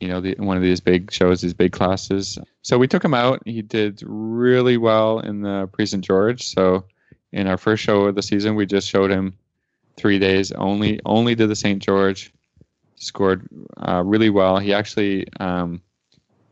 you 0.00 0.08
know 0.08 0.20
the, 0.20 0.34
one 0.38 0.56
of 0.56 0.62
these 0.62 0.80
big 0.80 1.12
shows 1.12 1.40
these 1.40 1.54
big 1.54 1.72
classes. 1.72 2.38
So 2.62 2.78
we 2.78 2.88
took 2.88 3.04
him 3.04 3.14
out. 3.14 3.42
He 3.44 3.62
did 3.62 4.02
really 4.04 4.76
well 4.76 5.20
in 5.20 5.42
the 5.42 5.68
St 5.84 6.04
George. 6.04 6.46
So 6.46 6.84
in 7.32 7.46
our 7.46 7.58
first 7.58 7.82
show 7.82 8.02
of 8.04 8.14
the 8.14 8.22
season 8.22 8.54
we 8.54 8.66
just 8.66 8.88
showed 8.88 9.10
him 9.10 9.36
three 9.96 10.18
days 10.18 10.52
only 10.52 11.00
only 11.04 11.34
to 11.36 11.46
the 11.46 11.56
St 11.56 11.82
George 11.82 12.32
scored 12.96 13.48
uh, 13.76 14.02
really 14.04 14.30
well. 14.30 14.58
He 14.58 14.72
actually 14.72 15.26
um, 15.40 15.80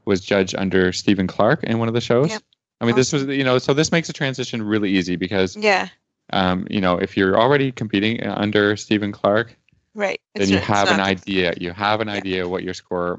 was 0.05 0.21
judged 0.21 0.55
under 0.57 0.93
Stephen 0.93 1.27
Clarke 1.27 1.65
in 1.65 1.79
one 1.79 1.89
of 1.89 1.95
the 1.95 2.01
shows. 2.01 2.31
Yep. 2.31 2.43
I 2.81 2.85
mean 2.85 2.97
this 2.97 3.13
was 3.13 3.25
you 3.25 3.45
know 3.45 3.59
so 3.59 3.73
this 3.73 3.91
makes 3.91 4.09
a 4.09 4.13
transition 4.13 4.63
really 4.63 4.91
easy 4.91 5.17
because 5.17 5.57
Yeah, 5.57 5.89
um, 6.31 6.67
you 6.71 6.81
know, 6.81 6.99
if 6.99 7.17
you're 7.17 7.39
already 7.39 7.73
competing 7.73 8.25
under 8.27 8.77
Stephen 8.77 9.13
Clarke, 9.13 9.57
right. 9.97 10.21
then 10.35 10.43
It's- 10.45 10.51
you 10.51 10.59
have 10.59 10.89
an 10.91 11.01
idea. 11.01 11.55
You 11.57 11.73
have 11.73 12.01
an 12.01 12.09
idea 12.09 12.49
what 12.49 12.63
your 12.63 12.75
score 12.75 13.19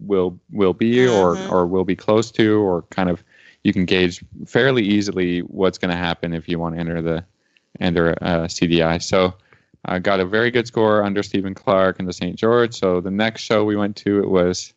will 0.00 0.38
will 0.50 0.72
be, 0.72 1.06
or 1.06 1.36
Mhm. 1.36 1.52
or 1.52 1.66
will 1.66 1.84
be 1.84 1.96
close 1.96 2.30
to, 2.32 2.60
or 2.60 2.82
kind 2.90 3.10
of 3.10 3.22
you 3.64 3.72
can 3.72 3.84
gauge 3.84 4.24
fairly 4.46 4.82
easily 4.82 5.40
what's 5.40 5.78
going 5.78 5.90
to 5.90 5.96
happen 5.96 6.32
if 6.32 6.48
you 6.48 6.58
want 6.58 6.74
to 6.74 6.80
enter 6.80 7.02
the 7.02 7.24
enter 7.80 8.10
a 8.20 8.48
CDI. 8.48 8.98
So 8.98 9.34
I 9.84 9.98
got 9.98 10.20
a 10.20 10.24
very 10.24 10.50
good 10.50 10.66
score 10.66 11.02
under 11.04 11.22
Stephen 11.22 11.54
Clarke 11.54 11.98
in 11.98 12.06
the 12.06 12.12
St. 12.12 12.36
George. 12.36 12.74
So 12.74 13.00
the 13.00 13.10
next 13.10 13.42
show 13.42 13.64
we 13.64 13.76
went 13.76 13.96
to, 13.96 14.20
it 14.20 14.28
was 14.28 14.72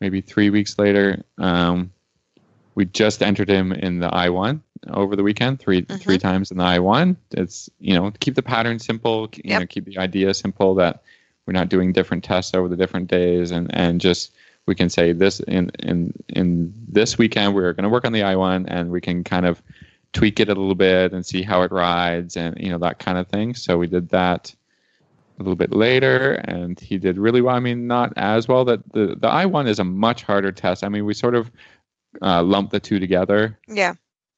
maybe 0.00 0.20
three 0.20 0.50
weeks 0.50 0.78
later. 0.78 1.22
Um, 1.38 1.90
we 2.74 2.84
just 2.84 3.22
entered 3.22 3.48
him 3.48 3.72
in 3.72 4.00
the 4.00 4.08
I 4.12 4.28
one 4.28 4.62
over 4.88 5.16
the 5.16 5.22
weekend, 5.22 5.60
3 5.60 5.82
Mhm. 5.82 6.00
three 6.00 6.18
times 6.18 6.50
in 6.50 6.58
the 6.58 6.64
I 6.64 6.78
one. 6.78 7.16
It's 7.32 7.70
you 7.78 7.94
know 7.94 8.12
keep 8.20 8.34
the 8.34 8.42
pattern 8.42 8.78
simple, 8.78 9.28
you 9.36 9.42
Yep. 9.50 9.60
know 9.60 9.66
keep 9.66 9.84
the 9.84 9.98
idea 9.98 10.34
simple 10.34 10.74
that 10.76 11.02
we're 11.46 11.52
not 11.52 11.68
doing 11.68 11.92
different 11.92 12.24
tests 12.24 12.54
over 12.54 12.68
the 12.68 12.76
different 12.76 13.08
days, 13.08 13.50
and 13.50 13.74
and 13.74 14.00
just 14.00 14.32
we 14.66 14.74
can 14.74 14.88
say 14.88 15.12
this 15.12 15.40
in 15.40 15.70
in 15.80 16.12
in 16.30 16.72
this 16.88 17.18
weekend 17.18 17.54
we're 17.54 17.72
going 17.72 17.84
to 17.84 17.88
work 17.90 18.04
on 18.04 18.12
the 18.12 18.22
I 18.22 18.36
one, 18.36 18.66
and 18.66 18.90
we 18.90 19.00
can 19.00 19.24
kind 19.24 19.46
of 19.46 19.62
tweak 20.12 20.38
it 20.40 20.48
a 20.48 20.54
little 20.54 20.74
bit 20.76 21.12
and 21.12 21.26
see 21.26 21.42
how 21.42 21.62
it 21.62 21.72
rides, 21.72 22.36
and 22.36 22.56
you 22.58 22.70
know 22.70 22.78
that 22.78 22.98
kind 22.98 23.18
of 23.18 23.26
thing. 23.28 23.54
So 23.54 23.76
we 23.78 23.86
did 23.86 24.08
that 24.10 24.54
a 25.40 25.42
little 25.42 25.56
bit 25.56 25.72
later, 25.72 26.34
and 26.44 26.78
he 26.78 26.96
did 26.96 27.18
really 27.18 27.40
well. 27.40 27.56
I 27.56 27.60
mean, 27.60 27.86
not 27.88 28.12
as 28.16 28.46
well. 28.48 28.64
That 28.64 28.80
the 28.92 29.16
the 29.16 29.28
I 29.28 29.46
one 29.46 29.66
is 29.66 29.78
a 29.80 29.84
much 29.84 30.22
harder 30.22 30.52
test. 30.52 30.84
I 30.84 30.88
mean, 30.88 31.04
we 31.04 31.14
sort 31.14 31.34
of 31.34 31.50
uh, 32.22 32.42
lump 32.42 32.70
the 32.70 32.78
two 32.80 33.00
together. 33.00 33.58
Yeah, 33.68 33.94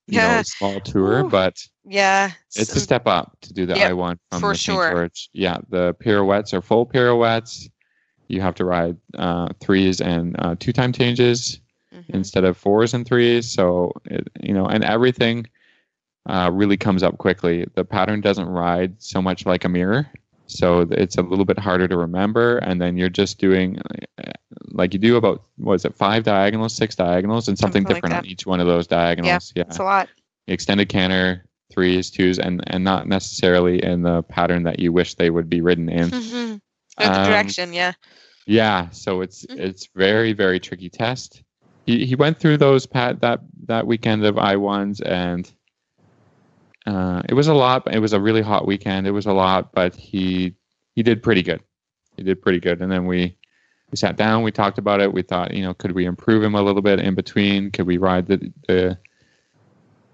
You 0.09 0.21
Yeah. 0.21 0.41
a 0.41 0.45
small 0.45 0.81
tour, 0.81 1.25
Ooh. 1.25 1.29
but 1.29 1.57
yeah. 1.85 2.31
it's 2.55 2.73
So- 2.73 2.77
a 2.77 2.81
step 2.81 3.07
up 3.07 3.37
to 3.43 3.53
do 3.53 3.67
the 3.67 3.77
Yep, 3.77 3.91
I 3.91 3.93
one 3.93 4.19
from 4.31 4.41
for 4.41 4.53
the 4.53 4.59
sure. 4.59 4.91
George. 4.93 5.29
Yeah, 5.33 5.59
the 5.69 5.95
pirouettes 5.99 6.55
are 6.55 6.63
full 6.63 6.87
pirouettes. 6.87 7.69
You 8.29 8.41
have 8.41 8.55
to 8.57 8.65
ride 8.65 8.97
uh, 9.17 9.49
threes 9.61 10.01
and 10.01 10.37
uh, 10.39 10.57
two 10.59 10.73
time 10.73 10.93
changes 10.93 11.61
Mhm. 11.95 12.05
instead 12.11 12.45
of 12.45 12.57
fours 12.57 12.95
and 12.95 13.07
threes. 13.07 13.51
So 13.51 13.93
it, 14.05 14.29
you 14.41 14.53
know, 14.55 14.67
and 14.67 14.85
everything 14.85 15.47
uh, 16.29 16.51
really 16.53 16.77
comes 16.77 17.03
up 17.05 17.19
quickly. 17.19 17.67
The 17.75 17.85
pattern 17.85 18.21
doesn't 18.21 18.49
ride 18.49 19.01
so 19.01 19.23
much 19.23 19.47
like 19.47 19.65
a 19.65 19.69
mirror, 19.69 20.09
so 20.47 20.81
it's 20.91 21.17
a 21.19 21.23
little 21.23 21.45
bit 21.45 21.59
harder 21.59 21.89
to 21.89 21.97
remember. 21.97 22.59
And 22.59 22.81
then 22.81 22.97
you're 22.97 23.09
just 23.09 23.39
doing 23.39 23.79
uh, 24.19 24.31
like 24.73 24.93
you 24.93 24.99
do 25.01 25.17
about 25.17 25.43
what 25.57 25.75
is 25.75 25.85
it 25.85 25.95
five 25.95 26.23
diagonals, 26.25 26.75
six 26.75 26.95
diagonals, 26.95 27.49
and 27.49 27.59
something, 27.59 27.83
Something 27.83 27.95
like 27.95 28.03
different 28.03 28.25
on 28.25 28.31
each 28.31 28.47
one 28.47 28.61
of 28.61 28.67
those 28.67 28.87
diagonals. 28.87 29.53
Yeah, 29.57 29.65
It's 29.69 29.79
a 29.79 29.85
lot. 29.85 30.09
extended 30.49 30.89
canter, 30.89 31.45
threes, 31.73 32.11
twos, 32.11 32.39
and 32.39 32.63
and 32.69 32.85
not 32.85 33.09
necessarily 33.09 33.83
in 33.83 34.03
the 34.03 34.23
pattern 34.25 34.63
that 34.65 34.79
you 34.79 34.93
wish 34.93 35.15
they 35.15 35.31
would 35.31 35.49
be 35.51 35.61
written 35.61 35.89
in. 35.89 36.11
Mhm. 36.11 36.61
Or 36.99 37.07
the 37.07 37.21
Um, 37.21 37.27
direction, 37.27 37.73
yeah. 37.73 37.93
Yeah, 38.47 38.91
so 38.91 39.21
it's 39.23 39.45
Mhm. 39.47 39.59
it's 39.59 39.89
very 39.95 40.33
very 40.33 40.61
tricky 40.61 40.89
test. 40.89 41.43
he, 41.85 42.05
he 42.05 42.17
went 42.17 42.37
through 42.39 42.57
those 42.57 42.85
pat 42.87 43.21
that 43.21 43.41
that 43.67 43.87
weekend 43.87 44.25
of 44.25 44.39
I 44.39 44.57
ones 44.57 45.01
and 45.01 45.49
uh, 46.87 47.23
it 47.29 47.35
was 47.35 47.49
a 47.49 47.55
lot. 47.55 47.93
It 47.93 47.99
was 47.99 48.13
a 48.13 48.21
really 48.21 48.43
hot 48.43 48.67
weekend. 48.67 49.07
It 49.07 49.13
was 49.13 49.27
a 49.27 49.33
lot, 49.33 49.73
but 49.73 49.95
he 49.95 50.55
he 50.95 51.03
did 51.03 51.23
pretty 51.23 51.43
good. 51.43 51.61
He 52.17 52.23
did 52.23 52.41
pretty 52.41 52.61
good. 52.61 52.81
And 52.81 52.91
then 52.91 53.07
we 53.07 53.37
we 53.91 53.97
sat 53.97 54.17
down. 54.17 54.43
We 54.43 54.53
talked 54.53 54.79
about 54.79 55.01
it. 55.01 55.13
We 55.13 55.23
thought, 55.23 55.55
you 55.55 55.63
know, 55.63 55.75
could 55.75 55.93
we 55.93 56.07
improve 56.07 56.43
him 56.43 56.55
a 56.55 56.63
little 56.63 56.83
bit 56.83 57.01
in 57.01 57.15
between? 57.15 57.71
Could 57.71 57.87
we 57.87 57.99
ride 57.99 58.27
the 58.27 58.53
the 58.67 58.99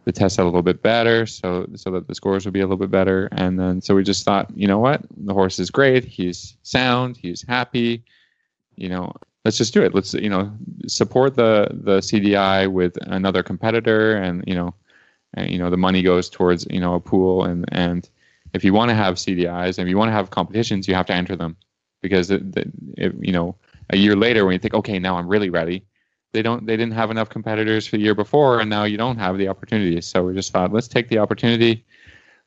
the 0.04 0.12
test 0.12 0.38
a 0.38 0.44
little 0.44 0.62
bit 0.62 0.82
better 0.82 1.26
so 1.26 1.68
so 1.76 1.90
that 1.92 2.08
the 2.08 2.14
scores 2.14 2.44
would 2.44 2.54
be 2.54 2.60
a 2.60 2.64
little 2.64 2.76
bit 2.76 2.90
better? 2.90 3.28
And 3.32 3.58
then 3.58 3.80
so 3.80 3.94
we 3.94 4.02
just 4.02 4.24
thought, 4.24 4.50
you 4.56 4.66
know 4.66 4.78
what, 4.78 5.02
the 5.16 5.34
horse 5.34 5.58
is 5.58 5.70
great. 5.70 6.04
He's 6.04 6.56
sound. 6.62 7.16
He's 7.16 7.42
happy. 7.42 8.04
You 8.76 8.88
know, 8.88 9.12
let's 9.44 9.58
just 9.58 9.74
do 9.74 9.82
it. 9.82 9.94
Let's 9.94 10.14
you 10.14 10.28
know 10.30 10.52
support 10.86 11.34
the 11.36 11.68
the 11.70 11.98
CDI 11.98 12.70
with 12.70 12.96
another 13.02 13.42
competitor, 13.42 14.16
and 14.16 14.42
you 14.46 14.54
know, 14.54 14.74
and, 15.34 15.50
you 15.50 15.58
know 15.58 15.70
the 15.70 15.76
money 15.76 16.02
goes 16.02 16.28
towards 16.28 16.66
you 16.70 16.80
know 16.80 16.94
a 16.94 17.00
pool, 17.00 17.44
and 17.44 17.64
and 17.72 18.08
if 18.52 18.64
you 18.64 18.72
want 18.72 18.90
to 18.90 18.94
have 18.94 19.14
CDIs 19.14 19.78
and 19.78 19.86
if 19.86 19.88
you 19.88 19.96
want 19.96 20.08
to 20.08 20.12
have 20.12 20.30
competitions, 20.30 20.86
you 20.86 20.94
have 20.94 21.06
to 21.06 21.14
enter 21.14 21.36
them 21.36 21.56
because 22.00 22.30
it, 22.30 22.42
it, 22.96 23.14
you 23.20 23.32
know 23.32 23.56
a 23.90 23.96
year 23.96 24.16
later 24.16 24.44
when 24.44 24.52
you 24.52 24.58
think 24.58 24.74
okay 24.74 24.98
now 24.98 25.16
I'm 25.16 25.28
really 25.28 25.50
ready, 25.50 25.84
they 26.32 26.42
don't 26.42 26.66
they 26.66 26.76
didn't 26.76 26.94
have 26.94 27.10
enough 27.10 27.28
competitors 27.28 27.86
for 27.86 27.96
the 27.96 28.02
year 28.02 28.14
before, 28.14 28.60
and 28.60 28.68
now 28.68 28.84
you 28.84 28.96
don't 28.96 29.18
have 29.18 29.38
the 29.38 29.48
opportunity. 29.48 30.00
So 30.00 30.24
we 30.24 30.34
just 30.34 30.52
thought 30.52 30.72
let's 30.72 30.88
take 30.88 31.08
the 31.08 31.18
opportunity, 31.18 31.84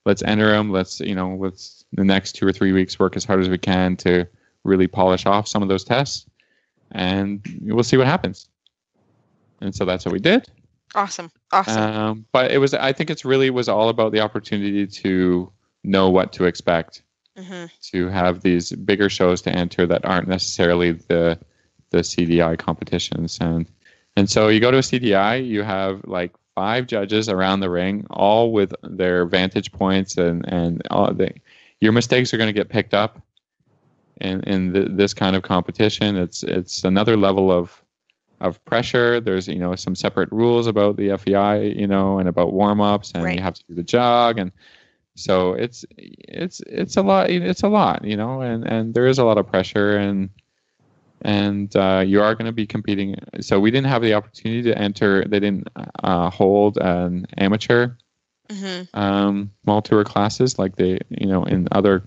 let's 0.05 0.23
enter 0.23 0.51
them. 0.51 0.71
Let's 0.71 0.99
you 0.99 1.15
know 1.15 1.35
let's 1.39 1.85
the 1.93 2.03
next 2.03 2.33
two 2.33 2.47
or 2.47 2.51
three 2.51 2.71
weeks 2.71 2.99
work 2.99 3.15
as 3.15 3.25
hard 3.25 3.39
as 3.39 3.49
we 3.49 3.57
can 3.57 3.95
to 3.97 4.27
really 4.63 4.87
polish 4.87 5.25
off 5.25 5.47
some 5.47 5.61
of 5.61 5.69
those 5.69 5.83
tests 5.83 6.25
and 6.91 7.41
we'll 7.61 7.83
see 7.83 7.97
what 7.97 8.07
happens. 8.07 8.47
And 9.61 9.73
so 9.73 9.85
that's 9.85 10.05
what 10.05 10.13
we 10.13 10.19
did. 10.19 10.47
Awesome. 10.93 11.31
Awesome. 11.55 11.95
Um, 11.95 12.25
but 12.33 12.51
it 12.51 12.57
was, 12.57 12.73
I 12.73 12.91
think 12.91 13.09
it's 13.09 13.23
really 13.23 13.49
was 13.49 13.69
all 13.69 13.87
about 13.87 14.11
the 14.11 14.19
opportunity 14.19 14.85
to 14.85 15.51
know 15.83 16.09
what 16.09 16.33
to 16.33 16.45
expect, 16.45 17.01
hmm 17.37 17.65
to 17.91 18.07
have 18.07 18.41
these 18.41 18.71
bigger 18.71 19.09
shows 19.09 19.41
to 19.43 19.51
enter 19.51 19.85
that 19.85 20.03
aren't 20.05 20.27
necessarily 20.27 20.91
the 20.91 21.39
the 21.91 21.99
CDI 21.99 22.57
competitions. 22.57 23.37
And 23.39 23.67
and 24.17 24.29
so 24.29 24.49
you 24.49 24.59
go 24.59 24.71
to 24.71 24.77
a 24.77 24.81
CDI, 24.81 25.45
you 25.45 25.63
have 25.63 26.01
like 26.05 26.33
five 26.55 26.87
judges 26.87 27.29
around 27.29 27.59
the 27.61 27.69
ring, 27.69 28.05
all 28.09 28.51
with 28.51 28.73
their 28.83 29.25
vantage 29.25 29.71
points, 29.71 30.17
and 30.17 30.45
and 30.51 30.81
all 30.91 31.13
the, 31.13 31.33
your 31.79 31.93
mistakes 31.93 32.33
are 32.33 32.37
going 32.37 32.47
to 32.47 32.53
get 32.53 32.69
picked 32.69 32.93
up 32.93 33.21
in 34.19 34.41
in 34.41 34.73
th- 34.73 34.87
this 34.91 35.13
kind 35.13 35.37
of 35.37 35.43
competition. 35.43 36.17
It's 36.17 36.43
it's 36.43 36.83
another 36.83 37.15
level 37.15 37.49
of 37.51 37.81
of 38.41 38.63
pressure. 38.65 39.19
There's 39.19 39.47
you 39.47 39.59
know 39.59 39.75
some 39.75 39.95
separate 39.95 40.31
rules 40.31 40.67
about 40.67 40.97
the 40.97 41.11
FEI, 41.11 41.63
you 41.67 41.87
know, 41.87 42.19
and 42.19 42.27
about 42.29 42.53
warm 42.53 42.81
ups, 42.81 43.11
and 43.15 43.23
Right. 43.23 43.35
you 43.35 43.41
have 43.41 43.55
to 43.55 43.63
do 43.67 43.75
the 43.75 43.83
jog, 43.83 44.37
and 44.39 44.51
so 45.15 45.53
it's 45.53 45.85
it's 45.97 46.61
it's 46.67 46.97
a 46.97 47.01
lot. 47.01 47.29
It's 47.29 47.63
a 47.63 47.69
lot, 47.69 48.03
you 48.05 48.17
know, 48.17 48.41
and 48.41 48.65
and 48.65 48.93
there 48.93 49.07
is 49.07 49.19
a 49.19 49.23
lot 49.25 49.37
of 49.37 49.47
pressure, 49.47 49.97
and 49.97 50.29
and 51.21 51.75
uh, 51.75 52.03
you 52.05 52.21
are 52.21 52.35
going 52.35 52.45
to 52.45 52.51
be 52.51 52.65
competing. 52.67 53.15
So 53.41 53.59
we 53.59 53.71
didn't 53.71 53.87
have 53.87 54.01
the 54.01 54.13
opportunity 54.13 54.63
to 54.63 54.77
enter. 54.77 55.23
They 55.25 55.39
didn't 55.39 55.67
uh, 56.03 56.29
hold 56.29 56.77
an 56.77 57.25
amateur 57.37 57.89
hmm 58.49 58.83
um, 58.93 59.51
small 59.63 59.81
tour 59.81 60.03
classes 60.03 60.57
like 60.59 60.75
they 60.75 60.99
you 61.09 61.27
know 61.27 61.43
in 61.43 61.67
other 61.71 62.03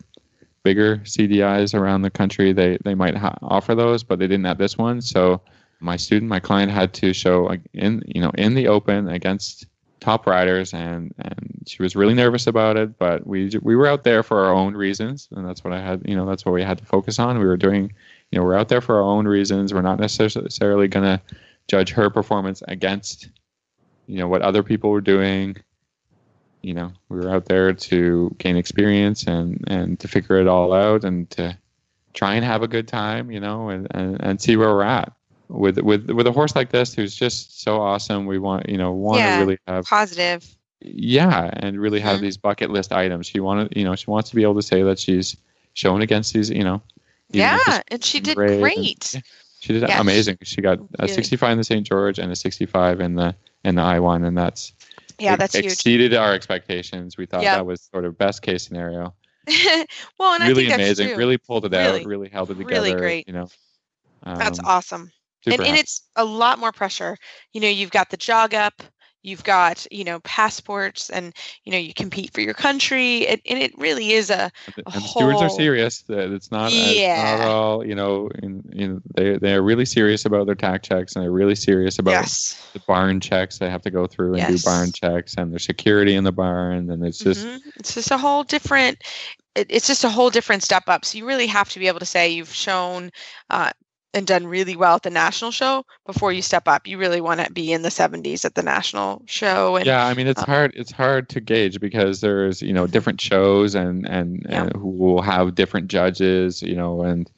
bigger 0.65 1.01
CDIs 1.05 1.75
around 1.75 2.03
the 2.03 2.11
country 2.11 2.53
they 2.53 2.79
they 2.85 2.95
might 2.95 3.17
ha- 3.17 3.39
offer 3.43 3.75
those 3.75 4.03
but 4.03 4.19
they 4.19 4.27
didn't 4.27 4.47
at 4.47 4.59
this 4.59 4.77
one 4.79 5.01
so 5.01 5.41
my 5.81 5.97
student 5.97 6.29
my 6.29 6.41
client 6.41 6.73
had 6.73 6.93
to 6.93 7.13
show 7.13 7.55
in 7.73 8.03
you 8.07 8.21
know 8.21 8.31
in 8.37 8.55
the 8.55 8.69
open 8.69 9.09
against 9.09 9.67
top 10.01 10.27
riders 10.27 10.73
and 10.73 11.13
and 11.19 11.65
she 11.67 11.83
was 11.83 11.97
really 11.97 12.15
nervous 12.15 12.47
about 12.47 12.77
it 12.77 12.99
but 12.99 13.27
we 13.27 13.51
we 13.63 13.77
were 13.77 13.87
out 13.87 14.05
there 14.05 14.23
for 14.23 14.45
our 14.45 14.53
own 14.53 14.75
reasons 14.75 15.29
and 15.33 15.47
that's 15.47 15.65
what 15.65 15.73
I 15.73 15.81
had 15.81 16.03
you 16.07 16.15
know 16.15 16.27
that's 16.27 16.45
what 16.45 16.53
we 16.53 16.63
had 16.63 16.79
to 16.79 16.85
focus 16.85 17.19
on. 17.19 17.39
We 17.39 17.47
were 17.47 17.57
doing 17.57 17.93
you 18.31 18.39
know 18.39 18.45
we're 18.45 18.57
out 18.57 18.69
there 18.69 18.81
for 18.81 18.97
our 18.97 19.03
own 19.03 19.27
reasons. 19.27 19.75
We're 19.75 19.83
not 19.83 19.99
necessarily 19.99 20.89
going 20.89 21.05
to 21.05 21.21
judge 21.67 21.91
her 21.91 22.11
performance 22.11 22.63
against 22.69 23.29
you 24.07 24.19
know 24.19 24.29
what 24.29 24.43
other 24.43 24.63
people 24.63 24.91
were 24.91 25.01
doing. 25.01 25.57
You 26.63 26.75
know 26.75 26.93
we 27.09 27.19
were 27.19 27.31
out 27.31 27.47
there 27.47 27.73
to 27.73 28.35
gain 28.39 28.57
experience 28.57 29.25
and 29.25 29.63
and 29.67 29.99
to 30.01 30.09
figure 30.09 30.41
it 30.41 30.49
all 30.49 30.73
out 30.73 31.05
and 31.05 31.29
to 31.31 31.57
try 32.15 32.35
and 32.35 32.45
have 32.45 32.63
a 32.63 32.69
good 32.69 32.89
time 32.89 33.31
you 33.31 33.39
know 33.39 33.69
and 33.69 33.87
and, 33.93 34.21
and 34.21 34.41
see 34.41 34.57
where 34.57 34.71
we're 34.71 34.83
at 34.83 35.13
with 35.49 35.79
with 35.79 36.11
with 36.11 36.27
a 36.27 36.33
horse 36.33 36.55
like 36.55 36.71
this 36.71 36.95
who's 36.95 37.15
just 37.15 37.61
so 37.63 37.81
awesome 37.81 38.27
we 38.27 38.39
want 38.39 38.69
you 38.69 38.77
know 38.77 38.93
want 38.93 39.19
Yeah. 39.21 39.39
to 39.39 39.45
really 39.45 39.59
have 39.67 39.85
Positive. 39.87 40.45
yeah 40.81 41.51
and 41.55 41.81
really 41.81 42.01
have 42.01 42.19
Mhm. 42.19 42.23
these 42.23 42.37
bucket 42.37 42.71
list 42.71 42.93
items 42.93 43.27
she 43.27 43.41
wanted 43.41 43.75
you 43.77 43.85
know 43.85 43.95
she 43.97 44.11
wants 44.11 44.29
to 44.31 44.37
be 44.37 44.43
able 44.43 44.55
to 44.57 44.63
say 44.63 44.83
that 44.83 44.99
she's 44.99 45.37
shown 45.75 46.03
against 46.03 46.35
these 46.35 46.51
you 46.51 46.63
know 46.65 46.83
Yeah, 47.31 47.59
and 47.89 48.05
she 48.05 48.21
did 48.21 48.37
great 48.37 48.63
and- 48.63 49.15
yeah, 49.15 49.21
she 49.61 49.73
did 49.73 49.83
Yeah, 49.89 50.01
amazing 50.01 50.39
she 50.43 50.61
got 50.61 50.79
a 50.79 50.83
really- 51.01 51.13
65 51.15 51.51
in 51.53 51.59
the 51.59 51.65
st 51.65 51.87
george 51.87 52.19
and 52.19 52.31
a 52.31 52.37
65 52.37 53.01
in 53.01 53.15
the 53.15 53.35
in 53.65 53.75
the 53.75 53.83
i1 53.83 54.27
and 54.27 54.37
that's 54.37 54.73
Yeah, 55.19 55.35
that's 55.37 55.55
huge. 55.57 55.65
exceeded 55.73 56.15
our 56.15 56.33
expectations. 56.33 57.17
We 57.17 57.27
thought 57.27 57.43
Yeah. 57.43 57.57
that 57.57 57.67
was 57.67 57.81
sort 57.93 58.05
of 58.05 58.17
best 58.17 58.41
case 58.43 58.63
scenario. 58.65 59.15
well, 60.19 60.35
and 60.35 60.45
really 60.47 60.67
I 60.67 60.69
think 60.69 60.75
amazing. 60.75 61.07
That's 61.07 61.15
true. 61.15 61.19
Really 61.19 61.39
pulled 61.39 61.65
it 61.65 61.73
Really, 61.73 62.01
out. 62.03 62.07
Really 62.07 62.29
held 62.29 62.51
it 62.53 62.55
together. 62.55 62.71
really 62.73 62.93
great. 62.93 63.27
You 63.27 63.33
know, 63.35 63.49
That's 64.25 64.61
Um, 64.61 64.65
awesome. 64.65 65.11
Super 65.43 65.65
and, 65.65 65.67
and 65.67 65.77
it's 65.77 66.03
a 66.17 66.25
lot 66.25 66.59
more 66.59 66.73
pressure. 66.73 67.17
You 67.53 67.61
know, 67.61 67.69
you've 67.69 67.91
got 67.91 68.11
the 68.11 68.17
jog 68.17 68.55
up, 68.55 68.83
you've 69.23 69.45
got 69.45 69.87
you 69.91 70.05
know 70.05 70.21
passports, 70.21 71.11
and 71.11 71.35
you 71.65 71.73
know 71.73 71.79
you 71.79 71.95
compete 71.95 72.33
for 72.33 72.41
your 72.41 72.55
country, 72.55 73.19
it, 73.27 73.41
and 73.49 73.59
it 73.59 73.77
really 73.79 74.13
is 74.13 74.31
a 74.31 74.51
a 74.77 74.83
and 74.93 75.05
the 75.05 75.09
stewards 75.09 75.43
are 75.43 75.49
serious. 75.49 76.05
It's 76.09 76.51
not, 76.51 76.73
uh, 76.75 76.95
it's 76.97 77.15
not 77.15 77.41
Yeah. 77.41 77.41
all. 77.41 77.87
You 77.87 77.95
know, 77.95 78.29
in, 78.43 78.63
in 78.73 79.03
they 79.17 79.39
they're 79.39 79.63
really 79.63 79.85
serious 79.87 80.25
about 80.25 80.47
their 80.47 80.55
tack 80.55 80.83
checks 80.83 81.15
and 81.17 81.23
they're 81.25 81.33
really 81.33 81.55
serious 81.55 81.99
about 81.99 82.33
yes, 82.33 82.69
the 82.75 82.81
barn 82.81 83.21
checks 83.21 83.59
they 83.59 83.71
have 83.71 83.83
to 83.83 83.91
go 83.91 84.07
through 84.07 84.35
and 84.35 84.47
Yes. 84.47 84.47
do 84.47 84.59
barn 84.59 84.93
checks 84.93 85.35
and 85.37 85.53
their 85.53 85.59
security 85.59 86.15
in 86.15 86.25
the 86.25 86.33
barn 86.33 86.91
and 86.91 87.05
it's 87.05 87.23
just 87.23 87.49
Mhm. 87.49 87.61
it's 87.77 87.95
just 87.95 88.11
a 88.11 88.19
whole 88.19 88.45
different. 88.45 88.99
It, 89.55 89.67
it's 89.71 89.87
just 89.87 90.05
a 90.05 90.11
whole 90.11 90.31
different 90.31 90.63
step 90.63 90.85
up. 90.89 91.05
So 91.05 91.19
you 91.19 91.27
really 91.27 91.47
have 91.47 91.69
to 91.71 91.79
be 91.79 91.89
able 91.89 92.01
to 92.01 92.07
say 92.07 92.29
you've 92.31 92.53
shown. 92.55 93.11
Uh, 93.51 93.71
and 94.15 94.27
done 94.27 94.47
really 94.47 94.77
well 94.77 94.97
at 94.97 95.03
the 95.03 95.11
national 95.11 95.51
show 95.51 95.85
before 96.07 96.33
you 96.33 96.43
step 96.43 96.67
up. 96.67 96.87
You 96.87 96.99
really 96.99 97.21
want 97.21 97.41
to 97.41 97.53
be 97.53 97.73
in 97.73 97.83
the 97.83 97.89
70s 97.91 98.45
at 98.45 98.55
the 98.55 98.63
national 98.63 99.23
show. 99.27 99.77
And 99.77 99.87
yeah 99.87 100.07
i 100.07 100.15
mean 100.15 100.27
it's 100.27 100.43
uh, 100.43 100.47
hard 100.47 100.73
it's 100.75 100.93
hard 100.93 101.29
to 101.31 101.41
gauge 101.41 101.81
because 101.81 102.21
there's 102.21 102.63
you 102.63 102.73
know 102.73 102.87
different 102.87 103.21
shows 103.21 103.75
and 103.75 104.09
and, 104.09 104.47
Yeah. 104.49 104.65
and 104.65 104.73
who 104.77 104.89
will 104.89 105.23
have 105.23 105.55
different 105.55 105.89
judges 105.89 106.63
you 106.63 106.75
know 106.75 107.03
and 107.03 107.31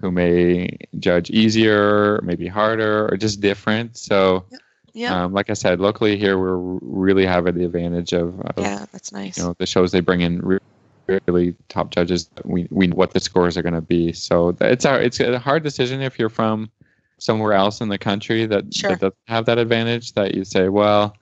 who 0.00 0.10
may 0.10 0.76
judge 0.98 1.30
easier 1.30 2.20
maybe 2.22 2.46
harder 2.46 3.08
or 3.10 3.16
just 3.16 3.40
different 3.40 3.96
so 3.96 4.44
yeah, 4.92 5.24
um, 5.24 5.32
like 5.32 5.50
i 5.50 5.54
said 5.54 5.80
locally 5.80 6.16
here 6.16 6.38
we're 6.38 6.58
really 6.82 7.26
having 7.26 7.54
the 7.54 7.64
advantage 7.64 8.12
of, 8.12 8.40
of 8.40 8.54
yeah, 8.58 8.84
that's 8.92 9.10
nice. 9.10 9.36
you 9.38 9.42
know 9.44 9.54
the 9.58 9.66
shows 9.66 9.90
they 9.90 10.00
bring 10.00 10.20
in 10.20 10.60
really 11.06 11.54
top 11.68 11.90
judges 11.90 12.30
we 12.44 12.66
we 12.70 12.86
know 12.86 12.96
what 12.96 13.12
the 13.12 13.20
scores 13.20 13.56
are 13.56 13.62
going 13.62 13.74
to 13.74 13.80
be 13.80 14.12
so 14.12 14.54
it's 14.60 14.84
a 14.84 15.00
it's 15.02 15.20
a 15.20 15.38
hard 15.38 15.62
decision 15.62 16.00
if 16.00 16.18
you're 16.18 16.28
from 16.28 16.70
somewhere 17.18 17.52
else 17.52 17.80
in 17.80 17.88
the 17.88 17.98
country 17.98 18.46
that, 18.46 18.72
Sure. 18.74 18.90
that 18.90 19.00
doesn't 19.00 19.14
have 19.28 19.46
that 19.46 19.58
advantage 19.58 20.12
that 20.14 20.34
you 20.34 20.44
say 20.44 20.68
well 20.68 21.16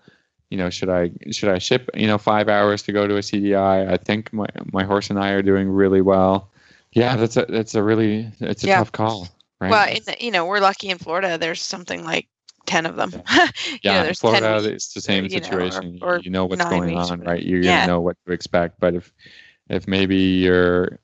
you 0.50 0.56
know 0.58 0.70
should 0.70 0.88
i 0.88 1.10
should 1.30 1.48
i 1.48 1.58
ship 1.58 1.88
you 1.94 2.06
know 2.06 2.18
five 2.18 2.48
hours 2.48 2.82
to 2.82 2.92
go 2.92 3.06
to 3.06 3.16
a 3.16 3.20
cdi 3.20 3.56
i 3.56 3.96
think 3.96 4.32
my 4.32 4.46
my 4.72 4.84
horse 4.84 5.10
and 5.10 5.18
i 5.18 5.30
are 5.30 5.42
doing 5.42 5.68
really 5.68 6.00
well 6.00 6.48
yeah 6.92 7.16
that's 7.16 7.36
a 7.36 7.44
that's 7.48 7.74
a 7.74 7.82
really 7.82 8.30
it's 8.40 8.64
a 8.64 8.66
Yeah. 8.66 8.78
tough 8.78 8.92
call 8.92 9.28
right 9.60 9.70
Well, 9.70 9.88
in 9.88 10.02
the, 10.04 10.16
you 10.20 10.30
know, 10.32 10.44
we're 10.44 10.58
lucky 10.60 10.88
in 10.88 10.98
Florida. 10.98 11.38
There's 11.38 11.60
something 11.62 12.04
like 12.04 12.26
ten 12.66 12.84
of 12.84 12.96
them. 12.96 13.12
you 13.70 13.78
yeah 13.82 14.02
know, 14.02 14.08
in 14.08 14.14
florida 14.14 14.60
10 14.60 14.72
it's 14.72 14.92
the 14.92 15.00
same 15.00 15.24
you 15.24 15.30
know, 15.30 15.36
or- 15.36 15.70
situation 15.70 15.98
or 16.02 16.20
you 16.22 16.30
know 16.30 16.46
what's 16.46 16.64
going 16.64 16.94
weeks, 16.94 17.10
on 17.10 17.20
right 17.20 17.42
you're 17.44 17.60
Yeah. 17.60 17.86
know 17.86 18.00
what 18.00 18.16
to 18.26 18.32
expect 18.32 18.78
but 18.80 18.94
if 18.94 19.12
if 19.68 19.86
maybe 19.88 20.16
you're 20.16 20.98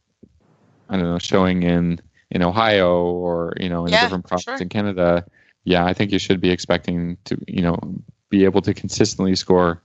i 0.88 0.96
don't 0.96 1.04
know 1.04 1.18
showing 1.18 1.62
in 1.62 2.00
in 2.30 2.42
ohio 2.42 3.04
or 3.04 3.54
you 3.58 3.68
know 3.68 3.86
in 3.86 3.92
Yeah, 3.92 3.98
a 3.98 4.00
different 4.02 4.26
province 4.26 4.44
sure. 4.44 4.56
in 4.56 4.68
canada 4.68 5.24
yeah 5.64 5.84
i 5.84 5.92
think 5.92 6.12
you 6.12 6.18
should 6.18 6.40
be 6.40 6.50
expecting 6.50 7.16
to 7.24 7.36
you 7.46 7.62
know 7.62 7.78
be 8.30 8.44
able 8.44 8.60
to 8.62 8.74
consistently 8.74 9.34
score 9.34 9.82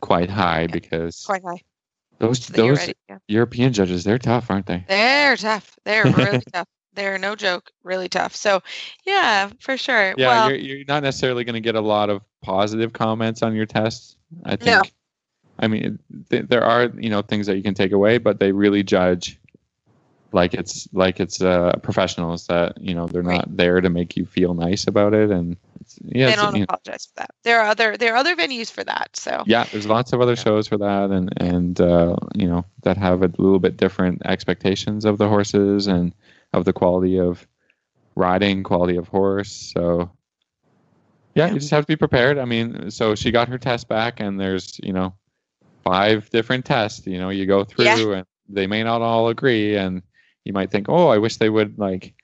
quite 0.00 0.30
high 0.30 0.66
because 0.66 1.24
quite 1.26 1.42
high. 1.42 1.60
those 2.18 2.38
So 2.40 2.52
those 2.52 2.78
ready. 2.78 2.94
Yeah. 3.08 3.18
european 3.28 3.72
judges 3.72 4.04
they're 4.04 4.18
tough 4.18 4.50
aren't 4.50 4.66
they 4.66 4.84
They're 4.88 5.36
tough. 5.36 5.76
They're 5.84 6.04
really 6.04 6.42
tough. 6.52 6.68
They're 6.94 7.18
no 7.18 7.36
joke, 7.36 7.70
really 7.84 8.08
tough. 8.08 8.34
So, 8.34 8.60
yeah, 9.06 9.50
for 9.60 9.76
sure. 9.76 10.14
yeah 10.16 10.28
well, 10.28 10.48
you're, 10.50 10.58
you're 10.58 10.84
not 10.88 11.02
necessarily 11.04 11.44
going 11.44 11.54
to 11.54 11.60
get 11.60 11.76
a 11.76 11.80
lot 11.80 12.10
of 12.10 12.22
positive 12.42 12.92
comments 12.92 13.42
on 13.42 13.54
your 13.54 13.66
test 13.66 14.16
i 14.44 14.56
think 14.56 14.66
No. 14.66 14.82
I 15.58 15.68
mean 15.68 15.98
th- 16.30 16.46
there 16.48 16.64
are 16.64 16.84
you 16.98 17.10
know 17.10 17.22
things 17.22 17.46
that 17.46 17.56
you 17.56 17.62
can 17.62 17.74
take 17.74 17.92
away 17.92 18.18
but 18.18 18.38
they 18.40 18.52
really 18.52 18.82
judge 18.82 19.38
like 20.32 20.52
it's 20.52 20.86
like 20.92 21.20
it's 21.20 21.40
uh, 21.40 21.72
professionals 21.82 22.46
that 22.48 22.78
you 22.80 22.94
know 22.94 23.06
they're 23.06 23.22
Right. 23.22 23.36
not 23.38 23.56
there 23.56 23.80
to 23.80 23.88
make 23.88 24.16
you 24.16 24.26
feel 24.26 24.52
nice 24.54 24.86
about 24.86 25.14
it 25.14 25.30
and 25.30 25.56
it's, 25.80 25.98
yeah 26.02 26.28
they 26.30 26.36
don't 26.36 26.52
you 26.54 26.58
know, 26.60 26.64
apologize 26.64 27.06
for 27.06 27.20
that. 27.20 27.30
There 27.44 27.60
are 27.60 27.68
other 27.68 27.96
there 27.96 28.12
are 28.12 28.16
other 28.18 28.36
venues 28.36 28.70
for 28.70 28.84
that. 28.84 29.16
So 29.16 29.42
yeah 29.46 29.64
there's 29.72 29.86
lots 29.86 30.12
of 30.12 30.20
other 30.20 30.36
shows 30.36 30.68
for 30.68 30.76
that 30.78 31.10
and 31.10 31.32
and 31.40 31.80
uh, 31.80 32.14
you 32.34 32.46
know 32.46 32.64
that 32.82 32.98
have 32.98 33.22
a 33.22 33.30
little 33.38 33.58
bit 33.58 33.78
different 33.78 34.20
expectations 34.26 35.06
of 35.06 35.16
the 35.16 35.28
horses 35.28 35.86
and 35.86 36.12
of 36.52 36.64
the 36.66 36.72
quality 36.74 37.18
of 37.18 37.46
riding 38.14 38.62
quality 38.64 38.96
of 38.96 39.08
horse 39.08 39.72
so 39.74 40.10
yeah, 41.34 41.46
Yeah. 41.46 41.54
you 41.54 41.60
just 41.60 41.70
have 41.70 41.84
to 41.84 41.88
be 41.88 41.96
prepared 41.96 42.36
i 42.36 42.44
mean 42.44 42.90
so 42.90 43.14
she 43.14 43.30
got 43.30 43.48
her 43.48 43.58
test 43.58 43.88
back 43.88 44.20
and 44.20 44.38
there's 44.40 44.78
you 44.82 44.92
know 44.92 45.14
five 45.84 46.28
different 46.30 46.64
tests 46.64 47.06
you 47.06 47.18
know 47.18 47.30
you 47.30 47.46
go 47.46 47.64
through 47.64 47.84
Yeah. 47.84 47.98
and 48.18 48.26
they 48.48 48.66
may 48.66 48.82
not 48.82 49.02
all 49.02 49.28
agree 49.28 49.76
and 49.76 50.02
you 50.44 50.52
might 50.52 50.70
think 50.70 50.88
oh 50.88 51.08
i 51.08 51.18
wish 51.18 51.36
they 51.36 51.50
would 51.50 51.78
like 51.78 52.14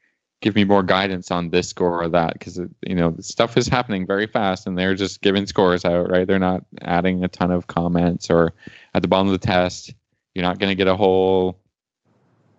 give 0.41 0.55
me 0.55 0.65
more 0.65 0.83
guidance 0.83 1.31
on 1.31 1.49
this 1.49 1.69
score 1.69 2.03
or 2.03 2.09
that 2.11 2.35
because 2.35 2.59
you 2.87 2.95
know 2.95 3.17
stuff 3.21 3.57
is 3.57 3.67
happening 3.67 4.07
very 4.07 4.27
fast 4.27 4.67
and 4.67 4.77
they're 4.77 4.95
just 4.95 5.23
giving 5.23 5.47
scores 5.47 5.87
out 5.87 6.11
right? 6.11 6.27
They're 6.27 6.39
not 6.39 6.65
adding 6.83 7.25
a 7.25 7.29
ton 7.29 7.51
of 7.51 7.67
comments 7.67 8.29
or 8.29 8.53
at 8.93 9.01
the 9.01 9.09
bottom 9.09 9.29
of 9.29 9.33
the 9.33 9.47
test 9.47 9.95
you're 10.35 10.43
not 10.45 10.59
going 10.59 10.69
to 10.71 10.75
get 10.75 10.87
a 10.87 10.97
whole 10.97 11.59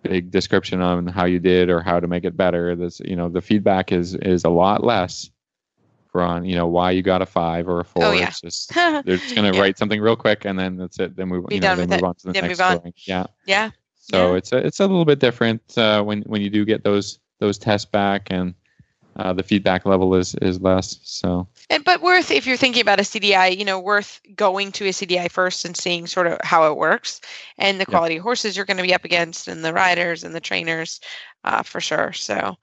big 0.02 0.32
description 0.32 0.80
on 0.80 1.06
how 1.06 1.26
you 1.26 1.38
did 1.38 1.70
or 1.70 1.80
how 1.80 2.00
to 2.00 2.08
make 2.08 2.24
it 2.24 2.36
better. 2.36 2.74
This 2.74 3.00
you 3.04 3.14
know 3.14 3.28
the 3.28 3.40
feedback 3.40 3.92
is 3.92 4.14
is 4.16 4.44
a 4.44 4.50
lot 4.50 4.82
less 4.82 5.30
on 6.20 6.44
you 6.44 6.54
know 6.56 6.66
why 6.66 6.90
you 6.90 7.02
got 7.02 7.22
a 7.22 7.26
five 7.26 7.68
or 7.68 7.80
a 7.80 7.84
four 7.84 8.04
Oh, 8.04 8.12
yeah. 8.12 8.28
it's 8.28 8.40
just 8.40 8.74
they're 8.74 9.16
just 9.18 9.34
going 9.34 9.50
to 9.50 9.56
Yeah. 9.56 9.60
write 9.62 9.78
something 9.78 10.00
real 10.00 10.16
quick 10.16 10.44
and 10.44 10.58
then 10.58 10.76
that's 10.76 10.98
it 10.98 11.16
they 11.16 11.24
move 11.24 11.46
Be 11.46 11.56
you 11.56 11.60
know 11.60 11.76
they 11.76 11.86
move 11.86 11.98
it. 11.98 12.04
on 12.04 12.14
to 12.16 12.26
the 12.26 12.32
Then 12.32 12.44
next 12.44 12.58
move 12.58 12.66
on. 12.66 12.76
scoring. 12.78 12.94
yeah 13.06 13.26
yeah. 13.46 13.70
so 13.96 14.32
Yeah. 14.32 14.36
it's 14.38 14.52
a, 14.52 14.58
it's 14.58 14.80
a 14.80 14.86
little 14.86 15.04
bit 15.04 15.18
different 15.18 15.60
uh, 15.78 16.02
when 16.02 16.22
when 16.22 16.40
you 16.42 16.50
do 16.50 16.64
get 16.64 16.84
those 16.84 17.18
those 17.40 17.58
tests 17.58 17.86
back 17.90 18.28
and 18.30 18.54
uh, 19.16 19.32
the 19.32 19.42
feedback 19.42 19.86
level 19.86 20.14
is 20.14 20.34
is 20.42 20.60
less. 20.60 20.98
So 21.02 21.48
And, 21.70 21.82
but 21.84 22.02
worth 22.02 22.30
if 22.30 22.46
you're 22.46 22.58
thinking 22.58 22.82
about 22.82 23.00
a 23.00 23.02
CDI, 23.02 23.56
you 23.56 23.64
know, 23.64 23.80
worth 23.80 24.20
going 24.36 24.72
to 24.72 24.84
a 24.86 24.92
CDI 24.92 25.30
first 25.30 25.64
and 25.64 25.74
seeing 25.74 26.06
sort 26.06 26.26
of 26.26 26.38
how 26.42 26.70
it 26.70 26.76
works 26.76 27.20
and 27.56 27.78
the 27.80 27.86
Yeah. 27.88 27.96
quality 27.96 28.16
of 28.16 28.22
horses 28.24 28.56
you're 28.56 28.66
going 28.66 28.76
to 28.76 28.82
be 28.82 28.92
up 28.94 29.04
against 29.06 29.48
and 29.48 29.64
the 29.64 29.72
riders 29.72 30.22
and 30.22 30.34
the 30.34 30.40
trainers, 30.40 31.00
uh, 31.44 31.62
for 31.62 31.80
sure. 31.80 32.12
So, 32.12 32.56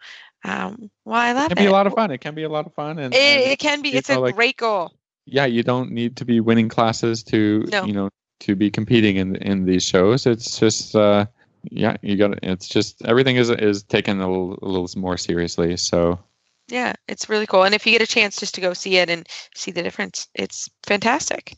um, 0.44 0.90
well, 1.06 1.20
I 1.20 1.32
love 1.34 1.52
it 1.52 1.54
it. 1.54 1.56
can 1.56 1.66
be 1.66 1.70
a 1.70 1.72
lot 1.72 1.88
of 1.88 1.94
fun. 1.94 2.12
It 2.12 2.20
can 2.22 2.36
be 2.36 2.44
a 2.44 2.50
lot 2.50 2.66
of 2.66 2.74
fun, 2.74 3.00
and, 3.00 3.14
It, 3.14 3.18
and 3.18 3.52
it 3.52 3.60
can 3.60 3.82
be. 3.82 3.94
It's 3.96 4.10
know, 4.10 4.20
a 4.20 4.22
like- 4.22 4.36
great 4.36 4.58
goal. 4.58 4.92
yeah, 5.26 5.46
you 5.46 5.64
don't 5.64 5.92
need 5.92 6.18
to 6.18 6.26
be 6.26 6.40
winning 6.40 6.70
classes 6.70 7.24
to 7.24 7.66
No. 7.72 7.86
you 7.86 7.94
know 7.94 8.10
to 8.42 8.56
be 8.56 8.70
competing 8.70 9.16
in 9.18 9.36
in 9.38 9.66
these 9.66 9.84
shows. 9.84 10.26
It's 10.26 10.60
just 10.60 10.96
uh, 10.96 11.26
yeah, 11.72 11.96
you 12.02 12.18
got 12.18 12.44
it's 12.44 12.68
just 12.68 13.02
everything 13.06 13.38
is 13.38 13.50
is 13.50 13.84
taken 13.84 14.20
a 14.22 14.28
little, 14.30 14.60
a 14.62 14.68
little 14.68 14.90
more 15.00 15.18
seriously. 15.18 15.78
So 15.78 16.20
Yeah, 16.68 16.94
it's 17.08 17.30
really 17.30 17.46
cool. 17.48 17.64
And 17.64 17.74
if 17.76 17.86
you 17.86 17.92
get 17.94 18.02
a 18.02 18.08
chance 18.08 18.36
just 18.38 18.56
to 18.56 18.62
go 18.62 18.74
see 18.74 18.98
it 18.98 19.10
and 19.10 19.28
see 19.56 19.72
the 19.72 19.84
difference, 19.84 20.28
it's 20.34 20.70
fantastic. 20.86 21.56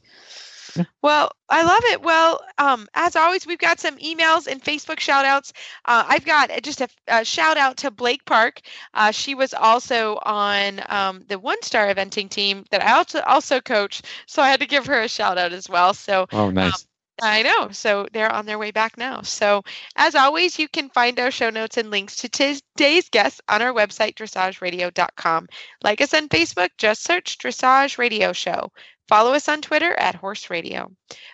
Well, 1.02 1.32
I 1.50 1.64
love 1.64 1.82
it. 1.86 2.02
Well, 2.02 2.42
um, 2.58 2.88
as 2.94 3.16
always, 3.16 3.46
we've 3.46 3.60
got 3.60 3.80
some 3.80 3.98
emails 3.98 4.48
and 4.48 4.62
Facebook 4.62 5.00
shout 5.00 5.26
outs. 5.26 5.54
Uh, 5.86 6.04
I've 6.08 6.26
got 6.26 6.52
just 6.64 6.82
a, 6.82 6.88
a 7.08 7.24
shout 7.24 7.58
out 7.58 7.78
to 7.78 7.92
Blake 7.92 8.26
Park. 8.26 8.62
Uh, 8.94 9.12
she 9.12 9.36
was 9.36 9.54
also 9.54 10.20
on 10.24 10.82
um, 10.90 11.24
the 11.28 11.40
one 11.40 11.62
star 11.62 11.94
eventing 11.94 12.30
team 12.30 12.66
that 12.72 12.84
I 12.84 12.94
also 12.94 13.22
also 13.22 13.62
coach. 13.62 14.02
So 14.28 14.42
I 14.42 14.50
had 14.50 14.60
to 14.62 14.68
give 14.68 14.86
her 14.88 15.02
a 15.02 15.08
shout 15.08 15.38
out 15.38 15.54
as 15.54 15.70
well. 15.70 15.94
So 15.94 16.26
oh, 16.32 16.50
nice. 16.50 16.86
I 17.22 17.44
know. 17.44 17.70
So 17.72 18.08
they're 18.12 18.32
on 18.32 18.46
their 18.46 18.60
way 18.60 18.72
back 18.72 18.98
now. 18.98 19.22
So, 19.22 19.64
as 19.96 20.16
always, 20.16 20.60
you 20.60 20.68
can 20.68 20.90
find 20.90 21.18
our 21.20 21.32
show 21.32 21.50
notes 21.50 21.78
and 21.78 21.90
links 21.90 22.18
to 22.18 22.30
today's 22.30 23.10
guests 23.10 23.40
on 23.48 23.62
our 23.62 23.74
website, 23.74 24.16
dressageradio.com. 24.16 25.48
Like 25.84 26.02
us 26.02 26.14
on 26.14 26.28
Facebook, 26.28 26.70
just 26.78 27.04
search 27.04 27.38
Dressage 27.38 27.98
Radio 27.98 28.34
Show. 28.34 28.72
Follow 29.08 29.34
us 29.34 29.48
on 29.48 29.62
Twitter 29.62 29.94
at 29.94 30.16
Horse 30.16 30.50
Radio. 30.50 30.92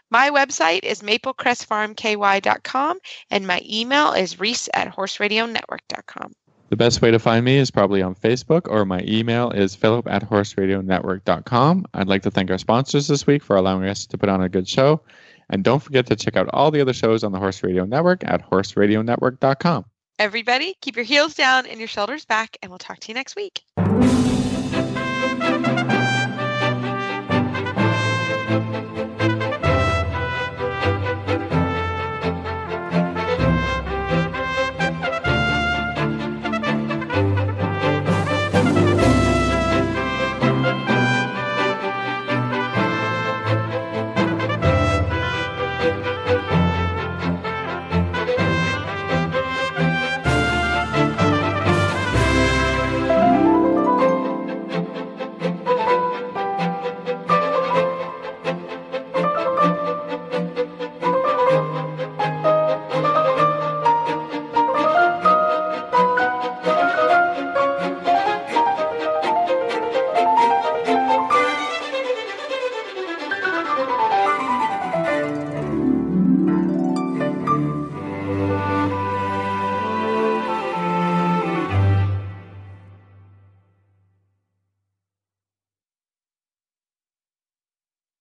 My 0.10 0.30
website 0.30 0.84
is 0.84 1.02
maplecrestfarmky.com, 1.02 3.00
and 3.30 3.48
my 3.48 3.62
email 3.66 4.12
is 4.14 4.40
reese 4.40 4.70
at 4.74 4.94
horseradionetwork.com. 4.96 6.34
The 6.70 6.78
best 6.78 7.02
way 7.02 7.12
to 7.12 7.20
find 7.20 7.44
me 7.44 7.58
is 7.58 7.70
probably 7.70 8.02
on 8.02 8.16
Facebook 8.16 8.70
or 8.70 8.86
my 8.86 9.04
email 9.06 9.52
is 9.52 9.76
philip 9.76 10.08
at 10.08 10.30
horseradionetwork.com. 10.30 11.86
I'd 11.94 12.08
like 12.08 12.22
to 12.24 12.32
thank 12.32 12.50
our 12.50 12.58
sponsors 12.58 13.08
this 13.08 13.28
week 13.28 13.44
for 13.44 13.58
allowing 13.58 13.90
us 13.90 14.06
to 14.06 14.18
put 14.18 14.30
on 14.30 14.42
a 14.42 14.48
good 14.48 14.70
show. 14.70 15.02
And 15.50 15.66
don't 15.66 15.84
forget 15.84 16.06
to 16.08 16.16
check 16.16 16.38
out 16.38 16.48
all 16.54 16.72
the 16.72 16.80
other 16.80 16.94
shows 16.94 17.26
on 17.26 17.34
the 17.34 17.40
Horse 17.40 17.62
Radio 17.62 17.84
Network 17.84 18.24
at 18.24 18.50
horseradionetwork.com. 18.50 19.86
Everybody, 20.18 20.78
keep 20.80 20.96
your 20.96 21.04
heels 21.04 21.34
down 21.34 21.66
and 21.66 21.78
your 21.80 21.90
shoulders 21.90 22.24
back, 22.24 22.56
and 22.62 22.72
we'll 22.72 22.80
talk 22.80 23.00
to 23.00 23.08
you 23.10 23.16
next 23.16 23.36
week. 23.36 23.64